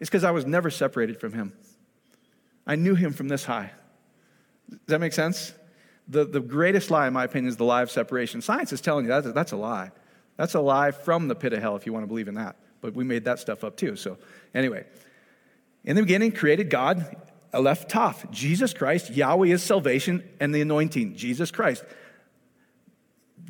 It's 0.00 0.10
because 0.10 0.24
I 0.24 0.32
was 0.32 0.44
never 0.44 0.70
separated 0.70 1.20
from 1.20 1.32
him. 1.32 1.52
I 2.66 2.74
knew 2.74 2.94
him 2.94 3.12
from 3.12 3.28
this 3.28 3.44
high. 3.44 3.70
Does 4.68 4.80
that 4.86 5.00
make 5.00 5.12
sense? 5.12 5.52
The, 6.08 6.24
the 6.24 6.40
greatest 6.40 6.90
lie, 6.90 7.06
in 7.06 7.12
my 7.12 7.24
opinion, 7.24 7.48
is 7.48 7.56
the 7.56 7.64
lie 7.64 7.82
of 7.82 7.90
separation. 7.90 8.40
Science 8.40 8.72
is 8.72 8.80
telling 8.80 9.04
you 9.04 9.08
that's, 9.08 9.32
that's 9.32 9.52
a 9.52 9.56
lie. 9.56 9.92
That's 10.36 10.54
a 10.54 10.60
lie 10.60 10.90
from 10.90 11.28
the 11.28 11.34
pit 11.34 11.52
of 11.52 11.60
hell 11.60 11.76
if 11.76 11.86
you 11.86 11.92
want 11.92 12.02
to 12.02 12.08
believe 12.08 12.28
in 12.28 12.34
that. 12.34 12.56
But 12.86 12.94
we 12.94 13.02
made 13.02 13.24
that 13.24 13.40
stuff 13.40 13.64
up 13.64 13.76
too. 13.76 13.96
So, 13.96 14.16
anyway, 14.54 14.84
in 15.82 15.96
the 15.96 16.02
beginning, 16.02 16.30
created 16.30 16.70
God, 16.70 17.16
Aleph 17.52 17.88
Toph, 17.88 18.30
Jesus 18.30 18.72
Christ. 18.72 19.10
Yahweh 19.10 19.48
is 19.48 19.60
salvation 19.60 20.22
and 20.38 20.54
the 20.54 20.60
anointing, 20.60 21.16
Jesus 21.16 21.50
Christ. 21.50 21.82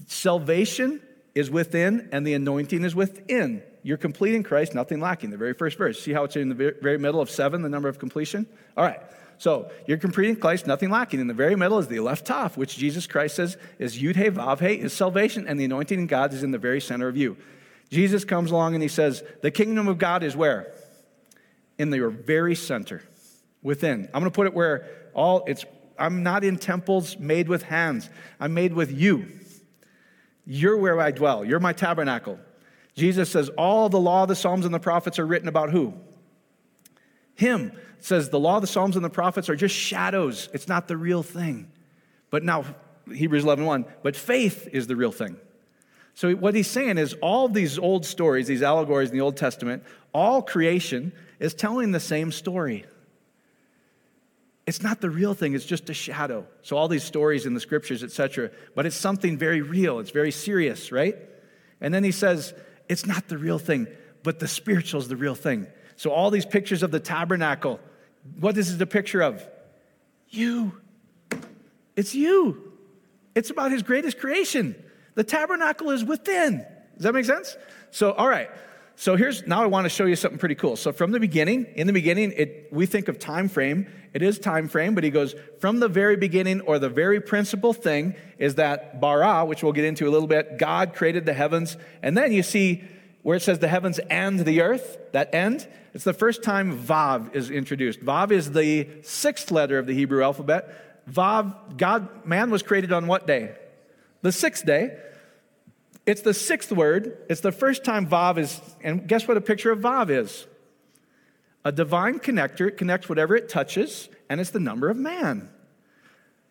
Salvation 0.07 1.03
is 1.35 1.51
within 1.51 2.09
and 2.13 2.27
the 2.27 2.33
anointing 2.33 2.83
is 2.83 2.95
within. 2.95 3.63
You're 3.83 3.99
complete 3.99 4.35
in 4.35 4.43
Christ, 4.43 4.75
nothing 4.75 5.01
lacking. 5.01 5.29
The 5.29 5.37
very 5.37 5.53
first 5.53 5.77
verse. 5.77 6.03
See 6.03 6.15
how 6.15 6.25
it's 6.25 6.35
in 6.35 6.49
the 6.49 6.75
very 6.81 6.97
middle 6.97 7.21
of 7.21 7.29
seven, 7.29 7.61
the 7.61 7.69
number 7.69 7.91
of 7.91 7.99
completion? 7.99 8.47
All 8.75 8.85
right. 8.85 9.03
So 9.37 9.71
you're 9.87 9.99
complete 9.99 10.31
in 10.31 10.37
Christ, 10.37 10.67
nothing 10.67 10.89
lacking. 10.89 11.21
In 11.21 11.27
the 11.27 11.35
very 11.35 11.57
middle 11.57 11.79
is 11.79 11.89
the 11.89 11.99
Aleph 11.99 12.25
Toph, 12.25 12.57
which 12.57 12.79
Jesus 12.79 13.07
Christ 13.07 13.37
says 13.37 13.59
is 13.79 13.99
Yud 13.99 14.17
He 14.17 14.31
Vav 14.31 14.67
He, 14.67 14.77
is 14.77 14.95
salvation, 14.95 15.47
and 15.47 15.61
the 15.61 15.67
anointing 15.67 15.99
in 15.99 16.07
God 16.07 16.33
is 16.33 16.43
in 16.43 16.53
the 16.53 16.59
very 16.59 16.81
center 16.81 17.07
of 17.07 17.19
you. 17.19 17.37
Jesus 17.91 18.25
comes 18.25 18.51
along 18.51 18.75
and 18.75 18.83
he 18.83 18.89
says, 18.89 19.23
The 19.43 19.51
kingdom 19.51 19.89
of 19.89 19.99
God 19.99 20.23
is 20.23 20.37
where? 20.37 20.73
In 21.79 21.91
the 21.91 22.09
very 22.09 22.55
center, 22.55 23.03
within. 23.63 24.09
I'm 24.13 24.21
going 24.21 24.25
to 24.25 24.35
put 24.35 24.47
it 24.47 24.55
where 24.55 24.89
all 25.15 25.45
it's, 25.47 25.65
I'm 25.99 26.23
not 26.23 26.45
in 26.45 26.57
temples 26.57 27.19
made 27.19 27.49
with 27.49 27.63
hands, 27.63 28.11
I'm 28.41 28.55
made 28.55 28.73
with 28.73 28.93
you. 28.93 29.29
You're 30.45 30.77
where 30.77 31.01
I 31.01 31.11
dwell, 31.11 31.45
you're 31.45 31.61
my 31.61 31.73
tabernacle. 31.73 32.39
Jesus 32.95 33.31
says, 33.31 33.51
All 33.51 33.89
the 33.89 34.01
law, 34.01 34.27
the 34.27 34.35
Psalms, 34.35 34.65
and 34.65 34.75
the 34.75 34.81
prophets 34.81 35.19
are 35.19 35.27
written 35.27 35.49
about 35.49 35.71
who? 35.71 35.95
Him. 37.35 37.73
Says 37.99 38.29
the 38.29 38.39
law, 38.39 38.61
the 38.61 38.67
Psalms, 38.67 38.97
and 38.97 39.05
the 39.05 39.11
prophets 39.11 39.49
are 39.49 39.57
just 39.57 39.75
shadows. 39.75 40.49
It's 40.53 40.69
not 40.69 40.87
the 40.87 40.97
real 40.97 41.23
thing. 41.23 41.71
But 42.31 42.43
now, 42.43 42.65
Hebrews 43.13 43.45
11 43.45 43.65
1, 43.65 43.85
but 44.03 44.17
faith 44.17 44.69
is 44.73 44.87
the 44.87 44.97
real 44.97 45.13
thing. 45.13 45.37
So, 46.17 46.33
what 46.33 46.55
he's 46.55 46.67
saying 46.67 46.97
is 46.97 47.13
all 47.21 47.47
these 47.47 47.79
old 47.79 48.07
stories, 48.07 48.47
these 48.47 48.63
allegories 48.63 49.11
in 49.11 49.19
the 49.19 49.21
Old 49.21 49.37
Testament, 49.37 49.83
all 50.15 50.41
creation 50.41 51.13
is 51.39 51.53
telling 51.53 51.93
the 51.93 52.01
same 52.01 52.33
story. 52.33 52.87
It's 54.67 54.83
not 54.83 55.03
the 55.03 55.11
real 55.11 55.35
thing, 55.35 55.53
it's 55.53 55.67
just 55.67 55.91
a 55.91 55.95
shadow. 55.95 56.47
So, 56.63 56.79
all 56.79 56.89
these 56.89 57.05
stories 57.05 57.45
in 57.45 57.53
the 57.53 57.61
scriptures, 57.61 58.03
etc., 58.03 58.51
but 58.75 58.87
it's 58.87 58.97
something 58.97 59.37
very 59.37 59.61
real, 59.61 59.99
it's 59.99 60.11
very 60.11 60.31
serious, 60.31 60.91
right? 60.91 61.17
And 61.83 61.93
then 61.93 62.03
he 62.03 62.13
says, 62.13 62.55
it's 62.89 63.05
not 63.05 63.29
the 63.29 63.37
real 63.37 63.59
thing, 63.59 63.87
but 64.23 64.39
the 64.39 64.49
spiritual 64.49 65.03
is 65.03 65.09
the 65.09 65.17
real 65.17 65.35
thing. 65.35 65.67
So, 65.97 66.13
all 66.13 66.31
these 66.31 66.47
pictures 66.47 66.83
of 66.83 66.91
the 66.91 67.01
tabernacle, 67.01 67.79
what 68.41 68.57
is 68.57 68.81
a 68.81 68.87
picture 68.87 69.21
of? 69.21 69.47
You. 70.31 70.81
It's 71.95 72.15
you. 72.15 72.73
It's 73.35 73.51
about 73.51 73.71
his 73.71 73.83
greatest 73.83 74.19
creation. 74.19 74.83
The 75.17 75.25
tabernacle 75.25 75.91
is 75.91 76.05
within. 76.05 76.65
Does 76.95 77.03
that 77.03 77.13
make 77.13 77.25
sense? 77.25 77.57
So, 77.91 78.13
all 78.13 78.29
right. 78.29 78.49
So 78.99 79.17
here's 79.17 79.47
now 79.47 79.63
I 79.63 79.67
want 79.67 79.85
to 79.85 79.91
show 79.91 80.07
you 80.07 80.17
something 80.17 80.39
pretty 80.39 80.55
cool. 80.55 80.77
So 80.77 80.91
from 80.91 81.11
the 81.11 81.21
beginning, 81.21 81.67
in 81.75 81.87
the 81.87 81.93
beginning, 81.93 82.33
it, 82.35 82.69
we 82.73 82.87
think 82.87 83.09
of 83.09 83.19
time 83.19 83.49
frame. 83.49 83.87
It 84.15 84.23
is 84.23 84.39
time 84.39 84.69
frame, 84.69 84.95
but 84.95 85.05
he 85.05 85.11
goes 85.11 85.35
from 85.59 85.81
the 85.81 85.89
very 85.89 86.17
beginning, 86.17 86.63
or 86.63 86.79
the 86.79 86.89
very 86.89 87.21
principal 87.21 87.75
thing 87.75 88.15
is 88.39 88.55
that 88.55 88.99
bara, 88.99 89.45
which 89.45 89.63
we'll 89.63 89.75
get 89.75 89.85
into 89.85 90.09
a 90.09 90.11
little 90.11 90.29
bit. 90.29 90.57
God 90.57 90.95
created 90.95 91.27
the 91.27 91.35
heavens, 91.35 91.77
and 92.03 92.17
then 92.17 92.33
you 92.33 92.43
see 92.43 92.85
where 93.23 93.37
it 93.37 93.43
says 93.43 93.59
the 93.59 93.69
heavens 93.69 93.99
and 94.09 94.41
the 94.41 94.63
earth, 94.63 94.99
that 95.13 95.35
end, 95.35 95.69
it's 95.93 96.05
the 96.05 96.15
first 96.15 96.43
time 96.43 96.79
Vav 96.79 97.35
is 97.35 97.51
introduced. 97.51 98.01
Vav 98.01 98.31
is 98.31 98.53
the 98.53 98.89
sixth 99.03 99.51
letter 99.51 99.79
of 99.79 99.87
the 99.87 99.95
Hebrew 99.95 100.23
alphabet. 100.23 101.07
Vav, 101.11 101.77
God, 101.77 102.25
man 102.25 102.51
was 102.51 102.63
created 102.63 102.93
on 102.93 103.07
what 103.07 103.27
day? 103.27 103.55
The 104.27 104.33
sixth 104.33 104.67
day. 104.67 104.99
It's 106.05 106.23
the 106.23 106.35
sixth 106.35 106.73
word. 106.73 107.19
It's 107.31 107.43
the 107.43 107.53
first 107.53 107.85
time 107.85 108.09
Vav 108.09 108.39
is, 108.39 108.61
and 108.83 109.07
guess 109.07 109.29
what 109.29 109.37
a 109.37 109.41
picture 109.41 109.71
of 109.71 109.79
Vav 109.79 110.11
is? 110.11 110.49
A 111.65 111.71
divine 111.71 112.19
connector. 112.19 112.67
It 112.67 112.77
connects 112.77 113.09
whatever 113.09 113.37
it 113.37 113.49
touches, 113.49 114.09
and 114.29 114.41
it's 114.41 114.51
the 114.51 114.59
number 114.59 114.91
of 114.91 114.97
man. 114.97 115.49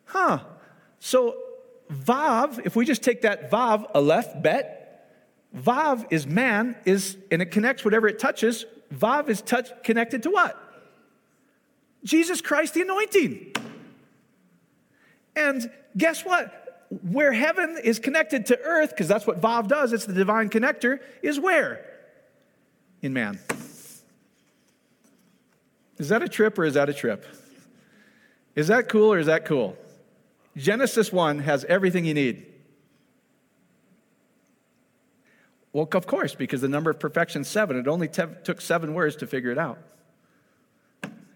Huh. 0.05 0.39
So, 1.01 1.35
Vav, 1.91 2.65
if 2.65 2.77
we 2.77 2.85
just 2.85 3.03
take 3.03 3.23
that 3.23 3.51
Vav, 3.51 3.85
Aleph, 3.93 4.41
Bet, 4.41 5.11
Vav 5.53 6.05
is 6.11 6.25
man, 6.25 6.77
is, 6.85 7.17
and 7.29 7.41
it 7.41 7.51
connects 7.51 7.83
whatever 7.83 8.07
it 8.07 8.19
touches. 8.19 8.63
Vav 8.93 9.27
is 9.27 9.41
touch, 9.41 9.69
connected 9.83 10.23
to 10.23 10.29
what? 10.29 10.57
Jesus 12.05 12.39
Christ, 12.39 12.73
the 12.73 12.83
anointing. 12.83 13.51
And 15.35 15.69
guess 15.97 16.23
what? 16.23 16.64
Where 16.89 17.33
heaven 17.33 17.77
is 17.83 17.99
connected 17.99 18.47
to 18.47 18.59
earth, 18.59 18.91
because 18.91 19.07
that's 19.07 19.25
what 19.25 19.41
Vav 19.41 19.67
does, 19.67 19.93
it's 19.93 20.05
the 20.05 20.13
divine 20.13 20.49
connector, 20.49 20.99
is 21.21 21.39
where? 21.39 21.85
In 23.01 23.13
man. 23.13 23.39
Is 25.97 26.09
that 26.09 26.21
a 26.21 26.29
trip 26.29 26.57
or 26.59 26.65
is 26.65 26.73
that 26.73 26.89
a 26.89 26.93
trip? 26.93 27.25
Is 28.55 28.67
that 28.67 28.89
cool 28.89 29.13
or 29.13 29.19
is 29.19 29.27
that 29.27 29.45
cool? 29.45 29.77
Genesis 30.55 31.11
1 31.11 31.39
has 31.39 31.65
everything 31.65 32.05
you 32.05 32.13
need. 32.13 32.45
Well, 35.73 35.89
of 35.91 36.07
course, 36.07 36.35
because 36.35 36.61
the 36.61 36.69
number 36.69 36.89
of 36.89 36.99
perfection 36.99 37.41
is 37.41 37.49
seven. 37.49 37.77
It 37.77 37.87
only 37.87 38.07
te- 38.07 38.23
took 38.45 38.61
seven 38.61 38.93
words 38.93 39.17
to 39.17 39.27
figure 39.27 39.51
it 39.51 39.57
out. 39.57 39.77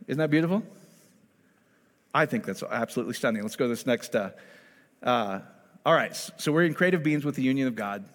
Isn't 0.07 0.19
that 0.19 0.29
beautiful? 0.29 0.63
I 2.13 2.25
think 2.25 2.45
that's 2.45 2.63
absolutely 2.63 3.15
stunning. 3.15 3.41
Let's 3.41 3.57
go 3.57 3.65
to 3.65 3.69
this 3.69 3.85
next 3.85 4.15
uh, 4.15 4.31
uh, 5.03 5.39
all 5.85 5.93
right, 5.93 6.15
so 6.15 6.51
we're 6.51 6.65
in 6.65 6.73
creative 6.73 7.03
beings 7.03 7.23
with 7.25 7.35
the 7.35 7.41
union 7.41 7.67
of 7.67 7.75
God. 7.75 8.05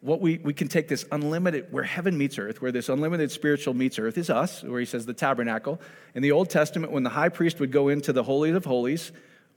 What 0.00 0.20
we, 0.20 0.38
we 0.38 0.52
can 0.52 0.68
take 0.68 0.86
this 0.86 1.06
unlimited, 1.10 1.72
where 1.72 1.82
heaven 1.82 2.18
meets 2.18 2.38
earth, 2.38 2.60
where 2.60 2.70
this 2.70 2.90
unlimited 2.90 3.32
spiritual 3.32 3.72
meets 3.72 3.98
earth 3.98 4.18
is 4.18 4.28
us, 4.28 4.62
where 4.62 4.78
he 4.78 4.86
says 4.86 5.06
the 5.06 5.14
tabernacle. 5.14 5.80
In 6.14 6.22
the 6.22 6.32
Old 6.32 6.50
Testament, 6.50 6.92
when 6.92 7.04
the 7.04 7.10
high 7.10 7.30
priest 7.30 7.58
would 7.58 7.72
go 7.72 7.88
into 7.88 8.12
the 8.12 8.22
Holy 8.22 8.50
of 8.50 8.66
Holies, 8.66 9.12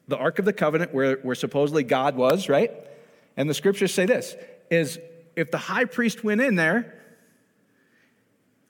the 0.08 0.16
Ark 0.16 0.40
of 0.40 0.46
the 0.46 0.54
Covenant, 0.54 0.94
where, 0.94 1.18
where 1.18 1.36
supposedly 1.36 1.84
God 1.84 2.16
was, 2.16 2.48
right? 2.48 2.72
And 3.36 3.50
the 3.50 3.54
scriptures 3.54 3.94
say 3.94 4.06
this 4.06 4.36
is 4.72 5.00
if 5.36 5.52
the 5.52 5.58
high 5.58 5.86
priest 5.86 6.24
went 6.24 6.42
in 6.42 6.56
there, 6.56 6.94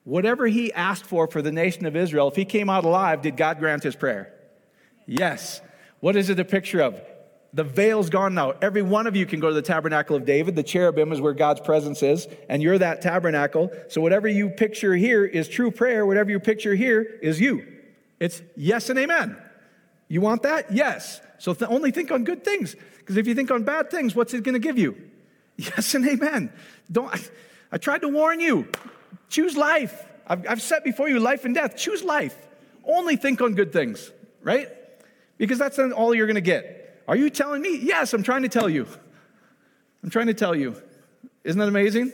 whatever 0.03 0.47
he 0.47 0.73
asked 0.73 1.05
for 1.05 1.28
for 1.28 1.41
the 1.41 1.51
nation 1.51 1.86
of 1.86 1.95
Israel, 1.95 2.28
if 2.28 2.36
he 2.36 2.45
came 2.45 2.69
out 2.69 2.86
alive, 2.86 3.21
did 3.21 3.38
God 3.38 3.59
grant 3.59 3.84
his 3.84 3.95
prayer? 3.95 4.34
Yes. 5.05 5.61
What 5.99 6.15
is 6.15 6.30
it 6.30 6.39
a 6.39 6.45
picture 6.45 6.82
of? 6.82 6.99
The 7.54 7.64
veil's 7.64 8.10
gone 8.10 8.34
now. 8.34 8.52
Every 8.62 8.82
one 8.82 9.08
of 9.08 9.16
you 9.16 9.26
can 9.26 9.39
go 9.39 9.48
to 9.48 9.54
the 9.54 9.62
tabernacle 9.62 10.16
of 10.16 10.26
David. 10.26 10.56
The 10.56 10.64
cherubim 10.64 11.12
is 11.12 11.22
where 11.22 11.34
God's 11.34 11.62
presence 11.62 12.04
is, 12.04 12.28
and 12.50 12.62
you're 12.62 12.78
that 12.78 13.02
tabernacle. 13.02 13.72
So 13.88 14.02
whatever 14.02 14.28
you 14.28 14.50
picture 14.50 14.95
here 14.95 15.26
is 15.26 15.48
true 15.48 15.72
prayer. 15.72 16.06
Whatever 16.06 16.30
you 16.30 16.39
picture 16.39 16.76
here 16.76 17.02
is 17.22 17.39
you. 17.39 17.66
It's 18.20 18.41
yes 18.56 18.89
and 18.89 19.00
amen. 19.00 19.38
You 20.08 20.22
want 20.22 20.43
that? 20.43 20.72
Yes. 20.72 21.22
So 21.39 21.54
th- 21.54 21.70
only 21.70 21.91
think 21.91 22.12
on 22.12 22.24
good 22.24 22.43
things. 22.43 22.76
Because 22.98 23.18
if 23.18 23.28
you 23.28 23.36
think 23.36 23.52
on 23.52 23.64
bad 23.64 23.89
things, 23.89 24.16
what's 24.16 24.34
it 24.34 24.43
going 24.43 24.54
to 24.54 24.60
give 24.60 24.78
you? 24.78 24.95
Yes 25.60 25.95
and 25.95 26.08
amen. 26.08 26.54
Don't. 26.91 27.12
I, 27.12 27.20
I 27.72 27.78
tried 27.80 28.02
to 28.02 28.10
warn 28.10 28.39
you. 28.39 28.68
Choose 29.30 29.58
life. 29.58 30.06
I've, 30.28 30.48
I've 30.48 30.62
set 30.62 30.84
before 30.84 31.10
you 31.10 31.20
life 31.20 31.45
and 31.45 31.56
death. 31.56 31.76
Choose 31.76 32.04
life. 32.04 32.36
Only 32.86 33.16
think 33.16 33.41
on 33.41 33.56
good 33.56 33.74
things, 33.74 34.12
right? 34.43 34.68
Because 35.39 35.58
that's 35.58 35.80
all 35.80 36.14
you're 36.14 36.28
going 36.28 36.36
to 36.36 36.41
get. 36.41 36.86
Are 37.08 37.16
you 37.16 37.30
telling 37.30 37.62
me? 37.62 37.78
Yes, 37.78 38.14
I'm 38.14 38.24
trying 38.24 38.43
to 38.43 38.49
tell 38.49 38.70
you. 38.70 38.88
I'm 40.03 40.10
trying 40.10 40.28
to 40.28 40.34
tell 40.34 40.55
you. 40.55 40.76
Isn't 41.43 41.60
that 41.60 41.68
amazing? 41.68 42.12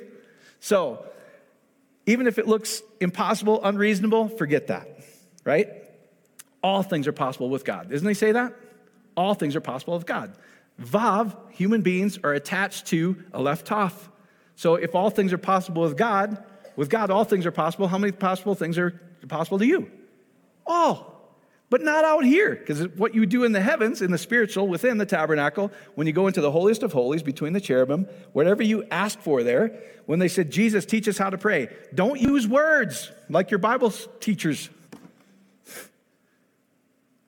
So, 0.60 1.06
even 2.06 2.28
if 2.28 2.38
it 2.38 2.48
looks 2.48 2.82
impossible, 3.00 3.64
unreasonable, 3.64 4.28
forget 4.28 4.68
that, 4.68 4.88
right? 5.44 5.70
All 6.62 6.84
things 6.84 7.08
are 7.08 7.14
possible 7.14 7.50
with 7.50 7.66
God. 7.66 7.90
Doesn't 7.90 8.08
he 8.08 8.14
say 8.14 8.34
that? 8.34 8.54
All 9.16 9.34
things 9.34 9.56
are 9.56 9.62
possible 9.62 9.96
with 9.96 10.06
God. 10.06 10.34
Vav, 10.82 11.36
human 11.52 11.82
beings, 11.82 12.20
are 12.24 12.34
attached 12.34 12.88
to 12.88 13.24
Aleph 13.34 13.64
Toph. 13.64 14.10
So 14.56 14.76
if 14.76 14.96
all 14.96 15.10
things 15.10 15.34
are 15.34 15.38
possible 15.38 15.84
with 15.84 15.98
God, 15.98 16.44
with 16.76 16.90
God 16.90 17.12
all 17.12 17.24
things 17.24 17.46
are 17.46 17.52
possible, 17.52 17.88
how 17.88 17.98
many 17.98 18.12
possible 18.12 18.56
things 18.56 18.78
are 18.78 19.00
possible 19.28 19.60
to 19.60 19.66
you? 19.66 19.92
All 20.66 21.13
but 21.74 21.82
not 21.82 22.06
out 22.06 22.24
here, 22.24 22.54
because 22.54 22.88
what 22.90 23.16
you 23.16 23.26
do 23.26 23.44
in 23.44 23.52
the 23.52 23.60
heavens, 23.60 24.04
in 24.04 24.12
the 24.12 24.18
spiritual, 24.20 24.68
within 24.68 25.00
the 25.00 25.08
tabernacle, 25.08 25.72
when 25.96 26.06
you 26.06 26.14
go 26.14 26.28
into 26.28 26.40
the 26.40 26.52
holiest 26.52 26.84
of 26.84 26.94
holies 26.94 27.24
between 27.24 27.54
the 27.54 27.60
cherubim, 27.60 28.08
whatever 28.32 28.62
you 28.62 28.84
ask 28.92 29.18
for 29.18 29.42
there, 29.42 29.82
when 30.06 30.20
they 30.20 30.28
said, 30.28 30.52
Jesus, 30.52 30.86
teach 30.86 31.08
us 31.08 31.18
how 31.18 31.32
to 31.32 31.38
pray, 31.40 31.76
don't 31.92 32.22
use 32.22 32.48
words 32.48 33.12
like 33.28 33.50
your 33.50 33.58
Bible 33.58 33.90
teachers. 33.90 34.70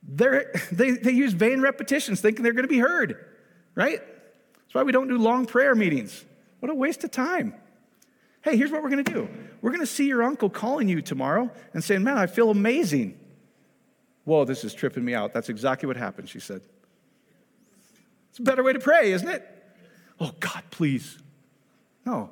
They're, 0.03 0.53
they, 0.71 0.91
they 0.91 1.13
use 1.13 1.33
vain 1.33 1.59
repetitions, 1.61 2.21
thinking 2.21 2.43
they're 2.43 2.53
going 2.53 2.65
to 2.65 2.69
be 2.69 2.77
heard, 2.77 3.25
right? 3.73 3.97
That's 3.97 4.73
why 4.75 4.83
we 4.83 4.91
don't 4.91 5.07
do 5.07 5.17
long 5.17 5.47
prayer 5.47 5.73
meetings. 5.73 6.23
What 6.59 6.71
a 6.71 6.75
waste 6.75 7.03
of 7.03 7.09
time. 7.09 7.55
Hey, 8.43 8.57
here's 8.57 8.69
what 8.69 8.83
we're 8.83 8.91
going 8.91 9.05
to 9.05 9.11
do 9.11 9.27
we're 9.63 9.71
going 9.71 9.79
to 9.81 9.87
see 9.87 10.05
your 10.05 10.21
uncle 10.21 10.51
calling 10.51 10.87
you 10.87 11.01
tomorrow 11.01 11.49
and 11.73 11.83
saying, 11.83 12.03
Man, 12.03 12.19
I 12.19 12.27
feel 12.27 12.51
amazing. 12.51 13.21
Whoa, 14.25 14.43
this 14.43 14.63
is 14.63 14.73
tripping 14.73 15.05
me 15.05 15.13
out. 15.13 15.33
That's 15.33 15.49
exactly 15.49 15.87
what 15.87 15.97
happened, 15.97 16.29
she 16.29 16.39
said. 16.39 16.61
It's 18.31 18.39
a 18.39 18.41
better 18.41 18.63
way 18.63 18.73
to 18.73 18.79
pray, 18.79 19.11
isn't 19.11 19.27
it? 19.27 19.47
Oh, 20.19 20.31
God, 20.39 20.63
please. 20.71 21.17
No. 22.05 22.31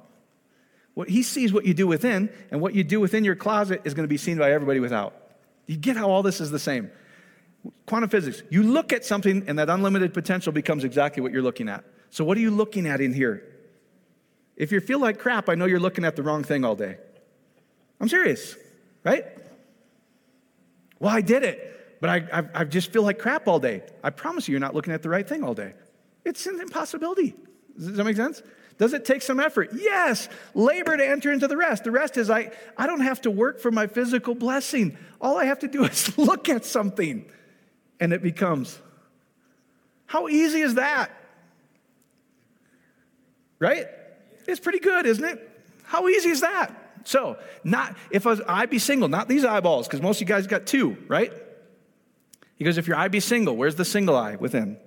What 0.96 1.08
he 1.08 1.24
sees 1.24 1.54
what 1.54 1.66
you 1.66 1.74
do 1.74 1.88
within, 1.88 2.30
and 2.52 2.62
what 2.62 2.74
you 2.74 2.84
do 2.84 3.00
within 3.00 3.24
your 3.24 3.36
closet 3.36 3.82
is 3.84 3.94
going 3.94 4.04
to 4.04 4.10
be 4.10 4.18
seen 4.18 4.38
by 4.38 4.52
everybody 4.52 4.80
without. 4.80 5.16
You 5.66 5.78
get 5.78 5.96
how 5.96 6.10
all 6.10 6.24
this 6.24 6.42
is 6.42 6.52
the 6.52 6.60
same. 6.60 6.92
Quantum 7.86 8.10
physics, 8.10 8.44
you 8.50 8.64
look 8.64 8.92
at 8.92 9.06
something, 9.06 9.46
and 9.48 9.58
that 9.58 9.70
unlimited 9.70 10.14
potential 10.14 10.52
becomes 10.52 10.84
exactly 10.84 11.22
what 11.22 11.32
you're 11.32 11.42
looking 11.42 11.70
at. 11.70 11.86
So, 12.10 12.24
what 12.24 12.38
are 12.38 12.42
you 12.42 12.52
looking 12.52 12.86
at 12.86 13.02
in 13.02 13.14
here? 13.14 13.44
If 14.56 14.72
you 14.72 14.80
feel 14.82 15.00
like 15.00 15.20
crap, 15.20 15.48
I 15.48 15.56
know 15.56 15.66
you're 15.66 15.80
looking 15.80 16.06
at 16.06 16.16
the 16.16 16.24
wrong 16.24 16.44
thing 16.44 16.66
all 16.66 16.76
day. 16.76 16.98
I'm 18.00 18.10
serious, 18.10 18.56
right? 19.04 19.26
Well, 21.00 21.16
I 21.16 21.22
did 21.22 21.44
it 21.44 21.73
but 22.04 22.10
I, 22.10 22.40
I, 22.40 22.44
I 22.54 22.64
just 22.66 22.92
feel 22.92 23.04
like 23.04 23.18
crap 23.18 23.48
all 23.48 23.62
day. 23.62 23.82
I 24.04 24.10
promise 24.10 24.46
you, 24.46 24.52
you're 24.52 24.60
not 24.60 24.76
looking 24.76 24.92
at 24.92 25.02
the 25.04 25.08
right 25.08 25.26
thing 25.26 25.42
all 25.42 25.54
day. 25.54 25.74
It's 26.26 26.46
an 26.48 26.60
impossibility. 26.60 27.34
Does 27.78 27.96
that 27.96 28.04
make 28.04 28.18
sense? 28.18 28.44
Does 28.78 28.92
it 28.92 29.06
take 29.06 29.22
some 29.22 29.40
effort? 29.40 29.70
Yes. 29.74 30.28
Labor 30.54 30.98
to 30.98 31.08
enter 31.08 31.32
into 31.32 31.48
the 31.48 31.56
rest. 31.56 31.86
The 31.86 31.92
rest 31.92 32.18
is 32.18 32.30
I, 32.30 32.52
I 32.76 32.88
don't 32.88 33.00
have 33.00 33.22
to 33.22 33.32
work 33.32 33.62
for 33.62 33.72
my 33.72 33.88
physical 33.88 34.36
blessing. 34.36 34.98
All 35.22 35.38
I 35.38 35.46
have 35.46 35.60
to 35.60 35.70
do 35.70 35.84
is 35.86 36.18
look 36.18 36.50
at 36.50 36.66
something 36.66 37.24
and 38.02 38.12
it 38.12 38.22
becomes. 38.22 38.78
How 40.06 40.28
easy 40.28 40.60
is 40.60 40.76
that? 40.76 41.10
Right? 43.60 43.88
It's 44.46 44.60
pretty 44.60 44.80
good, 44.80 45.06
isn't 45.06 45.24
it? 45.24 45.50
How 45.84 46.10
easy 46.10 46.32
is 46.32 46.42
that? 46.42 46.98
So, 47.06 47.38
not 47.64 47.96
if 48.12 48.28
I, 48.28 48.36
I 48.46 48.66
be 48.66 48.78
single, 48.78 49.08
not 49.08 49.30
these 49.30 49.46
eyeballs, 49.46 49.88
because 49.88 50.02
most 50.02 50.18
of 50.18 50.28
you 50.28 50.36
guys 50.36 50.48
got 50.48 50.66
two, 50.66 50.98
right? 51.08 51.32
He 52.64 52.66
goes, 52.66 52.78
If 52.78 52.88
your 52.88 52.96
eye 52.96 53.10
be 53.10 53.20
single, 53.20 53.58
where's 53.58 53.76
the 53.76 53.84
single 53.84 54.16
eye 54.16 54.38
within? 54.38 54.78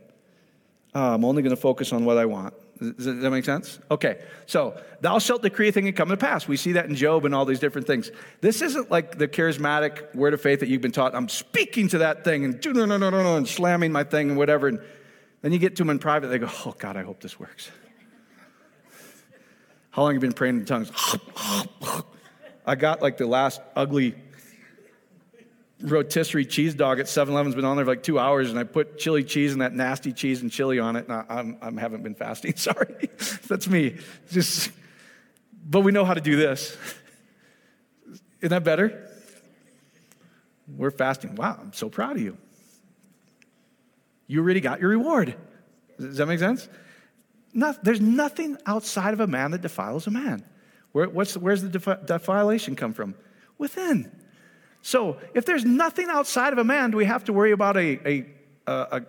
Uh, 0.95 1.13
I'm 1.15 1.27
only 1.27 1.43
going 1.43 1.55
to 1.55 1.61
focus 1.61 1.93
on 1.93 2.07
what 2.07 2.17
I 2.17 2.25
want. 2.25 2.55
Does 2.81 3.05
that 3.05 3.31
make 3.31 3.45
sense? 3.45 3.79
Okay, 3.91 4.25
so 4.47 4.81
thou 5.03 5.19
shalt 5.19 5.43
decree 5.43 5.69
a 5.69 5.73
thing 5.73 5.87
and 5.87 5.95
come 5.95 6.09
to 6.09 6.17
pass. 6.17 6.49
We 6.49 6.57
see 6.57 6.73
that 6.73 6.87
in 6.87 6.95
Job 6.95 7.27
and 7.27 7.35
all 7.35 7.45
these 7.45 7.61
different 7.61 7.87
things. 7.87 8.11
This 8.41 8.63
isn't 8.63 8.91
like 8.91 9.19
the 9.19 9.29
charismatic 9.29 10.15
word 10.15 10.33
of 10.33 10.41
faith 10.41 10.61
that 10.61 10.71
you've 10.71 10.81
been 10.81 10.91
taught. 10.91 11.15
I'm 11.15 11.29
speaking 11.29 11.89
to 11.89 11.99
that 11.99 12.25
thing 12.25 12.47
and 12.47 12.65
no, 12.65 12.87
no, 12.87 12.97
no, 12.97 13.11
no, 13.11 13.23
no, 13.23 13.37
and 13.37 13.47
slamming 13.47 13.93
my 13.93 14.05
thing 14.05 14.31
and 14.31 14.39
whatever. 14.39 14.69
And 14.69 14.81
then 15.43 15.53
you 15.53 15.59
get 15.59 15.77
to 15.77 15.83
them 15.83 15.91
in 15.91 15.99
private, 15.99 16.29
they 16.29 16.39
go, 16.39 16.49
Oh, 16.65 16.75
God, 16.79 16.97
I 16.97 17.03
hope 17.03 17.21
this 17.21 17.39
works. 17.39 17.71
How 19.91 20.01
long 20.01 20.15
have 20.15 20.23
you 20.23 20.29
been 20.29 20.33
praying 20.33 20.61
in 20.61 20.65
tongues? 20.65 20.91
I 22.67 22.75
got 22.75 23.03
like 23.03 23.19
the 23.19 23.27
last 23.27 23.61
ugly 23.75 24.15
rotisserie 25.81 26.47
cheese 26.47 26.75
dog 26.75 27.01
at 27.01 27.07
7-Eleven's 27.07 27.55
been 27.55 27.65
on 27.65 27.77
there 27.77 27.85
for 27.85 27.93
like 27.93 28.03
two 28.03 28.19
hours, 28.19 28.51
and 28.51 28.59
I 28.59 28.65
put 28.65 28.99
chili 28.99 29.25
cheese 29.25 29.53
and 29.53 29.61
that 29.61 29.75
nasty 29.75 30.13
cheese 30.13 30.43
and 30.43 30.51
chili 30.51 30.79
on 30.79 30.97
it, 30.97 31.09
and 31.09 31.13
I, 31.13 31.25
I'm, 31.29 31.59
I 31.61 31.81
haven't 31.81 32.03
been 32.03 32.15
fasting. 32.15 32.55
Sorry, 32.57 33.11
that's 33.49 33.69
me. 33.69 33.97
Just, 34.31 34.71
but 35.65 35.81
we 35.81 35.93
know 35.93 36.05
how 36.05 36.15
to 36.15 36.21
do 36.21 36.37
this. 36.37 36.77
Isn't 38.41 38.51
that 38.51 38.65
better? 38.65 39.09
We're 40.69 40.91
fasting. 40.91 41.35
Wow, 41.35 41.59
I'm 41.61 41.73
so 41.73 41.89
proud 41.89 42.17
of 42.17 42.23
you. 42.23 42.37
You 44.27 44.41
already 44.41 44.61
got 44.61 44.81
your 44.81 44.91
reward. 44.91 45.37
Does 45.99 46.17
that 46.17 46.27
make 46.27 46.41
sense? 46.41 46.69
Not, 47.53 47.83
there's 47.85 48.01
nothing 48.01 48.59
outside 48.67 49.15
of 49.15 49.21
a 49.21 49.27
man 49.27 49.53
that 49.53 49.63
defiles 49.63 50.07
a 50.07 50.11
man. 50.11 50.45
Where, 50.93 51.07
where's 51.09 51.63
the 51.63 51.69
defi- 51.69 52.05
defilation 52.05 52.77
come 52.77 52.93
from? 52.93 53.15
Within. 53.59 54.11
So, 54.83 55.19
if 55.35 55.45
there's 55.45 55.65
nothing 55.65 56.09
outside 56.09 56.53
of 56.53 56.59
a 56.59 56.65
man, 56.65 56.91
do 56.93 56.97
we 56.97 57.05
have 57.07 57.25
to 57.25 57.33
worry 57.33 57.53
about 57.53 57.77
a, 57.77 57.99
a, 58.09 58.27
a, 58.67 59.03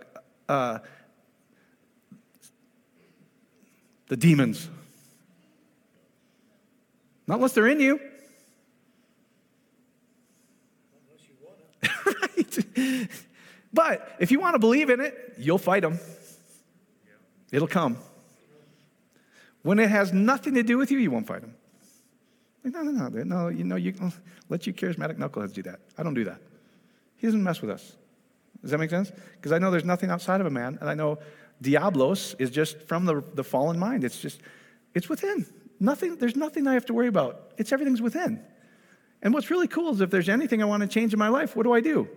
a 0.49 0.51
uh, 0.51 0.79
the 4.07 4.17
demons? 4.17 4.69
Not 7.27 7.35
unless 7.35 7.53
they're 7.53 7.67
in 7.67 7.79
you. 7.79 7.99
right. 12.05 13.09
But 13.73 14.15
if 14.19 14.31
you 14.31 14.39
want 14.39 14.55
to 14.55 14.59
believe 14.59 14.89
in 14.89 15.01
it, 15.01 15.35
you'll 15.37 15.57
fight 15.57 15.81
them. 15.81 15.99
It'll 17.51 17.67
come. 17.67 17.97
When 19.61 19.79
it 19.79 19.89
has 19.89 20.13
nothing 20.13 20.53
to 20.55 20.63
do 20.63 20.77
with 20.77 20.91
you, 20.91 20.97
you 20.97 21.11
won't 21.11 21.27
fight 21.27 21.41
them. 21.41 21.56
No, 22.73 22.81
no, 22.81 22.91
no, 22.91 23.23
no. 23.23 23.47
You 23.47 23.63
know, 23.63 23.75
you 23.75 23.93
let 24.49 24.67
you 24.67 24.73
charismatic 24.73 25.17
knuckleheads 25.17 25.53
do 25.53 25.63
that. 25.63 25.79
I 25.97 26.03
don't 26.03 26.13
do 26.13 26.25
that. 26.25 26.39
He 27.17 27.27
doesn't 27.27 27.43
mess 27.43 27.61
with 27.61 27.69
us. 27.71 27.95
Does 28.61 28.71
that 28.71 28.77
make 28.77 28.89
sense? 28.89 29.11
Because 29.35 29.51
I 29.51 29.59
know 29.59 29.71
there's 29.71 29.85
nothing 29.85 30.09
outside 30.09 30.41
of 30.41 30.47
a 30.47 30.51
man, 30.51 30.77
and 30.81 30.89
I 30.89 30.93
know 30.93 31.19
Diablos 31.61 32.35
is 32.39 32.51
just 32.51 32.81
from 32.83 33.05
the, 33.05 33.23
the 33.33 33.43
fallen 33.43 33.79
mind. 33.79 34.03
It's 34.03 34.19
just, 34.19 34.41
it's 34.93 35.09
within. 35.09 35.45
Nothing, 35.79 36.17
there's 36.17 36.35
nothing 36.35 36.67
I 36.67 36.73
have 36.73 36.85
to 36.87 36.93
worry 36.93 37.07
about. 37.07 37.51
It's 37.57 37.71
everything's 37.71 38.01
within. 38.01 38.43
And 39.21 39.33
what's 39.33 39.49
really 39.49 39.67
cool 39.67 39.93
is 39.93 40.01
if 40.01 40.09
there's 40.09 40.29
anything 40.29 40.61
I 40.61 40.65
want 40.65 40.81
to 40.81 40.87
change 40.87 41.13
in 41.13 41.19
my 41.19 41.29
life, 41.29 41.55
what 41.55 41.63
do 41.63 41.73
I 41.73 41.81
do? 41.81 42.07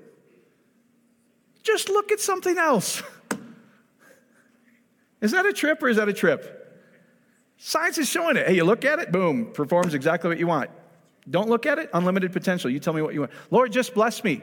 Just 1.62 1.88
look 1.88 2.10
at 2.10 2.20
something 2.20 2.58
else. 2.58 3.02
Is 5.20 5.32
that 5.32 5.44
a 5.44 5.52
trip 5.52 5.82
or 5.82 5.88
is 5.88 5.98
that 5.98 6.08
a 6.08 6.14
trip? 6.14 6.59
Science 7.62 7.98
is 7.98 8.08
showing 8.08 8.38
it. 8.38 8.46
Hey, 8.46 8.54
you 8.56 8.64
look 8.64 8.86
at 8.86 9.00
it, 9.00 9.12
boom, 9.12 9.52
performs 9.52 9.92
exactly 9.92 10.28
what 10.28 10.38
you 10.38 10.46
want. 10.46 10.70
Don't 11.28 11.50
look 11.50 11.66
at 11.66 11.78
it, 11.78 11.90
unlimited 11.92 12.32
potential. 12.32 12.70
You 12.70 12.80
tell 12.80 12.94
me 12.94 13.02
what 13.02 13.12
you 13.12 13.20
want. 13.20 13.32
Lord, 13.50 13.70
just 13.70 13.92
bless 13.92 14.24
me. 14.24 14.40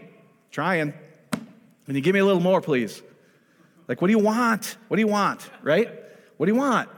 Trying. 0.51 0.93
Can 1.31 1.95
you 1.95 2.01
give 2.01 2.13
me 2.13 2.19
a 2.19 2.25
little 2.25 2.41
more, 2.41 2.61
please. 2.61 3.01
Like, 3.87 4.03
what 4.03 4.07
do 4.07 4.11
you 4.11 4.19
want? 4.19 4.77
What 4.87 4.97
do 4.97 5.01
you 5.01 5.07
want? 5.07 5.49
Right? 5.63 5.91
What 6.37 6.45
do 6.45 6.51
you 6.51 6.59
want? 6.59 6.89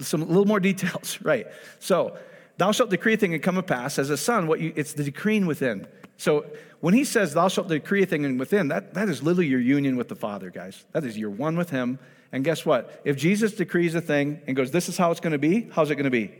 Some 0.00 0.26
little 0.26 0.46
more 0.46 0.58
details, 0.58 1.20
right? 1.22 1.46
So, 1.78 2.18
thou 2.56 2.72
shalt 2.72 2.90
decree 2.90 3.14
a 3.14 3.16
thing 3.16 3.32
and 3.32 3.40
come 3.40 3.54
to 3.54 3.62
pass 3.62 4.00
as 4.00 4.10
a 4.10 4.16
son. 4.16 4.48
What 4.48 4.58
you, 4.58 4.72
it's 4.74 4.94
the 4.94 5.04
decreeing 5.04 5.46
within. 5.46 5.86
So, 6.16 6.44
when 6.80 6.92
he 6.92 7.04
says, 7.04 7.34
"Thou 7.34 7.46
shalt 7.46 7.68
decree 7.68 8.02
a 8.02 8.06
thing 8.06 8.24
and 8.24 8.38
within," 8.38 8.68
that 8.68 8.94
that 8.94 9.08
is 9.08 9.22
literally 9.22 9.46
your 9.46 9.60
union 9.60 9.96
with 9.96 10.08
the 10.08 10.16
Father, 10.16 10.50
guys. 10.50 10.84
That 10.92 11.04
is 11.04 11.16
your 11.16 11.30
one 11.30 11.56
with 11.56 11.70
Him. 11.70 12.00
And 12.32 12.44
guess 12.44 12.64
what? 12.64 13.00
If 13.04 13.16
Jesus 13.16 13.54
decrees 13.54 13.94
a 13.94 14.00
thing 14.00 14.40
and 14.46 14.56
goes, 14.56 14.70
"This 14.70 14.88
is 14.88 14.96
how 14.96 15.10
it's 15.10 15.20
going 15.20 15.32
to 15.32 15.38
be," 15.38 15.68
how's 15.72 15.90
it 15.90 15.96
going 15.96 16.04
to 16.04 16.10
be? 16.10 16.32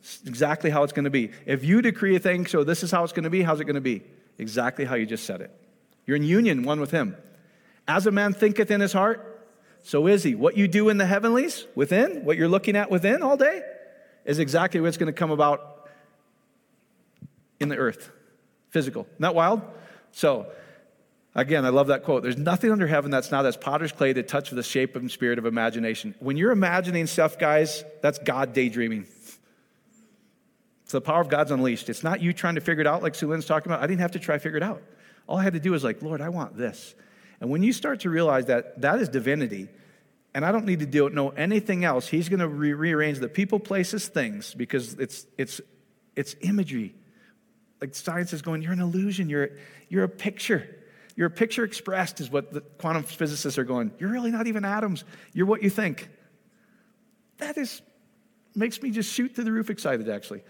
It's 0.00 0.20
exactly 0.26 0.70
how 0.70 0.82
it's 0.82 0.92
going 0.92 1.04
to 1.04 1.10
be. 1.10 1.30
If 1.46 1.64
you 1.64 1.82
decree 1.82 2.16
a 2.16 2.18
thing, 2.18 2.46
so 2.46 2.64
this 2.64 2.82
is 2.82 2.90
how 2.90 3.04
it's 3.04 3.12
going 3.12 3.24
to 3.24 3.30
be, 3.30 3.42
how's 3.42 3.60
it 3.60 3.64
going 3.64 3.74
to 3.74 3.80
be? 3.80 4.02
Exactly 4.38 4.84
how 4.84 4.94
you 4.94 5.06
just 5.06 5.24
said 5.24 5.40
it. 5.40 5.50
You're 6.06 6.16
in 6.16 6.24
union 6.24 6.62
one 6.62 6.80
with 6.80 6.90
Him. 6.90 7.16
As 7.86 8.06
a 8.06 8.10
man 8.10 8.32
thinketh 8.32 8.70
in 8.70 8.80
his 8.80 8.92
heart, 8.92 9.48
so 9.82 10.06
is 10.06 10.22
he. 10.22 10.34
What 10.34 10.56
you 10.56 10.68
do 10.68 10.90
in 10.90 10.98
the 10.98 11.06
heavenlies, 11.06 11.66
within, 11.74 12.24
what 12.24 12.36
you're 12.36 12.48
looking 12.48 12.76
at 12.76 12.90
within 12.90 13.22
all 13.22 13.36
day, 13.36 13.62
is 14.24 14.38
exactly 14.38 14.80
what's 14.80 14.96
going 14.96 15.12
to 15.12 15.18
come 15.18 15.32
about 15.32 15.88
in 17.58 17.68
the 17.68 17.76
earth. 17.76 18.10
Physical. 18.68 19.08
That 19.18 19.34
wild? 19.34 19.62
So, 20.12 20.46
again, 21.34 21.64
I 21.64 21.70
love 21.70 21.88
that 21.88 22.04
quote. 22.04 22.22
There's 22.22 22.38
nothing 22.38 22.70
under 22.70 22.86
heaven 22.86 23.10
that's 23.10 23.30
not 23.30 23.46
as 23.46 23.56
potter's 23.56 23.92
clay 23.92 24.12
to 24.12 24.22
touch 24.22 24.50
the 24.50 24.62
shape 24.62 24.96
and 24.96 25.10
spirit 25.10 25.38
of 25.38 25.46
imagination. 25.46 26.14
When 26.20 26.36
you're 26.36 26.52
imagining 26.52 27.06
stuff, 27.06 27.38
guys, 27.38 27.84
that's 28.02 28.18
God 28.18 28.52
daydreaming. 28.52 29.06
So 30.84 30.98
the 30.98 31.02
power 31.02 31.20
of 31.20 31.28
God's 31.28 31.52
unleashed. 31.52 31.88
It's 31.88 32.02
not 32.02 32.20
you 32.20 32.32
trying 32.32 32.56
to 32.56 32.60
figure 32.60 32.80
it 32.80 32.86
out 32.86 33.02
like 33.02 33.14
Sue 33.14 33.28
Lynn's 33.28 33.46
talking 33.46 33.70
about. 33.70 33.80
I 33.80 33.86
didn't 33.86 34.00
have 34.00 34.10
to 34.12 34.18
try 34.18 34.34
to 34.34 34.40
figure 34.40 34.56
it 34.56 34.62
out. 34.64 34.82
All 35.28 35.38
I 35.38 35.44
had 35.44 35.52
to 35.52 35.60
do 35.60 35.70
was 35.70 35.84
like, 35.84 36.02
Lord, 36.02 36.20
I 36.20 36.30
want 36.30 36.56
this. 36.56 36.96
And 37.40 37.48
when 37.48 37.62
you 37.62 37.72
start 37.72 38.00
to 38.00 38.10
realize 38.10 38.46
that 38.46 38.80
that 38.80 39.00
is 39.00 39.08
divinity, 39.08 39.68
and 40.34 40.44
I 40.44 40.50
don't 40.50 40.64
need 40.64 40.80
to 40.80 40.86
do, 40.86 41.08
know 41.10 41.28
anything 41.30 41.84
else, 41.84 42.08
He's 42.08 42.28
going 42.28 42.40
to 42.40 42.48
re- 42.48 42.74
rearrange 42.74 43.20
the 43.20 43.28
people, 43.28 43.60
places, 43.60 44.08
things 44.08 44.52
because 44.52 44.94
it's, 44.94 45.26
it's, 45.38 45.60
it's 46.16 46.34
imagery. 46.40 46.94
Like 47.80 47.94
science 47.94 48.32
is 48.32 48.42
going, 48.42 48.62
you're 48.62 48.72
an 48.72 48.80
illusion, 48.80 49.28
you're, 49.28 49.50
you're 49.88 50.04
a 50.04 50.08
picture. 50.08 50.76
You're 51.20 51.26
a 51.26 51.30
picture 51.30 51.64
expressed, 51.64 52.18
is 52.22 52.30
what 52.30 52.50
the 52.50 52.62
quantum 52.62 53.02
physicists 53.02 53.58
are 53.58 53.64
going. 53.64 53.90
You're 53.98 54.08
really 54.08 54.30
not 54.30 54.46
even 54.46 54.64
atoms, 54.64 55.04
you're 55.34 55.44
what 55.44 55.62
you 55.62 55.68
think. 55.68 56.08
That 57.36 57.58
is, 57.58 57.82
makes 58.54 58.80
me 58.80 58.90
just 58.90 59.12
shoot 59.12 59.34
through 59.34 59.44
the 59.44 59.52
roof 59.52 59.68
excited, 59.68 60.08
actually. 60.08 60.40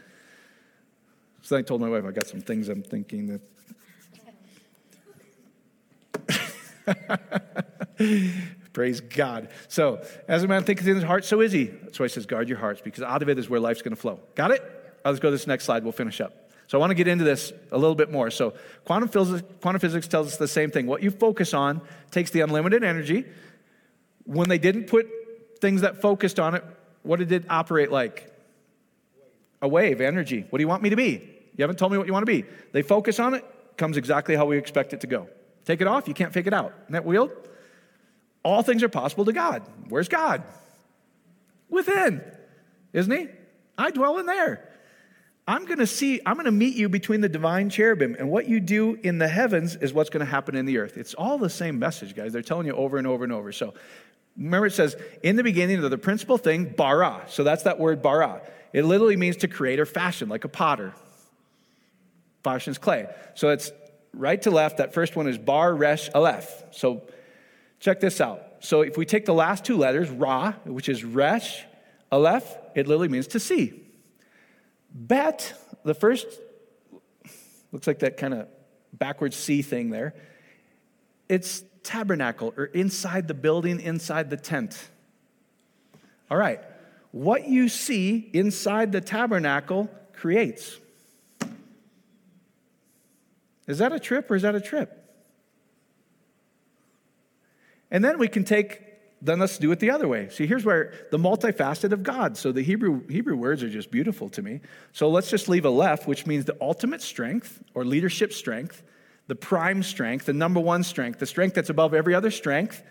So 1.42 1.56
I 1.56 1.62
told 1.62 1.80
my 1.80 1.88
wife, 1.88 2.04
I 2.04 2.12
got 2.12 2.28
some 2.28 2.40
things 2.40 2.68
I'm 2.68 2.84
thinking 2.84 3.40
that 7.96 8.28
Praise 8.72 9.00
God. 9.00 9.48
So, 9.66 10.06
as 10.28 10.44
a 10.44 10.46
man 10.46 10.62
thinketh 10.62 10.86
in 10.86 10.94
his 10.94 11.02
heart, 11.02 11.24
so 11.24 11.40
is 11.40 11.50
he. 11.50 11.64
That's 11.64 11.98
why 11.98 12.04
he 12.06 12.10
says, 12.10 12.26
guard 12.26 12.48
your 12.48 12.58
hearts, 12.58 12.80
because 12.80 13.02
out 13.02 13.22
of 13.22 13.28
it 13.28 13.40
is 13.40 13.50
where 13.50 13.58
life's 13.58 13.82
going 13.82 13.96
to 13.96 14.00
flow. 14.00 14.20
Got 14.36 14.52
it? 14.52 14.62
Let's 15.04 15.18
go 15.18 15.30
to 15.30 15.32
this 15.32 15.48
next 15.48 15.64
slide. 15.64 15.82
We'll 15.82 15.90
finish 15.90 16.20
up. 16.20 16.49
So, 16.70 16.78
I 16.78 16.80
want 16.80 16.92
to 16.92 16.94
get 16.94 17.08
into 17.08 17.24
this 17.24 17.52
a 17.72 17.76
little 17.76 17.96
bit 17.96 18.12
more. 18.12 18.30
So, 18.30 18.54
quantum 18.84 19.08
physics, 19.08 19.42
quantum 19.60 19.80
physics 19.80 20.06
tells 20.06 20.28
us 20.28 20.36
the 20.36 20.46
same 20.46 20.70
thing. 20.70 20.86
What 20.86 21.02
you 21.02 21.10
focus 21.10 21.52
on 21.52 21.80
takes 22.12 22.30
the 22.30 22.42
unlimited 22.42 22.84
energy. 22.84 23.24
When 24.24 24.48
they 24.48 24.58
didn't 24.58 24.84
put 24.84 25.08
things 25.60 25.80
that 25.80 26.00
focused 26.00 26.38
on 26.38 26.54
it, 26.54 26.62
what 27.02 27.18
did 27.18 27.32
it 27.32 27.44
operate 27.50 27.90
like? 27.90 28.32
A 29.60 29.66
wave, 29.66 30.00
energy. 30.00 30.46
What 30.48 30.58
do 30.58 30.62
you 30.62 30.68
want 30.68 30.84
me 30.84 30.90
to 30.90 30.96
be? 30.96 31.28
You 31.56 31.62
haven't 31.64 31.80
told 31.80 31.90
me 31.90 31.98
what 31.98 32.06
you 32.06 32.12
want 32.12 32.22
to 32.24 32.32
be. 32.32 32.44
They 32.70 32.82
focus 32.82 33.18
on 33.18 33.34
it, 33.34 33.44
comes 33.76 33.96
exactly 33.96 34.36
how 34.36 34.44
we 34.44 34.56
expect 34.56 34.92
it 34.92 35.00
to 35.00 35.08
go. 35.08 35.26
Take 35.64 35.80
it 35.80 35.88
off, 35.88 36.06
you 36.06 36.14
can't 36.14 36.32
fake 36.32 36.46
it 36.46 36.54
out. 36.54 36.72
Isn't 36.84 36.92
that 36.92 37.04
weird? 37.04 37.30
All 38.44 38.62
things 38.62 38.84
are 38.84 38.88
possible 38.88 39.24
to 39.24 39.32
God. 39.32 39.64
Where's 39.88 40.08
God? 40.08 40.44
Within, 41.68 42.22
isn't 42.92 43.10
He? 43.12 43.26
I 43.76 43.90
dwell 43.90 44.18
in 44.18 44.26
there. 44.26 44.69
I'm 45.48 45.64
going 45.64 45.78
to 45.78 45.86
see, 45.86 46.20
I'm 46.24 46.34
going 46.34 46.44
to 46.44 46.52
meet 46.52 46.76
you 46.76 46.88
between 46.88 47.20
the 47.20 47.28
divine 47.28 47.70
cherubim, 47.70 48.14
and 48.18 48.30
what 48.30 48.48
you 48.48 48.60
do 48.60 48.98
in 49.02 49.18
the 49.18 49.28
heavens 49.28 49.74
is 49.76 49.92
what's 49.92 50.10
going 50.10 50.24
to 50.24 50.30
happen 50.30 50.54
in 50.54 50.66
the 50.66 50.78
earth. 50.78 50.96
It's 50.96 51.14
all 51.14 51.38
the 51.38 51.50
same 51.50 51.78
message, 51.78 52.14
guys. 52.14 52.32
They're 52.32 52.42
telling 52.42 52.66
you 52.66 52.74
over 52.74 52.98
and 52.98 53.06
over 53.06 53.24
and 53.24 53.32
over. 53.32 53.50
So 53.50 53.74
remember, 54.36 54.66
it 54.66 54.72
says, 54.72 54.96
in 55.22 55.36
the 55.36 55.42
beginning 55.42 55.82
of 55.82 55.90
the 55.90 55.98
principal 55.98 56.38
thing, 56.38 56.66
bara. 56.66 57.24
So 57.28 57.42
that's 57.42 57.64
that 57.64 57.80
word 57.80 58.00
bara. 58.00 58.42
It 58.72 58.84
literally 58.84 59.16
means 59.16 59.38
to 59.38 59.48
create 59.48 59.80
or 59.80 59.86
fashion, 59.86 60.28
like 60.28 60.44
a 60.44 60.48
potter 60.48 60.94
fashions 62.42 62.78
clay. 62.78 63.06
So 63.34 63.50
it's 63.50 63.72
right 64.14 64.40
to 64.42 64.50
left, 64.50 64.78
that 64.78 64.94
first 64.94 65.16
one 65.16 65.28
is 65.28 65.38
bar, 65.38 65.74
resh, 65.74 66.10
aleph. 66.14 66.64
So 66.70 67.02
check 67.80 68.00
this 68.00 68.20
out. 68.20 68.42
So 68.60 68.82
if 68.82 68.96
we 68.96 69.04
take 69.04 69.24
the 69.24 69.34
last 69.34 69.64
two 69.64 69.76
letters, 69.76 70.10
ra, 70.10 70.52
which 70.64 70.88
is 70.88 71.04
resh, 71.04 71.64
aleph, 72.10 72.56
it 72.74 72.86
literally 72.86 73.08
means 73.08 73.28
to 73.28 73.40
see. 73.40 73.82
Bet, 74.92 75.54
the 75.84 75.94
first, 75.94 76.26
looks 77.72 77.86
like 77.86 78.00
that 78.00 78.16
kind 78.16 78.34
of 78.34 78.48
backwards 78.92 79.36
C 79.36 79.62
thing 79.62 79.90
there. 79.90 80.14
It's 81.28 81.62
tabernacle 81.82 82.52
or 82.56 82.64
inside 82.64 83.28
the 83.28 83.34
building, 83.34 83.80
inside 83.80 84.30
the 84.30 84.36
tent. 84.36 84.88
All 86.30 86.36
right. 86.36 86.60
What 87.12 87.48
you 87.48 87.68
see 87.68 88.30
inside 88.32 88.92
the 88.92 89.00
tabernacle 89.00 89.88
creates. 90.12 90.78
Is 93.66 93.78
that 93.78 93.92
a 93.92 94.00
trip 94.00 94.30
or 94.30 94.36
is 94.36 94.42
that 94.42 94.54
a 94.54 94.60
trip? 94.60 94.96
And 97.90 98.04
then 98.04 98.18
we 98.18 98.28
can 98.28 98.44
take, 98.44 98.82
then 99.22 99.38
let's 99.38 99.58
do 99.58 99.70
it 99.70 99.80
the 99.80 99.90
other 99.90 100.08
way. 100.08 100.28
See, 100.30 100.46
here's 100.46 100.64
where 100.64 100.92
the 101.10 101.18
multifaceted 101.18 101.92
of 101.92 102.02
God. 102.02 102.36
So 102.36 102.52
the 102.52 102.62
Hebrew, 102.62 103.06
Hebrew 103.08 103.36
words 103.36 103.62
are 103.62 103.68
just 103.68 103.90
beautiful 103.90 104.30
to 104.30 104.42
me. 104.42 104.60
So 104.92 105.10
let's 105.10 105.28
just 105.28 105.48
leave 105.48 105.66
a 105.66 105.70
left, 105.70 106.06
which 106.06 106.26
means 106.26 106.46
the 106.46 106.56
ultimate 106.60 107.02
strength 107.02 107.62
or 107.74 107.84
leadership 107.84 108.32
strength, 108.32 108.82
the 109.26 109.34
prime 109.34 109.82
strength, 109.82 110.26
the 110.26 110.32
number 110.32 110.60
one 110.60 110.82
strength, 110.82 111.18
the 111.18 111.26
strength 111.26 111.54
that's 111.54 111.70
above 111.70 111.92
every 111.92 112.14
other 112.14 112.30
strength. 112.30 112.82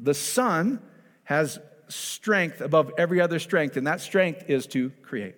The 0.00 0.14
Son 0.14 0.80
has 1.24 1.60
strength 1.88 2.60
above 2.60 2.92
every 2.98 3.20
other 3.20 3.38
strength, 3.38 3.76
and 3.76 3.86
that 3.86 4.00
strength 4.00 4.48
is 4.48 4.66
to 4.68 4.90
create. 5.02 5.36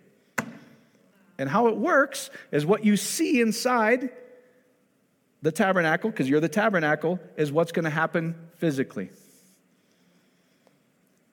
And 1.38 1.48
how 1.48 1.66
it 1.66 1.76
works 1.76 2.30
is 2.52 2.64
what 2.64 2.84
you 2.84 2.96
see 2.96 3.40
inside 3.40 4.10
the 5.42 5.50
tabernacle, 5.50 6.10
because 6.10 6.28
you're 6.28 6.40
the 6.40 6.48
tabernacle, 6.48 7.18
is 7.36 7.50
what's 7.50 7.72
going 7.72 7.84
to 7.84 7.90
happen 7.90 8.36
physically. 8.62 9.10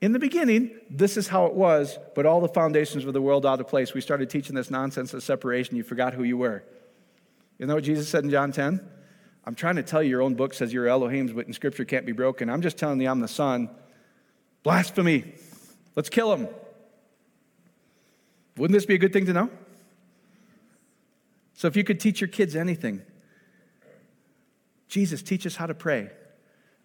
In 0.02 0.14
the 0.14 0.18
beginning, 0.18 0.72
this 0.90 1.16
is 1.16 1.28
how 1.28 1.46
it 1.46 1.54
was, 1.54 2.00
but 2.16 2.26
all 2.26 2.42
the 2.42 2.48
foundations 2.48 3.06
of 3.06 3.14
the 3.14 3.22
world 3.22 3.46
out 3.46 3.60
of 3.60 3.68
place. 3.68 3.94
We 3.94 4.02
started 4.02 4.32
teaching 4.32 4.56
this 4.56 4.72
nonsense 4.72 5.14
of 5.14 5.22
separation. 5.22 5.76
You 5.76 5.84
forgot 5.84 6.16
who 6.16 6.24
you 6.24 6.40
were. 6.40 6.64
You 7.60 7.68
know 7.68 7.76
what 7.76 7.84
Jesus 7.84 8.10
said 8.10 8.24
in 8.24 8.32
John 8.32 8.52
10? 8.52 8.82
I'm 9.46 9.54
trying 9.54 9.76
to 9.76 9.84
tell 9.84 10.02
you, 10.02 10.10
your 10.10 10.24
own 10.24 10.34
book 10.34 10.56
says 10.56 10.74
you're 10.74 10.88
Elohim's, 10.88 11.32
but 11.32 11.46
in 11.46 11.54
Scripture 11.54 11.86
can't 11.86 12.04
be 12.04 12.14
broken. 12.14 12.50
I'm 12.50 12.64
just 12.64 12.80
telling 12.80 13.00
you 13.00 13.08
I'm 13.08 13.20
the 13.20 13.28
Son. 13.28 13.70
Blasphemy. 14.64 15.32
Let's 15.96 16.10
kill 16.10 16.34
him. 16.34 16.48
Wouldn't 18.58 18.76
this 18.76 18.88
be 18.88 18.96
a 18.96 18.98
good 18.98 19.14
thing 19.14 19.28
to 19.28 19.34
know? 19.34 19.52
So 21.54 21.68
if 21.68 21.76
you 21.76 21.84
could 21.84 22.00
teach 22.00 22.22
your 22.22 22.28
kids 22.28 22.56
anything, 22.56 23.04
Jesus, 24.88 25.22
teach 25.22 25.46
us 25.46 25.56
how 25.56 25.68
to 25.68 25.76
pray. 25.76 26.10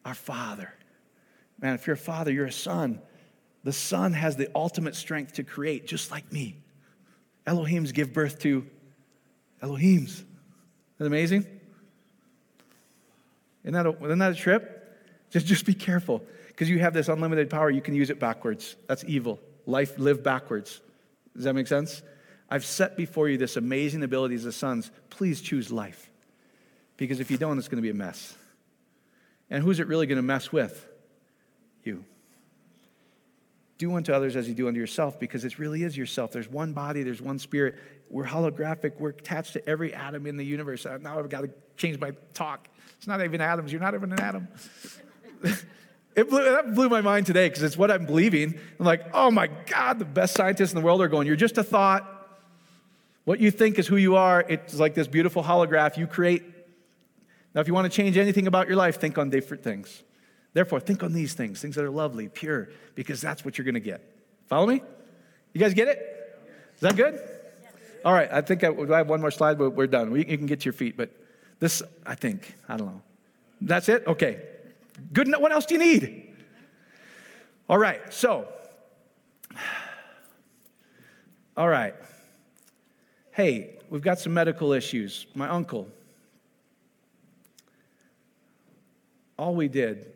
Our 0.05 0.15
Father. 0.15 0.73
Man, 1.61 1.75
if 1.75 1.87
you're 1.87 1.95
a 1.95 1.99
father, 1.99 2.33
you're 2.33 2.47
a 2.47 2.53
son. 2.53 3.01
The 3.63 3.73
Son 3.73 4.13
has 4.13 4.37
the 4.37 4.51
ultimate 4.55 4.95
strength 4.95 5.35
to 5.35 5.45
create, 5.45 5.87
just 5.87 6.11
like 6.11 6.31
me. 6.33 6.57
Elohims 7.47 7.93
give 7.93 8.13
birth 8.13 8.39
to 8.41 8.67
Elohims. 9.63 10.11
Isn't 10.11 10.27
that 10.99 11.07
amazing? 11.07 11.47
Isn't 13.65 13.75
that 13.75 13.87
a, 13.87 14.05
isn't 14.05 14.19
that 14.19 14.33
a 14.33 14.35
trip? 14.35 14.81
Just, 15.31 15.47
just 15.47 15.65
be 15.65 15.75
careful 15.75 16.23
because 16.49 16.69
you 16.69 16.79
have 16.81 16.93
this 16.93 17.09
unlimited 17.09 17.49
power. 17.49 17.71
You 17.71 17.81
can 17.81 17.95
use 17.95 18.11
it 18.11 18.21
backwards. 18.21 18.77
That's 18.87 19.05
evil. 19.07 19.41
Life 19.67 19.99
live 19.99 20.23
backwards. 20.23 20.81
Does 21.35 21.45
that 21.45 21.55
make 21.55 21.67
sense? 21.67 22.03
I've 22.51 22.65
set 22.65 22.97
before 22.97 23.29
you 23.29 23.39
this 23.39 23.57
amazing 23.57 24.03
ability 24.03 24.35
as 24.35 24.45
a 24.45 24.53
sons. 24.53 24.91
Please 25.09 25.41
choose 25.41 25.73
life. 25.73 26.11
Because 26.97 27.19
if 27.19 27.31
you 27.31 27.39
don't, 27.39 27.59
it's 27.59 27.69
going 27.69 27.79
to 27.79 27.83
be 27.83 27.91
a 27.91 27.95
mess. 27.95 28.37
And 29.51 29.63
who's 29.63 29.81
it 29.81 29.87
really 29.87 30.07
going 30.07 30.17
to 30.17 30.23
mess 30.23 30.53
with? 30.53 30.87
You. 31.83 32.05
Do 33.79 33.95
unto 33.97 34.13
others 34.13 34.37
as 34.37 34.49
you 34.49 34.55
do 34.55 34.69
unto 34.69 34.81
yourself, 34.81 35.19
because 35.19 35.45
it 35.45 35.59
really 35.59 35.83
is 35.83 35.97
yourself. 35.97 36.33
There's 36.33 36.49
one 36.49 36.73
body, 36.73 37.03
there's 37.03 37.21
one 37.21 37.39
spirit. 37.39 37.75
We're 38.09 38.25
holographic, 38.25 38.99
we're 38.99 39.11
attached 39.11 39.55
to 39.55 39.69
every 39.69 39.93
atom 39.93 40.27
in 40.27 40.37
the 40.37 40.45
universe. 40.45 40.87
Uh, 40.87 40.99
now 40.99 41.19
I've 41.19 41.29
got 41.29 41.43
to 41.43 41.51
change 41.77 41.99
my 41.99 42.13
talk. 42.33 42.69
It's 42.97 43.07
not 43.07 43.23
even 43.23 43.41
atoms, 43.41 43.73
you're 43.73 43.81
not 43.81 43.95
even 43.95 44.13
an 44.13 44.21
atom. 44.21 44.49
it 46.15 46.29
blew, 46.31 46.45
that 46.45 46.75
blew 46.75 46.89
my 46.89 47.01
mind 47.01 47.27
today 47.27 47.49
because 47.49 47.63
it's 47.63 47.77
what 47.77 47.91
I'm 47.91 48.07
believing. 48.07 48.59
I'm 48.79 48.87
like, 48.87 49.07
oh 49.13 49.31
my 49.31 49.49
God, 49.67 49.99
the 49.99 50.05
best 50.05 50.35
scientists 50.35 50.73
in 50.73 50.79
the 50.79 50.85
world 50.85 51.03
are 51.03 51.09
going, 51.09 51.27
you're 51.27 51.37
just 51.37 51.59
a 51.59 51.65
thought. 51.65 52.11
What 53.25 53.41
you 53.41 53.51
think 53.51 53.79
is 53.79 53.87
who 53.87 53.97
you 53.97 54.17
are. 54.17 54.45
It's 54.49 54.75
like 54.79 54.95
this 54.95 55.09
beautiful 55.09 55.43
holograph 55.43 55.97
you 55.97 56.07
create. 56.07 56.45
Now, 57.55 57.61
if 57.61 57.69
you 57.69 57.75
want 57.75 57.91
to 57.91 57.97
change 57.97 58.17
anything 58.17 58.47
about 58.47 58.67
your 58.67 58.77
life, 58.77 59.01
think 59.01 59.17
on 59.17 59.31
different 59.31 59.63
things. 59.63 60.03
Therefore, 60.53 60.81
think 60.81 61.03
on 61.03 61.13
these 61.13 61.35
things, 61.35 61.61
things 61.61 61.75
that 61.77 61.85
are 61.85 61.91
lovely, 61.91 62.29
pure, 62.29 62.71
because 62.95 63.21
that's 63.21 63.45
what 63.45 63.59
you're 63.59 63.65
going 63.65 63.75
to 63.75 63.81
get. 63.81 64.03
Follow 64.49 64.67
me? 64.67 64.83
You 65.53 65.61
guys 65.61 65.75
get 65.75 65.89
it? 65.89 65.99
Is 66.75 66.81
that 66.81 66.97
good? 66.97 67.21
All 68.05 68.13
right, 68.13 68.29
I 68.31 68.41
think 68.41 68.63
I, 68.65 68.69
I 68.69 68.99
have 68.99 69.09
one 69.09 69.21
more 69.21 69.31
slide, 69.31 69.59
but 69.59 69.71
we're 69.71 69.87
done. 69.87 70.11
We, 70.11 70.27
you 70.27 70.37
can 70.37 70.47
get 70.47 70.61
to 70.61 70.65
your 70.65 70.73
feet, 70.73 70.97
but 70.97 71.11
this, 71.59 71.83
I 72.05 72.15
think, 72.15 72.55
I 72.69 72.77
don't 72.77 72.89
know. 72.89 73.03
That's 73.61 73.89
it? 73.89 74.07
Okay. 74.07 74.43
Good. 75.13 75.29
Enough. 75.29 75.41
What 75.41 75.53
else 75.53 75.65
do 75.65 75.75
you 75.75 75.81
need? 75.81 76.35
All 77.69 77.79
right, 77.79 78.13
so, 78.13 78.47
all 81.57 81.69
right. 81.69 81.95
Hey, 83.33 83.79
we've 83.89 84.03
got 84.03 84.19
some 84.19 84.35
medical 84.35 84.73
issues. 84.73 85.27
My 85.35 85.49
uncle, 85.49 85.89
all 89.37 89.55
we 89.55 89.69
did, 89.69 90.13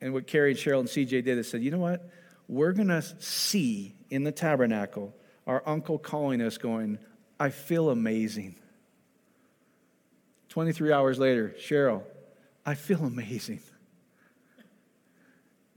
and 0.00 0.12
what 0.12 0.26
Carrie 0.26 0.50
and 0.50 0.58
Cheryl 0.58 0.80
and 0.80 0.88
CJ 0.88 1.24
did 1.24 1.38
is 1.38 1.50
said, 1.50 1.62
you 1.62 1.70
know 1.70 1.78
what? 1.78 2.08
We're 2.48 2.72
going 2.72 2.88
to 2.88 3.02
see 3.02 3.94
in 4.10 4.24
the 4.24 4.32
tabernacle 4.32 5.14
our 5.46 5.62
uncle 5.66 5.98
calling 5.98 6.40
us, 6.40 6.58
going, 6.58 6.98
I 7.38 7.50
feel 7.50 7.90
amazing. 7.90 8.56
23 10.48 10.92
hours 10.92 11.18
later, 11.18 11.54
Cheryl, 11.58 12.02
I 12.64 12.74
feel 12.74 13.04
amazing. 13.04 13.60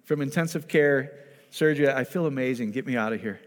From 0.06 0.22
intensive 0.22 0.68
care, 0.68 1.14
surgery, 1.52 1.90
I 1.90 2.04
feel 2.04 2.26
amazing. 2.26 2.72
Get 2.72 2.88
me 2.88 2.98
out 2.98 3.14
of 3.14 3.22
here. 3.22 3.40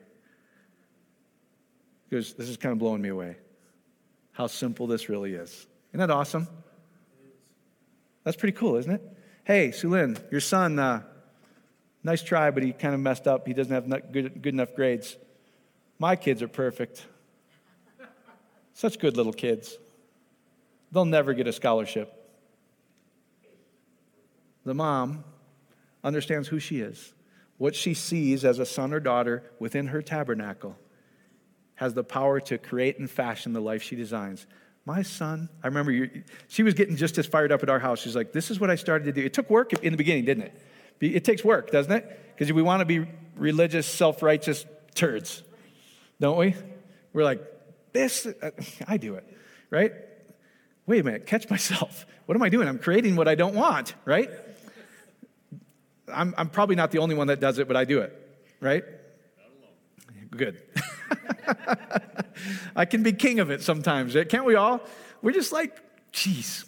Because 2.08 2.34
this 2.34 2.48
is 2.48 2.56
kind 2.56 2.72
of 2.72 2.78
blowing 2.78 3.02
me 3.02 3.08
away. 3.08 3.36
How 4.32 4.46
simple 4.46 4.86
this 4.86 5.08
really 5.08 5.34
is. 5.34 5.66
Isn't 5.90 6.00
that 6.00 6.10
awesome? 6.10 6.46
That's 8.24 8.36
pretty 8.36 8.56
cool, 8.56 8.76
isn't 8.76 8.92
it? 8.92 9.11
Hey, 9.44 9.70
Sulin, 9.70 10.20
your 10.30 10.40
son, 10.40 10.78
uh, 10.78 11.02
nice 12.04 12.22
try, 12.22 12.52
but 12.52 12.62
he 12.62 12.72
kind 12.72 12.94
of 12.94 13.00
messed 13.00 13.26
up. 13.26 13.44
He 13.46 13.52
doesn't 13.52 13.72
have 13.72 14.12
good, 14.12 14.40
good 14.40 14.54
enough 14.54 14.74
grades. 14.76 15.16
My 15.98 16.14
kids 16.14 16.42
are 16.42 16.48
perfect. 16.48 17.04
Such 18.72 19.00
good 19.00 19.16
little 19.16 19.32
kids. 19.32 19.76
They'll 20.92 21.04
never 21.04 21.34
get 21.34 21.48
a 21.48 21.52
scholarship. 21.52 22.12
The 24.64 24.74
mom 24.74 25.24
understands 26.04 26.46
who 26.46 26.60
she 26.60 26.80
is. 26.80 27.12
What 27.58 27.74
she 27.74 27.94
sees 27.94 28.44
as 28.44 28.60
a 28.60 28.66
son 28.66 28.92
or 28.92 29.00
daughter 29.00 29.42
within 29.58 29.88
her 29.88 30.02
tabernacle 30.02 30.76
has 31.76 31.94
the 31.94 32.04
power 32.04 32.38
to 32.40 32.58
create 32.58 33.00
and 33.00 33.10
fashion 33.10 33.52
the 33.52 33.60
life 33.60 33.82
she 33.82 33.96
designs. 33.96 34.46
My 34.84 35.02
son, 35.02 35.48
I 35.62 35.68
remember 35.68 36.10
she 36.48 36.62
was 36.62 36.74
getting 36.74 36.96
just 36.96 37.16
as 37.18 37.26
fired 37.26 37.52
up 37.52 37.62
at 37.62 37.70
our 37.70 37.78
house. 37.78 38.00
She's 38.00 38.16
like, 38.16 38.32
This 38.32 38.50
is 38.50 38.58
what 38.58 38.70
I 38.70 38.74
started 38.74 39.04
to 39.04 39.12
do. 39.12 39.24
It 39.24 39.32
took 39.32 39.48
work 39.48 39.72
in 39.72 39.92
the 39.92 39.96
beginning, 39.96 40.24
didn't 40.24 40.44
it? 40.44 40.62
It 41.00 41.24
takes 41.24 41.44
work, 41.44 41.70
doesn't 41.70 41.92
it? 41.92 42.34
Because 42.34 42.52
we 42.52 42.62
want 42.62 42.80
to 42.80 42.84
be 42.84 43.06
religious, 43.36 43.86
self 43.86 44.22
righteous 44.22 44.66
turds, 44.94 45.42
don't 46.20 46.36
we? 46.36 46.54
We're 47.12 47.24
like, 47.24 47.42
This, 47.92 48.26
uh, 48.26 48.50
I 48.88 48.96
do 48.96 49.14
it, 49.14 49.24
right? 49.70 49.92
Wait 50.86 51.00
a 51.00 51.04
minute, 51.04 51.26
catch 51.26 51.48
myself. 51.48 52.06
What 52.26 52.34
am 52.34 52.42
I 52.42 52.48
doing? 52.48 52.66
I'm 52.66 52.78
creating 52.78 53.14
what 53.14 53.28
I 53.28 53.36
don't 53.36 53.54
want, 53.54 53.94
right? 54.04 54.30
I'm, 56.12 56.34
I'm 56.36 56.48
probably 56.48 56.76
not 56.76 56.90
the 56.90 56.98
only 56.98 57.14
one 57.14 57.28
that 57.28 57.40
does 57.40 57.58
it, 57.58 57.68
but 57.68 57.76
I 57.76 57.84
do 57.84 58.00
it, 58.00 58.12
right? 58.60 58.84
Good. 60.30 60.60
I 62.76 62.84
can 62.84 63.02
be 63.02 63.12
king 63.12 63.40
of 63.40 63.50
it 63.50 63.62
sometimes, 63.62 64.16
can't 64.28 64.44
we 64.44 64.54
all? 64.54 64.80
We're 65.22 65.32
just 65.32 65.52
like, 65.52 65.78
geez, 66.12 66.64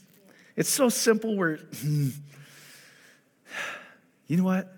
it's 0.57 0.69
so 0.69 0.89
simple. 0.89 1.37
We're, 1.37 1.59
hmm. 1.59 2.09
you 4.27 4.37
know 4.37 4.45
what? 4.45 4.73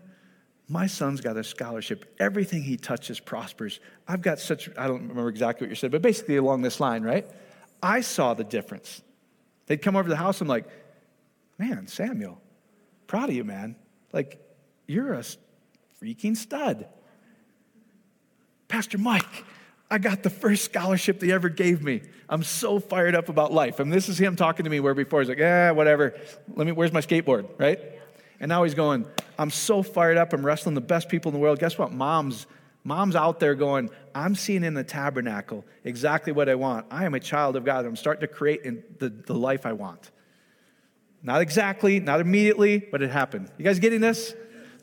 My 0.68 0.86
son's 0.86 1.20
got 1.20 1.36
a 1.36 1.44
scholarship. 1.44 2.16
Everything 2.18 2.62
he 2.62 2.76
touches 2.76 3.20
prospers. 3.20 3.78
I've 4.08 4.22
got 4.22 4.40
such, 4.40 4.68
I 4.76 4.88
don't 4.88 5.02
remember 5.02 5.28
exactly 5.28 5.66
what 5.66 5.70
you 5.70 5.76
said, 5.76 5.92
but 5.92 6.02
basically 6.02 6.36
along 6.36 6.62
this 6.62 6.80
line, 6.80 7.02
right? 7.02 7.26
I 7.82 8.00
saw 8.00 8.34
the 8.34 8.44
difference. 8.44 9.02
They'd 9.66 9.82
come 9.82 9.94
over 9.94 10.04
to 10.04 10.10
the 10.10 10.16
house. 10.16 10.40
I'm 10.40 10.48
like, 10.48 10.66
man, 11.58 11.86
Samuel, 11.86 12.40
proud 13.06 13.28
of 13.28 13.34
you, 13.34 13.44
man. 13.44 13.76
Like, 14.12 14.40
you're 14.88 15.14
a 15.14 15.22
freaking 16.02 16.36
stud. 16.36 16.88
Pastor 18.68 18.98
Mike, 18.98 19.44
I 19.90 19.98
got 19.98 20.22
the 20.22 20.30
first 20.30 20.64
scholarship 20.64 21.20
they 21.20 21.30
ever 21.32 21.48
gave 21.48 21.82
me. 21.82 22.02
I'm 22.28 22.42
so 22.42 22.80
fired 22.80 23.14
up 23.14 23.28
about 23.28 23.52
life. 23.52 23.78
And 23.78 23.92
this 23.92 24.08
is 24.08 24.18
him 24.18 24.34
talking 24.34 24.64
to 24.64 24.70
me 24.70 24.80
where 24.80 24.94
before 24.94 25.20
he's 25.20 25.28
like, 25.28 25.38
yeah, 25.38 25.70
whatever. 25.70 26.18
Let 26.54 26.66
me, 26.66 26.72
where's 26.72 26.92
my 26.92 27.00
skateboard, 27.00 27.48
right? 27.58 27.78
And 28.40 28.48
now 28.48 28.64
he's 28.64 28.74
going, 28.74 29.06
I'm 29.38 29.50
so 29.50 29.82
fired 29.82 30.16
up. 30.16 30.32
I'm 30.32 30.44
wrestling 30.44 30.74
the 30.74 30.80
best 30.80 31.08
people 31.08 31.30
in 31.30 31.34
the 31.34 31.38
world. 31.38 31.60
Guess 31.60 31.78
what? 31.78 31.92
Mom's, 31.92 32.46
mom's 32.82 33.14
out 33.14 33.38
there 33.38 33.54
going, 33.54 33.90
I'm 34.14 34.34
seeing 34.34 34.64
in 34.64 34.74
the 34.74 34.84
tabernacle 34.84 35.64
exactly 35.84 36.32
what 36.32 36.48
I 36.48 36.56
want. 36.56 36.86
I 36.90 37.04
am 37.04 37.14
a 37.14 37.20
child 37.20 37.54
of 37.54 37.64
God. 37.64 37.86
I'm 37.86 37.96
starting 37.96 38.22
to 38.22 38.28
create 38.28 38.98
the, 38.98 39.08
the 39.08 39.34
life 39.34 39.64
I 39.64 39.72
want. 39.72 40.10
Not 41.22 41.40
exactly, 41.40 42.00
not 42.00 42.20
immediately, 42.20 42.78
but 42.78 43.02
it 43.02 43.10
happened. 43.10 43.50
You 43.56 43.64
guys 43.64 43.78
getting 43.78 44.00
this? 44.00 44.34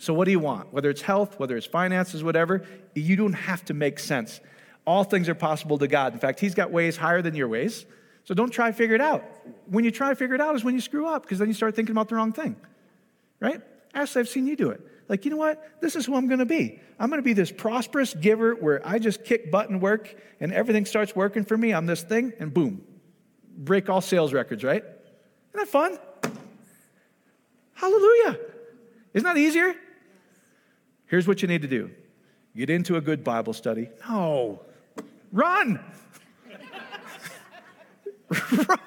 So, 0.03 0.13
what 0.13 0.25
do 0.25 0.31
you 0.31 0.39
want? 0.39 0.73
Whether 0.73 0.89
it's 0.89 1.01
health, 1.01 1.39
whether 1.39 1.55
it's 1.55 1.65
finances, 1.65 2.25
whatever, 2.25 2.65
you 2.93 3.15
don't 3.15 3.31
have 3.31 3.63
to 3.65 3.73
make 3.73 3.99
sense. 3.99 4.41
All 4.85 5.05
things 5.05 5.29
are 5.29 5.35
possible 5.35 5.77
to 5.77 5.87
God. 5.87 6.11
In 6.11 6.19
fact, 6.19 6.41
He's 6.41 6.53
got 6.53 6.71
ways 6.71 6.97
higher 6.97 7.21
than 7.21 7.35
your 7.35 7.47
ways. 7.47 7.85
So 8.25 8.33
don't 8.33 8.49
try 8.49 8.69
to 8.69 8.75
figure 8.75 8.95
it 8.95 9.01
out. 9.01 9.23
When 9.67 9.85
you 9.85 9.91
try 9.91 10.09
to 10.09 10.15
figure 10.17 10.35
it 10.35 10.41
out 10.41 10.57
is 10.57 10.63
when 10.65 10.75
you 10.75 10.81
screw 10.81 11.07
up, 11.07 11.21
because 11.21 11.39
then 11.39 11.47
you 11.47 11.53
start 11.53 11.73
thinking 11.77 11.93
about 11.93 12.09
the 12.09 12.15
wrong 12.15 12.33
thing. 12.33 12.57
Right? 13.39 13.61
Actually, 13.93 14.19
I've 14.19 14.27
seen 14.27 14.45
you 14.45 14.57
do 14.57 14.71
it. 14.71 14.81
Like, 15.07 15.23
you 15.23 15.31
know 15.31 15.37
what? 15.37 15.79
This 15.79 15.95
is 15.95 16.05
who 16.05 16.15
I'm 16.15 16.27
going 16.27 16.39
to 16.39 16.45
be. 16.45 16.81
I'm 16.99 17.09
going 17.09 17.21
to 17.21 17.25
be 17.25 17.31
this 17.31 17.53
prosperous 17.53 18.13
giver 18.13 18.55
where 18.55 18.85
I 18.85 18.99
just 18.99 19.23
kick 19.23 19.51
butt 19.51 19.69
and 19.69 19.81
work 19.81 20.13
and 20.41 20.51
everything 20.51 20.85
starts 20.85 21.15
working 21.15 21.45
for 21.45 21.55
me. 21.55 21.73
I'm 21.73 21.85
this 21.85 22.03
thing, 22.03 22.33
and 22.41 22.53
boom, 22.53 22.83
break 23.57 23.89
all 23.89 24.01
sales 24.01 24.33
records, 24.33 24.65
right? 24.65 24.83
Isn't 24.83 24.99
that 25.53 25.69
fun? 25.69 25.97
Hallelujah. 27.75 28.37
Isn't 29.13 29.25
that 29.25 29.37
easier? 29.37 29.75
Here's 31.13 31.27
what 31.27 31.43
you 31.43 31.47
need 31.47 31.61
to 31.61 31.67
do 31.67 31.91
get 32.55 32.71
into 32.71 32.95
a 32.95 33.01
good 33.01 33.23
Bible 33.23 33.53
study. 33.53 33.87
No, 34.09 34.61
Run! 35.31 35.79
Run! 38.51 38.79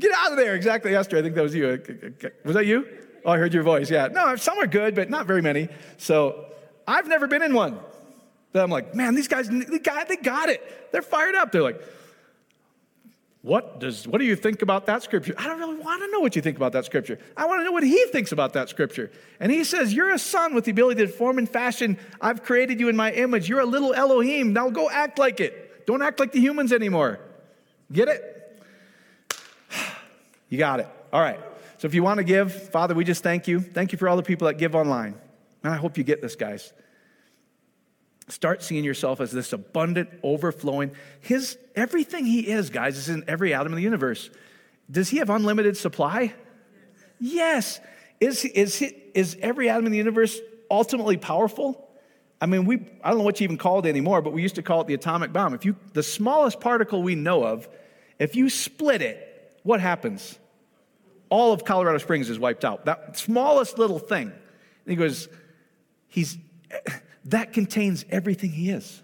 Get 0.00 0.10
out 0.16 0.32
of 0.32 0.36
there. 0.36 0.56
Exactly, 0.56 0.96
Esther. 0.96 1.16
I 1.16 1.22
think 1.22 1.36
that 1.36 1.44
was 1.44 1.54
you. 1.54 1.68
Uh, 1.68 2.28
was 2.44 2.56
that 2.56 2.66
you? 2.66 2.88
Oh, 3.24 3.30
I 3.30 3.38
heard 3.38 3.54
your 3.54 3.62
voice. 3.62 3.88
Yeah. 3.88 4.08
No, 4.08 4.34
some 4.34 4.58
are 4.58 4.66
good, 4.66 4.96
but 4.96 5.08
not 5.08 5.26
very 5.26 5.42
many. 5.42 5.68
So 5.96 6.46
I've 6.88 7.06
never 7.06 7.28
been 7.28 7.42
in 7.42 7.54
one. 7.54 7.78
But 8.50 8.64
I'm 8.64 8.70
like, 8.70 8.96
man, 8.96 9.14
these 9.14 9.28
guys, 9.28 9.48
they 9.48 9.78
got, 9.78 10.08
they 10.08 10.16
got 10.16 10.48
it. 10.48 10.90
They're 10.90 11.02
fired 11.02 11.36
up. 11.36 11.52
They're 11.52 11.62
like, 11.62 11.80
what 13.48 13.80
does 13.80 14.06
what 14.06 14.18
do 14.18 14.26
you 14.26 14.36
think 14.36 14.60
about 14.60 14.84
that 14.86 15.02
scripture? 15.02 15.34
I 15.38 15.46
don't 15.46 15.58
really 15.58 15.78
want 15.78 16.02
to 16.02 16.10
know 16.10 16.20
what 16.20 16.36
you 16.36 16.42
think 16.42 16.58
about 16.58 16.72
that 16.72 16.84
scripture. 16.84 17.18
I 17.34 17.46
want 17.46 17.60
to 17.60 17.64
know 17.64 17.72
what 17.72 17.82
he 17.82 18.04
thinks 18.12 18.30
about 18.30 18.52
that 18.52 18.68
scripture. 18.68 19.10
And 19.40 19.50
he 19.50 19.64
says, 19.64 19.94
You're 19.94 20.10
a 20.10 20.18
son 20.18 20.54
with 20.54 20.66
the 20.66 20.70
ability 20.70 21.06
to 21.06 21.08
form 21.10 21.38
and 21.38 21.48
fashion. 21.48 21.98
I've 22.20 22.42
created 22.42 22.78
you 22.78 22.90
in 22.90 22.96
my 22.96 23.10
image. 23.10 23.48
You're 23.48 23.60
a 23.60 23.66
little 23.66 23.94
Elohim. 23.94 24.52
Now 24.52 24.68
go 24.68 24.90
act 24.90 25.18
like 25.18 25.40
it. 25.40 25.86
Don't 25.86 26.02
act 26.02 26.20
like 26.20 26.32
the 26.32 26.40
humans 26.40 26.74
anymore. 26.74 27.20
Get 27.90 28.08
it? 28.08 28.62
You 30.50 30.56
got 30.56 30.80
it. 30.80 30.88
All 31.12 31.20
right. 31.20 31.38
So 31.76 31.86
if 31.86 31.92
you 31.92 32.02
want 32.02 32.18
to 32.18 32.24
give, 32.24 32.70
Father, 32.70 32.94
we 32.94 33.04
just 33.04 33.22
thank 33.22 33.46
you. 33.46 33.60
Thank 33.60 33.92
you 33.92 33.98
for 33.98 34.08
all 34.08 34.16
the 34.16 34.22
people 34.22 34.46
that 34.46 34.54
give 34.54 34.74
online. 34.74 35.14
And 35.62 35.70
I 35.72 35.76
hope 35.76 35.98
you 35.98 36.04
get 36.04 36.22
this, 36.22 36.36
guys. 36.36 36.72
Start 38.28 38.62
seeing 38.62 38.84
yourself 38.84 39.20
as 39.20 39.32
this 39.32 39.52
abundant, 39.52 40.10
overflowing. 40.22 40.92
His 41.20 41.56
everything 41.74 42.26
he 42.26 42.48
is, 42.48 42.70
guys, 42.70 42.96
is 42.98 43.08
in 43.08 43.24
every 43.26 43.54
atom 43.54 43.72
of 43.72 43.76
the 43.76 43.82
universe. 43.82 44.30
Does 44.90 45.08
he 45.08 45.18
have 45.18 45.30
unlimited 45.30 45.76
supply? 45.76 46.34
Yes. 47.18 47.80
Is, 48.20 48.44
is, 48.44 48.82
is 49.14 49.36
every 49.40 49.68
atom 49.68 49.86
in 49.86 49.92
the 49.92 49.98
universe 49.98 50.38
ultimately 50.70 51.16
powerful? 51.16 51.88
I 52.40 52.46
mean, 52.46 52.66
we, 52.66 52.86
I 53.02 53.10
don't 53.10 53.18
know 53.18 53.24
what 53.24 53.40
you 53.40 53.44
even 53.44 53.58
call 53.58 53.80
it 53.80 53.86
anymore, 53.86 54.22
but 54.22 54.32
we 54.32 54.42
used 54.42 54.56
to 54.56 54.62
call 54.62 54.80
it 54.80 54.86
the 54.86 54.94
atomic 54.94 55.32
bomb. 55.32 55.54
If 55.54 55.64
you, 55.64 55.76
the 55.92 56.02
smallest 56.02 56.60
particle 56.60 57.02
we 57.02 57.14
know 57.14 57.44
of, 57.44 57.68
if 58.18 58.36
you 58.36 58.48
split 58.48 59.02
it, 59.02 59.58
what 59.62 59.80
happens? 59.80 60.38
All 61.30 61.52
of 61.52 61.64
Colorado 61.64 61.98
Springs 61.98 62.30
is 62.30 62.38
wiped 62.38 62.64
out. 62.64 62.84
That 62.84 63.18
smallest 63.18 63.78
little 63.78 63.98
thing. 63.98 64.28
And 64.28 64.32
he 64.86 64.96
goes, 64.96 65.28
he's, 66.08 66.38
that 67.30 67.52
contains 67.52 68.04
everything 68.10 68.50
he 68.50 68.70
is. 68.70 69.02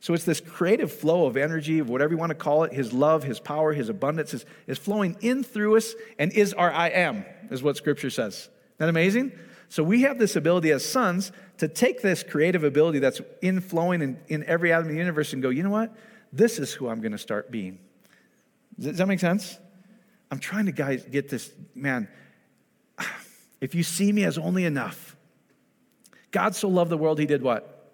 So 0.00 0.14
it's 0.14 0.24
this 0.24 0.40
creative 0.40 0.92
flow 0.92 1.26
of 1.26 1.36
energy, 1.36 1.80
of 1.80 1.88
whatever 1.88 2.12
you 2.12 2.18
want 2.18 2.30
to 2.30 2.36
call 2.36 2.62
it, 2.62 2.72
his 2.72 2.92
love, 2.92 3.24
his 3.24 3.40
power, 3.40 3.72
his 3.72 3.88
abundance 3.88 4.32
is, 4.32 4.44
is 4.66 4.78
flowing 4.78 5.16
in 5.20 5.42
through 5.42 5.76
us 5.76 5.94
and 6.18 6.32
is 6.32 6.54
our 6.54 6.72
I 6.72 6.88
am, 6.88 7.24
is 7.50 7.62
what 7.62 7.76
scripture 7.76 8.10
says. 8.10 8.34
Isn't 8.34 8.50
that 8.78 8.88
amazing? 8.88 9.32
So 9.68 9.82
we 9.82 10.02
have 10.02 10.18
this 10.18 10.36
ability 10.36 10.70
as 10.70 10.84
sons 10.84 11.32
to 11.58 11.68
take 11.68 12.00
this 12.00 12.22
creative 12.22 12.64
ability 12.64 13.00
that's 13.00 13.20
inflowing 13.42 14.02
in, 14.02 14.18
in 14.28 14.44
every 14.44 14.72
atom 14.72 14.86
of 14.86 14.92
the 14.92 14.98
universe 14.98 15.32
and 15.32 15.42
go, 15.42 15.48
you 15.48 15.62
know 15.62 15.70
what? 15.70 15.94
This 16.32 16.58
is 16.58 16.72
who 16.72 16.88
I'm 16.88 17.00
going 17.00 17.12
to 17.12 17.18
start 17.18 17.50
being. 17.50 17.78
Does 18.78 18.98
that 18.98 19.08
make 19.08 19.20
sense? 19.20 19.58
I'm 20.30 20.38
trying 20.38 20.66
to 20.66 20.72
guys 20.72 21.04
get 21.04 21.28
this, 21.28 21.52
man. 21.74 22.08
If 23.60 23.74
you 23.74 23.82
see 23.82 24.12
me 24.12 24.22
as 24.22 24.38
only 24.38 24.64
enough, 24.64 25.07
God 26.30 26.54
so 26.54 26.68
loved 26.68 26.90
the 26.90 26.98
world, 26.98 27.18
he 27.18 27.26
did 27.26 27.42
what? 27.42 27.90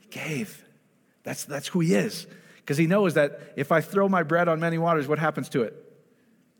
He 0.00 0.08
gave. 0.08 0.64
That's, 1.22 1.44
that's 1.44 1.68
who 1.68 1.80
he 1.80 1.94
is. 1.94 2.26
Because 2.56 2.78
he 2.78 2.86
knows 2.86 3.14
that 3.14 3.40
if 3.56 3.72
I 3.72 3.80
throw 3.80 4.08
my 4.08 4.22
bread 4.22 4.48
on 4.48 4.60
many 4.60 4.78
waters, 4.78 5.08
what 5.08 5.18
happens 5.18 5.48
to 5.50 5.62
it? 5.62 5.74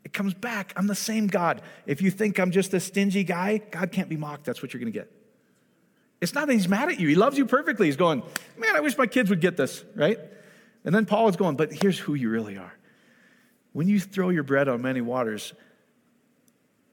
It 0.04 0.12
comes 0.12 0.34
back. 0.34 0.72
I'm 0.76 0.88
the 0.88 0.94
same 0.94 1.28
God. 1.28 1.62
If 1.86 2.02
you 2.02 2.10
think 2.10 2.38
I'm 2.38 2.50
just 2.50 2.74
a 2.74 2.80
stingy 2.80 3.24
guy, 3.24 3.58
God 3.58 3.92
can't 3.92 4.08
be 4.08 4.16
mocked. 4.16 4.44
That's 4.44 4.62
what 4.62 4.74
you're 4.74 4.80
going 4.80 4.92
to 4.92 4.98
get. 4.98 5.10
It's 6.20 6.34
not 6.34 6.46
that 6.46 6.52
he's 6.52 6.68
mad 6.68 6.88
at 6.88 7.00
you. 7.00 7.08
He 7.08 7.14
loves 7.14 7.38
you 7.38 7.46
perfectly. 7.46 7.86
He's 7.86 7.96
going, 7.96 8.22
man, 8.56 8.76
I 8.76 8.80
wish 8.80 8.96
my 8.98 9.06
kids 9.06 9.30
would 9.30 9.40
get 9.40 9.56
this, 9.56 9.84
right? 9.94 10.18
And 10.84 10.94
then 10.94 11.06
Paul 11.06 11.28
is 11.28 11.36
going, 11.36 11.56
but 11.56 11.72
here's 11.72 11.98
who 11.98 12.14
you 12.14 12.30
really 12.30 12.56
are. 12.56 12.72
When 13.72 13.88
you 13.88 13.98
throw 13.98 14.28
your 14.28 14.42
bread 14.42 14.68
on 14.68 14.82
many 14.82 15.00
waters, 15.00 15.52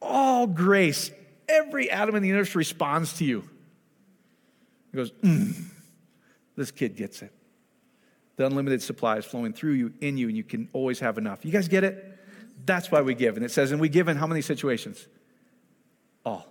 all 0.01 0.47
grace, 0.47 1.11
every 1.47 1.91
atom 1.91 2.15
in 2.15 2.21
the 2.21 2.29
universe 2.29 2.55
responds 2.55 3.17
to 3.17 3.25
you. 3.25 3.49
He 4.91 4.97
goes, 4.97 5.11
mm, 5.11 5.53
this 6.55 6.71
kid 6.71 6.95
gets 6.95 7.21
it. 7.21 7.31
The 8.35 8.45
unlimited 8.45 8.81
supply 8.81 9.17
is 9.17 9.25
flowing 9.25 9.53
through 9.53 9.73
you, 9.73 9.93
in 10.01 10.17
you, 10.17 10.27
and 10.27 10.37
you 10.37 10.43
can 10.43 10.69
always 10.73 10.99
have 11.01 11.17
enough. 11.17 11.43
You 11.43 11.51
guys 11.51 11.67
get 11.67 11.83
it? 11.83 12.17
That's 12.65 12.91
why 12.91 13.01
we 13.01 13.13
give. 13.13 13.35
And 13.35 13.45
it 13.45 13.51
says, 13.51 13.71
and 13.71 13.81
we 13.81 13.89
give 13.89 14.07
in 14.07 14.17
how 14.17 14.27
many 14.27 14.41
situations? 14.41 15.07
All. 16.25 16.45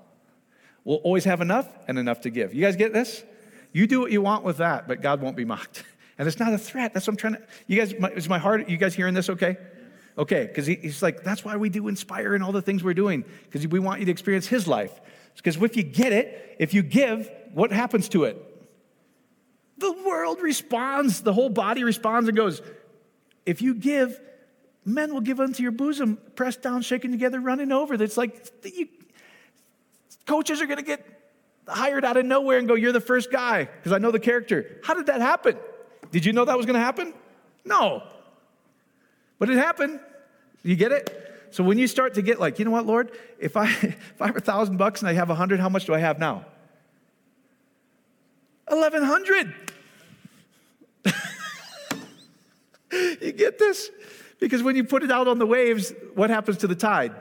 We'll 0.84 0.96
always 0.98 1.24
have 1.24 1.40
enough 1.40 1.66
and 1.86 1.98
enough 1.98 2.22
to 2.22 2.30
give. 2.30 2.54
You 2.54 2.62
guys 2.62 2.76
get 2.76 2.92
this? 2.92 3.24
You 3.72 3.86
do 3.86 4.00
what 4.00 4.10
you 4.10 4.22
want 4.22 4.44
with 4.44 4.58
that, 4.58 4.88
but 4.88 5.02
God 5.02 5.20
won't 5.20 5.36
be 5.36 5.44
mocked. 5.44 5.84
And 6.18 6.26
it's 6.26 6.40
not 6.40 6.52
a 6.52 6.58
threat. 6.58 6.94
That's 6.94 7.06
what 7.06 7.12
I'm 7.12 7.16
trying 7.16 7.34
to. 7.34 7.42
You 7.68 7.78
guys, 7.78 7.94
my, 7.96 8.10
is 8.10 8.28
my 8.28 8.38
heart, 8.38 8.68
you 8.68 8.76
guys 8.76 8.92
hearing 8.92 9.14
this 9.14 9.30
okay? 9.30 9.56
Okay, 10.18 10.46
because 10.46 10.66
he, 10.66 10.74
he's 10.74 11.00
like, 11.00 11.22
that's 11.22 11.44
why 11.44 11.56
we 11.56 11.68
do 11.68 11.86
inspire 11.86 12.34
and 12.34 12.42
all 12.42 12.50
the 12.50 12.60
things 12.60 12.82
we're 12.82 12.92
doing, 12.92 13.24
because 13.44 13.68
we 13.68 13.78
want 13.78 14.00
you 14.00 14.06
to 14.06 14.10
experience 14.10 14.48
his 14.48 14.66
life. 14.66 15.00
Because 15.38 15.56
if 15.56 15.76
you 15.76 15.82
get 15.82 16.12
it, 16.12 16.56
if 16.58 16.74
you 16.74 16.82
give, 16.82 17.30
what 17.54 17.72
happens 17.72 18.08
to 18.10 18.24
it? 18.24 18.44
The 19.78 19.92
world 20.04 20.40
responds, 20.40 21.20
the 21.20 21.32
whole 21.32 21.48
body 21.48 21.84
responds 21.84 22.28
and 22.28 22.36
goes, 22.36 22.60
If 23.46 23.62
you 23.62 23.74
give, 23.74 24.20
men 24.84 25.14
will 25.14 25.20
give 25.20 25.38
unto 25.38 25.62
your 25.62 25.72
bosom, 25.72 26.18
pressed 26.34 26.62
down, 26.62 26.82
shaken 26.82 27.12
together, 27.12 27.40
running 27.40 27.70
over. 27.70 27.96
That's 27.96 28.16
like, 28.16 28.52
you, 28.64 28.88
coaches 30.26 30.60
are 30.60 30.66
going 30.66 30.78
to 30.78 30.84
get 30.84 31.06
hired 31.68 32.04
out 32.04 32.16
of 32.16 32.26
nowhere 32.26 32.58
and 32.58 32.66
go, 32.66 32.74
You're 32.74 32.92
the 32.92 33.00
first 33.00 33.30
guy, 33.30 33.64
because 33.64 33.92
I 33.92 33.98
know 33.98 34.10
the 34.10 34.18
character. 34.18 34.80
How 34.82 34.94
did 34.94 35.06
that 35.06 35.20
happen? 35.20 35.56
Did 36.10 36.24
you 36.24 36.32
know 36.32 36.44
that 36.44 36.56
was 36.56 36.66
going 36.66 36.74
to 36.74 36.84
happen? 36.84 37.14
No. 37.64 38.02
But 39.38 39.50
it 39.50 39.56
happened. 39.56 40.00
You 40.64 40.74
get 40.74 40.90
it? 40.90 41.27
So 41.50 41.64
when 41.64 41.78
you 41.78 41.86
start 41.86 42.14
to 42.14 42.22
get 42.22 42.38
like, 42.40 42.58
you 42.58 42.64
know 42.64 42.70
what, 42.70 42.86
Lord, 42.86 43.12
if 43.38 43.56
I 43.56 43.70
if 43.82 44.20
I 44.20 44.26
have 44.26 44.36
a 44.36 44.40
thousand 44.40 44.76
bucks 44.76 45.00
and 45.00 45.08
I 45.08 45.12
have 45.14 45.30
a 45.30 45.34
hundred, 45.34 45.60
how 45.60 45.68
much 45.68 45.86
do 45.86 45.94
I 45.94 45.98
have 45.98 46.18
now? 46.18 46.44
Eleven 48.70 49.02
hundred. 49.02 49.54
you 52.92 53.32
get 53.32 53.58
this? 53.58 53.90
Because 54.40 54.62
when 54.62 54.76
you 54.76 54.84
put 54.84 55.02
it 55.02 55.10
out 55.10 55.26
on 55.26 55.38
the 55.38 55.46
waves, 55.46 55.92
what 56.14 56.30
happens 56.30 56.58
to 56.58 56.66
the 56.66 56.74
tide? 56.74 57.14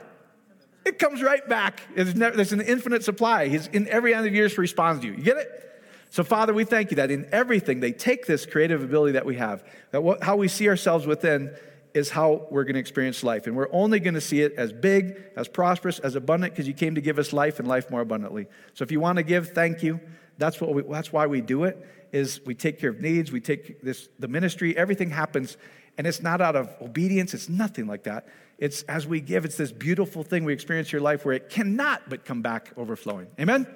It 0.84 0.98
comes 0.98 1.22
right 1.22 1.46
back. 1.48 1.82
Never, 1.96 2.36
there's 2.36 2.52
an 2.52 2.60
infinite 2.60 3.04
supply. 3.04 3.48
He's 3.48 3.66
in 3.66 3.88
every 3.88 4.14
end 4.14 4.26
of 4.26 4.34
years 4.34 4.56
responds 4.56 5.02
to 5.02 5.08
you. 5.08 5.14
You 5.14 5.22
get 5.22 5.36
it? 5.36 5.68
So, 6.10 6.24
Father, 6.24 6.54
we 6.54 6.64
thank 6.64 6.90
you 6.90 6.96
that 6.96 7.10
in 7.10 7.28
everything 7.32 7.80
they 7.80 7.92
take 7.92 8.26
this 8.26 8.46
creative 8.46 8.82
ability 8.82 9.12
that 9.12 9.26
we 9.26 9.36
have, 9.36 9.62
that 9.90 10.02
what, 10.02 10.22
how 10.22 10.36
we 10.36 10.48
see 10.48 10.68
ourselves 10.68 11.06
within 11.06 11.54
is 11.98 12.10
how 12.10 12.46
we're 12.50 12.64
going 12.64 12.74
to 12.74 12.80
experience 12.80 13.22
life. 13.22 13.46
And 13.46 13.56
we're 13.56 13.72
only 13.72 14.00
going 14.00 14.14
to 14.14 14.20
see 14.20 14.40
it 14.40 14.54
as 14.56 14.72
big, 14.72 15.20
as 15.36 15.48
prosperous, 15.48 15.98
as 15.98 16.14
abundant, 16.14 16.54
because 16.54 16.66
you 16.66 16.72
came 16.72 16.94
to 16.94 17.00
give 17.00 17.18
us 17.18 17.32
life 17.32 17.58
and 17.58 17.68
life 17.68 17.90
more 17.90 18.00
abundantly. 18.00 18.46
So, 18.74 18.84
if 18.84 18.92
you 18.92 19.00
want 19.00 19.16
to 19.18 19.22
give, 19.22 19.50
thank 19.50 19.82
you. 19.82 20.00
That's, 20.38 20.60
what 20.60 20.72
we, 20.72 20.82
that's 20.82 21.12
why 21.12 21.26
we 21.26 21.40
do 21.40 21.64
it 21.64 21.84
is 22.12 22.40
we 22.46 22.54
take 22.54 22.78
care 22.78 22.90
of 22.90 23.00
needs, 23.00 23.32
we 23.32 23.40
take 23.40 23.82
this, 23.82 24.08
the 24.18 24.28
ministry, 24.28 24.76
everything 24.76 25.10
happens, 25.10 25.56
and 25.98 26.06
it's 26.06 26.22
not 26.22 26.40
out 26.40 26.56
of 26.56 26.74
obedience, 26.80 27.34
it's 27.34 27.48
nothing 27.48 27.86
like 27.86 28.04
that. 28.04 28.28
It's 28.56 28.82
as 28.84 29.06
we 29.06 29.20
give, 29.20 29.44
it's 29.44 29.56
this 29.56 29.72
beautiful 29.72 30.22
thing 30.22 30.44
we 30.44 30.52
experience 30.52 30.92
your 30.92 31.00
life 31.00 31.24
where 31.24 31.34
it 31.34 31.50
cannot 31.50 32.08
but 32.08 32.24
come 32.24 32.40
back 32.40 32.72
overflowing. 32.76 33.26
Amen? 33.38 33.66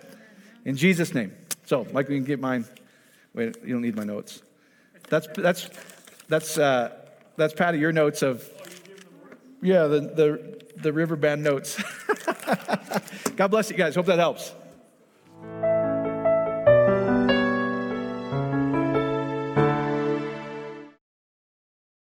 In 0.65 0.77
Jesus' 0.77 1.13
name. 1.13 1.37
So, 1.67 1.87
Mike, 1.93 2.09
you 2.09 2.17
can 2.17 2.25
get 2.25 2.41
mine. 2.41 2.65
Wait, 3.35 3.57
you 3.65 3.75
don't 3.75 3.83
need 3.83 3.97
my 3.97 4.05
notes. 4.05 4.43
That's, 5.09 5.27
that's, 5.37 5.69
that's, 6.29 6.59
uh, 6.59 7.02
that's 7.37 7.55
Patty, 7.55 7.79
your 7.79 7.93
notes 7.93 8.23
of, 8.23 8.49
yeah, 9.63 9.87
the, 9.87 10.01
the, 10.01 10.63
the 10.77 10.91
Riverband 10.91 11.41
notes. 11.41 11.83
God 13.37 13.49
bless 13.49 13.71
you 13.71 13.77
guys. 13.77 13.95
Hope 13.95 14.07
that 14.07 14.19
helps. 14.19 14.53